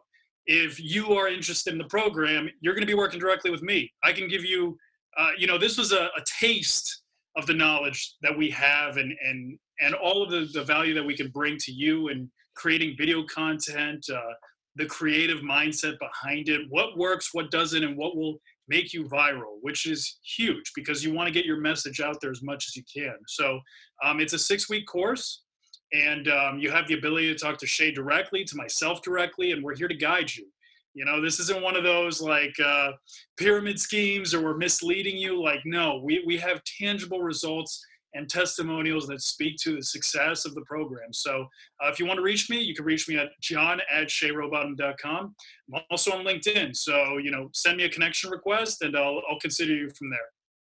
if 0.49 0.79
you 0.79 1.13
are 1.13 1.27
interested 1.27 1.71
in 1.71 1.77
the 1.77 1.85
program, 1.85 2.49
you're 2.59 2.73
going 2.73 2.81
to 2.81 2.87
be 2.87 2.95
working 2.95 3.19
directly 3.19 3.51
with 3.51 3.61
me. 3.61 3.89
I 4.03 4.11
can 4.11 4.27
give 4.27 4.43
you, 4.43 4.77
uh, 5.15 5.29
you 5.37 5.45
know, 5.45 5.59
this 5.59 5.77
was 5.77 5.91
a, 5.91 6.05
a, 6.17 6.23
taste 6.25 7.03
of 7.37 7.45
the 7.45 7.53
knowledge 7.53 8.15
that 8.23 8.35
we 8.35 8.49
have 8.49 8.97
and 8.97 9.13
and 9.23 9.59
and 9.79 9.93
all 9.93 10.23
of 10.23 10.31
the, 10.31 10.49
the 10.51 10.63
value 10.63 10.95
that 10.95 11.05
we 11.05 11.15
can 11.15 11.29
bring 11.29 11.55
to 11.59 11.71
you 11.71 12.09
and 12.09 12.27
creating 12.55 12.95
video 12.97 13.23
content, 13.27 14.03
uh, 14.11 14.33
the 14.75 14.87
creative 14.87 15.41
mindset 15.41 15.97
behind 15.99 16.49
it, 16.49 16.61
what 16.69 16.97
works, 16.97 17.29
what 17.31 17.51
doesn't, 17.51 17.83
and 17.83 17.95
what 17.95 18.17
will 18.17 18.41
make 18.67 18.91
you 18.91 19.05
viral, 19.05 19.57
which 19.61 19.85
is 19.85 20.19
huge 20.23 20.71
because 20.75 21.03
you 21.03 21.13
want 21.13 21.27
to 21.27 21.33
get 21.33 21.45
your 21.45 21.61
message 21.61 22.01
out 22.01 22.17
there 22.21 22.31
as 22.31 22.41
much 22.41 22.65
as 22.67 22.75
you 22.75 22.83
can. 22.91 23.15
So 23.27 23.59
um, 24.03 24.19
it's 24.19 24.33
a 24.33 24.39
six 24.39 24.67
week 24.67 24.87
course 24.87 25.43
and 25.91 26.27
um, 26.27 26.59
you 26.59 26.71
have 26.71 26.87
the 26.87 26.93
ability 26.95 27.33
to 27.33 27.39
talk 27.39 27.57
to 27.57 27.67
Shay 27.67 27.91
directly, 27.91 28.43
to 28.43 28.55
myself 28.55 29.01
directly, 29.01 29.51
and 29.51 29.63
we're 29.63 29.75
here 29.75 29.87
to 29.87 29.95
guide 29.95 30.33
you. 30.33 30.45
You 30.93 31.05
know, 31.05 31.21
this 31.21 31.39
isn't 31.39 31.61
one 31.61 31.75
of 31.75 31.83
those 31.83 32.21
like 32.21 32.55
uh, 32.63 32.91
pyramid 33.37 33.79
schemes 33.79 34.33
or 34.33 34.43
we're 34.43 34.57
misleading 34.57 35.17
you. 35.17 35.41
Like, 35.41 35.61
no, 35.65 36.01
we, 36.03 36.23
we 36.25 36.37
have 36.37 36.61
tangible 36.63 37.21
results 37.21 37.83
and 38.15 38.27
testimonials 38.27 39.07
that 39.07 39.21
speak 39.21 39.55
to 39.57 39.75
the 39.75 39.83
success 39.83 40.45
of 40.45 40.55
the 40.55 40.61
program. 40.61 41.13
So 41.13 41.47
uh, 41.83 41.89
if 41.89 41.99
you 41.99 42.07
want 42.07 42.17
to 42.17 42.23
reach 42.23 42.49
me, 42.49 42.59
you 42.59 42.73
can 42.73 42.85
reach 42.85 43.07
me 43.07 43.17
at 43.17 43.29
john 43.39 43.79
at 43.91 44.07
shayrowbottom.com. 44.07 45.35
I'm 45.75 45.81
also 45.91 46.11
on 46.13 46.25
LinkedIn. 46.25 46.75
So, 46.75 47.17
you 47.17 47.29
know, 47.29 47.49
send 47.53 47.77
me 47.77 47.83
a 47.83 47.89
connection 47.89 48.31
request 48.31 48.81
and 48.81 48.97
I'll, 48.97 49.21
I'll 49.29 49.39
consider 49.39 49.75
you 49.75 49.89
from 49.91 50.09
there. 50.09 50.19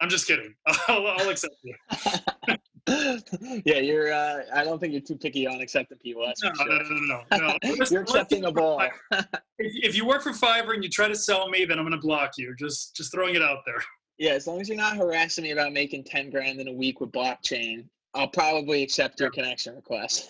I'm 0.00 0.08
just 0.08 0.26
kidding. 0.26 0.54
I'll, 0.66 1.06
I'll 1.06 1.28
accept 1.28 1.56
you. 1.62 1.74
yeah, 3.64 3.78
you're. 3.78 4.12
Uh, 4.12 4.42
I 4.52 4.62
don't 4.62 4.78
think 4.78 4.92
you're 4.92 5.00
too 5.00 5.16
picky 5.16 5.46
on 5.46 5.60
accepting 5.60 5.96
people. 5.98 6.24
That's 6.26 6.42
no, 6.42 6.52
sure. 6.54 6.66
no, 6.68 6.78
no, 6.78 7.22
no, 7.30 7.58
no. 7.62 7.84
you're 7.90 8.02
accepting 8.02 8.44
a 8.44 8.52
ball. 8.52 8.82
if, 9.10 9.26
if 9.58 9.96
you 9.96 10.06
work 10.06 10.22
for 10.22 10.32
Fiverr 10.32 10.74
and 10.74 10.84
you 10.84 10.90
try 10.90 11.08
to 11.08 11.14
sell 11.14 11.48
me, 11.48 11.64
then 11.64 11.78
I'm 11.78 11.84
going 11.84 11.98
to 11.98 12.06
block 12.06 12.32
you. 12.36 12.54
Just, 12.58 12.94
just 12.94 13.10
throwing 13.10 13.36
it 13.36 13.42
out 13.42 13.58
there. 13.64 13.82
Yeah, 14.18 14.32
as 14.32 14.46
long 14.46 14.60
as 14.60 14.68
you're 14.68 14.76
not 14.76 14.96
harassing 14.96 15.44
me 15.44 15.52
about 15.52 15.72
making 15.72 16.04
ten 16.04 16.30
grand 16.30 16.60
in 16.60 16.68
a 16.68 16.72
week 16.72 17.00
with 17.00 17.10
blockchain, 17.10 17.86
I'll 18.14 18.28
probably 18.28 18.82
accept 18.82 19.18
your 19.18 19.30
connection 19.30 19.74
request. 19.74 20.28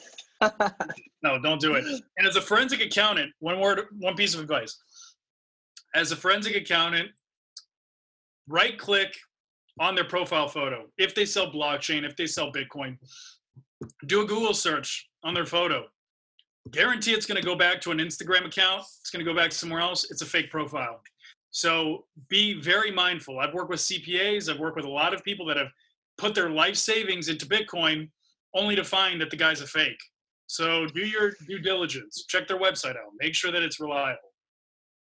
no, 1.22 1.38
don't 1.42 1.60
do 1.60 1.74
it. 1.74 1.84
And 2.18 2.26
as 2.26 2.36
a 2.36 2.40
forensic 2.40 2.80
accountant, 2.80 3.32
one 3.40 3.58
word, 3.58 3.86
one 3.98 4.14
piece 4.14 4.34
of 4.34 4.40
advice. 4.40 4.78
As 5.94 6.12
a 6.12 6.16
forensic 6.16 6.54
accountant, 6.54 7.10
right 8.48 8.78
click 8.78 9.14
on 9.80 9.94
their 9.94 10.04
profile 10.04 10.48
photo. 10.48 10.86
If 10.98 11.14
they 11.14 11.24
sell 11.24 11.50
blockchain, 11.50 12.04
if 12.04 12.16
they 12.16 12.26
sell 12.26 12.52
Bitcoin, 12.52 12.96
do 14.06 14.22
a 14.22 14.26
Google 14.26 14.54
search 14.54 15.08
on 15.22 15.34
their 15.34 15.46
photo. 15.46 15.86
Guarantee 16.70 17.12
it's 17.12 17.26
going 17.26 17.40
to 17.40 17.46
go 17.46 17.56
back 17.56 17.80
to 17.82 17.90
an 17.90 17.98
Instagram 17.98 18.46
account. 18.46 18.84
It's 19.00 19.10
going 19.10 19.24
to 19.24 19.30
go 19.30 19.36
back 19.36 19.52
somewhere 19.52 19.80
else. 19.80 20.10
It's 20.10 20.22
a 20.22 20.26
fake 20.26 20.50
profile. 20.50 21.00
So 21.50 22.06
be 22.28 22.60
very 22.60 22.90
mindful. 22.90 23.38
I've 23.38 23.52
worked 23.52 23.70
with 23.70 23.80
CPAs. 23.80 24.50
I've 24.50 24.58
worked 24.58 24.76
with 24.76 24.86
a 24.86 24.90
lot 24.90 25.12
of 25.12 25.22
people 25.22 25.46
that 25.46 25.56
have 25.56 25.68
put 26.16 26.34
their 26.34 26.50
life 26.50 26.76
savings 26.76 27.28
into 27.28 27.46
Bitcoin 27.46 28.08
only 28.54 28.76
to 28.76 28.84
find 28.84 29.20
that 29.20 29.30
the 29.30 29.36
guy's 29.36 29.60
a 29.60 29.66
fake. 29.66 30.00
So 30.46 30.86
do 30.86 31.00
your 31.00 31.32
due 31.46 31.58
diligence. 31.58 32.24
Check 32.28 32.48
their 32.48 32.58
website 32.58 32.96
out. 32.96 33.12
Make 33.20 33.34
sure 33.34 33.52
that 33.52 33.62
it's 33.62 33.80
reliable. 33.80 34.33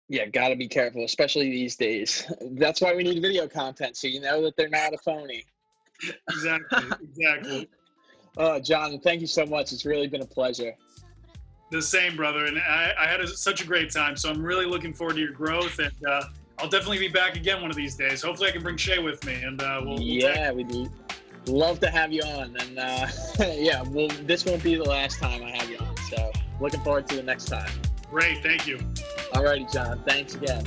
Yeah, 0.08 0.26
got 0.26 0.48
to 0.48 0.56
be 0.56 0.68
careful, 0.68 1.04
especially 1.04 1.50
these 1.50 1.76
days. 1.76 2.30
That's 2.52 2.80
why 2.80 2.94
we 2.94 3.02
need 3.02 3.22
video 3.22 3.48
content, 3.48 3.96
so 3.96 4.06
you 4.06 4.20
know 4.20 4.42
that 4.42 4.56
they're 4.56 4.68
not 4.68 4.92
a 4.92 4.98
phony. 4.98 5.44
exactly, 6.30 6.84
exactly. 7.02 7.68
Uh, 8.36 8.58
John, 8.58 8.98
thank 8.98 9.20
you 9.20 9.28
so 9.28 9.46
much. 9.46 9.72
It's 9.72 9.84
really 9.84 10.08
been 10.08 10.22
a 10.22 10.26
pleasure. 10.26 10.74
The 11.70 11.80
same, 11.80 12.16
brother. 12.16 12.46
And 12.46 12.58
I, 12.58 12.92
I 12.98 13.06
had 13.06 13.20
a, 13.20 13.28
such 13.28 13.62
a 13.62 13.64
great 13.64 13.92
time. 13.92 14.16
So 14.16 14.28
I'm 14.28 14.42
really 14.42 14.66
looking 14.66 14.92
forward 14.92 15.14
to 15.14 15.20
your 15.20 15.30
growth. 15.30 15.78
And 15.78 15.92
uh, 16.04 16.24
I'll 16.58 16.68
definitely 16.68 16.98
be 16.98 17.08
back 17.08 17.36
again 17.36 17.60
one 17.60 17.70
of 17.70 17.76
these 17.76 17.94
days. 17.94 18.22
Hopefully, 18.22 18.48
I 18.48 18.52
can 18.52 18.62
bring 18.62 18.76
Shay 18.76 18.98
with 18.98 19.24
me, 19.24 19.34
and 19.34 19.60
uh, 19.62 19.80
we'll, 19.82 19.94
we'll 19.94 20.02
yeah, 20.02 20.52
we'd 20.52 20.90
love 21.46 21.80
to 21.80 21.90
have 21.90 22.12
you 22.12 22.22
on. 22.22 22.56
And 22.58 22.78
uh, 22.78 23.06
yeah, 23.54 23.82
well, 23.82 24.08
this 24.22 24.44
won't 24.44 24.62
be 24.62 24.74
the 24.76 24.84
last 24.84 25.18
time 25.18 25.42
I 25.42 25.50
have 25.50 25.68
you 25.70 25.78
on. 25.78 25.96
So 26.10 26.32
looking 26.60 26.80
forward 26.80 27.08
to 27.08 27.16
the 27.16 27.22
next 27.22 27.46
time. 27.46 27.70
Great, 28.10 28.42
thank 28.42 28.66
you. 28.66 28.78
All 29.34 29.44
righty, 29.44 29.66
John. 29.72 30.02
Thanks 30.06 30.34
again. 30.34 30.64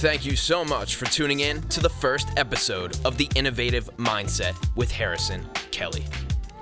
Thank 0.00 0.24
you 0.24 0.34
so 0.34 0.64
much 0.64 0.96
for 0.96 1.04
tuning 1.06 1.40
in 1.40 1.60
to 1.68 1.80
the 1.80 1.90
first 1.90 2.28
episode 2.38 2.96
of 3.04 3.18
The 3.18 3.28
Innovative 3.34 3.94
Mindset 3.98 4.54
with 4.74 4.90
Harrison 4.90 5.46
Kelly. 5.72 6.04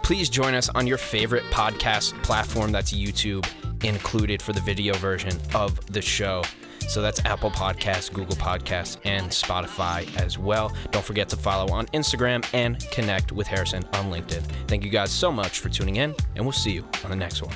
Please 0.03 0.29
join 0.29 0.55
us 0.55 0.69
on 0.71 0.89
your 0.89 0.99
favorite 0.99 1.45
podcast 1.53 2.21
platform 2.23 2.73
that's 2.73 2.93
YouTube 2.93 3.47
included 3.85 4.43
for 4.43 4.53
the 4.53 4.61
video 4.61 4.95
version 4.95 5.39
of 5.55 5.85
the 5.93 6.03
show. 6.03 6.43
So 6.89 7.03
that's 7.03 7.25
Apple 7.25 7.51
Podcasts, 7.51 8.13
Google 8.13 8.35
Podcasts, 8.37 8.97
and 9.05 9.27
Spotify 9.27 10.09
as 10.19 10.39
well. 10.39 10.73
Don't 10.91 11.05
forget 11.05 11.29
to 11.29 11.37
follow 11.37 11.73
on 11.73 11.87
Instagram 11.89 12.45
and 12.55 12.81
connect 12.91 13.31
with 13.31 13.47
Harrison 13.47 13.85
on 13.93 14.11
LinkedIn. 14.11 14.43
Thank 14.67 14.83
you 14.83 14.91
guys 14.91 15.11
so 15.11 15.31
much 15.31 15.61
for 15.61 15.69
tuning 15.69 15.97
in, 15.97 16.15
and 16.35 16.45
we'll 16.45 16.53
see 16.53 16.73
you 16.73 16.85
on 17.05 17.11
the 17.11 17.17
next 17.17 17.43
one. 17.43 17.55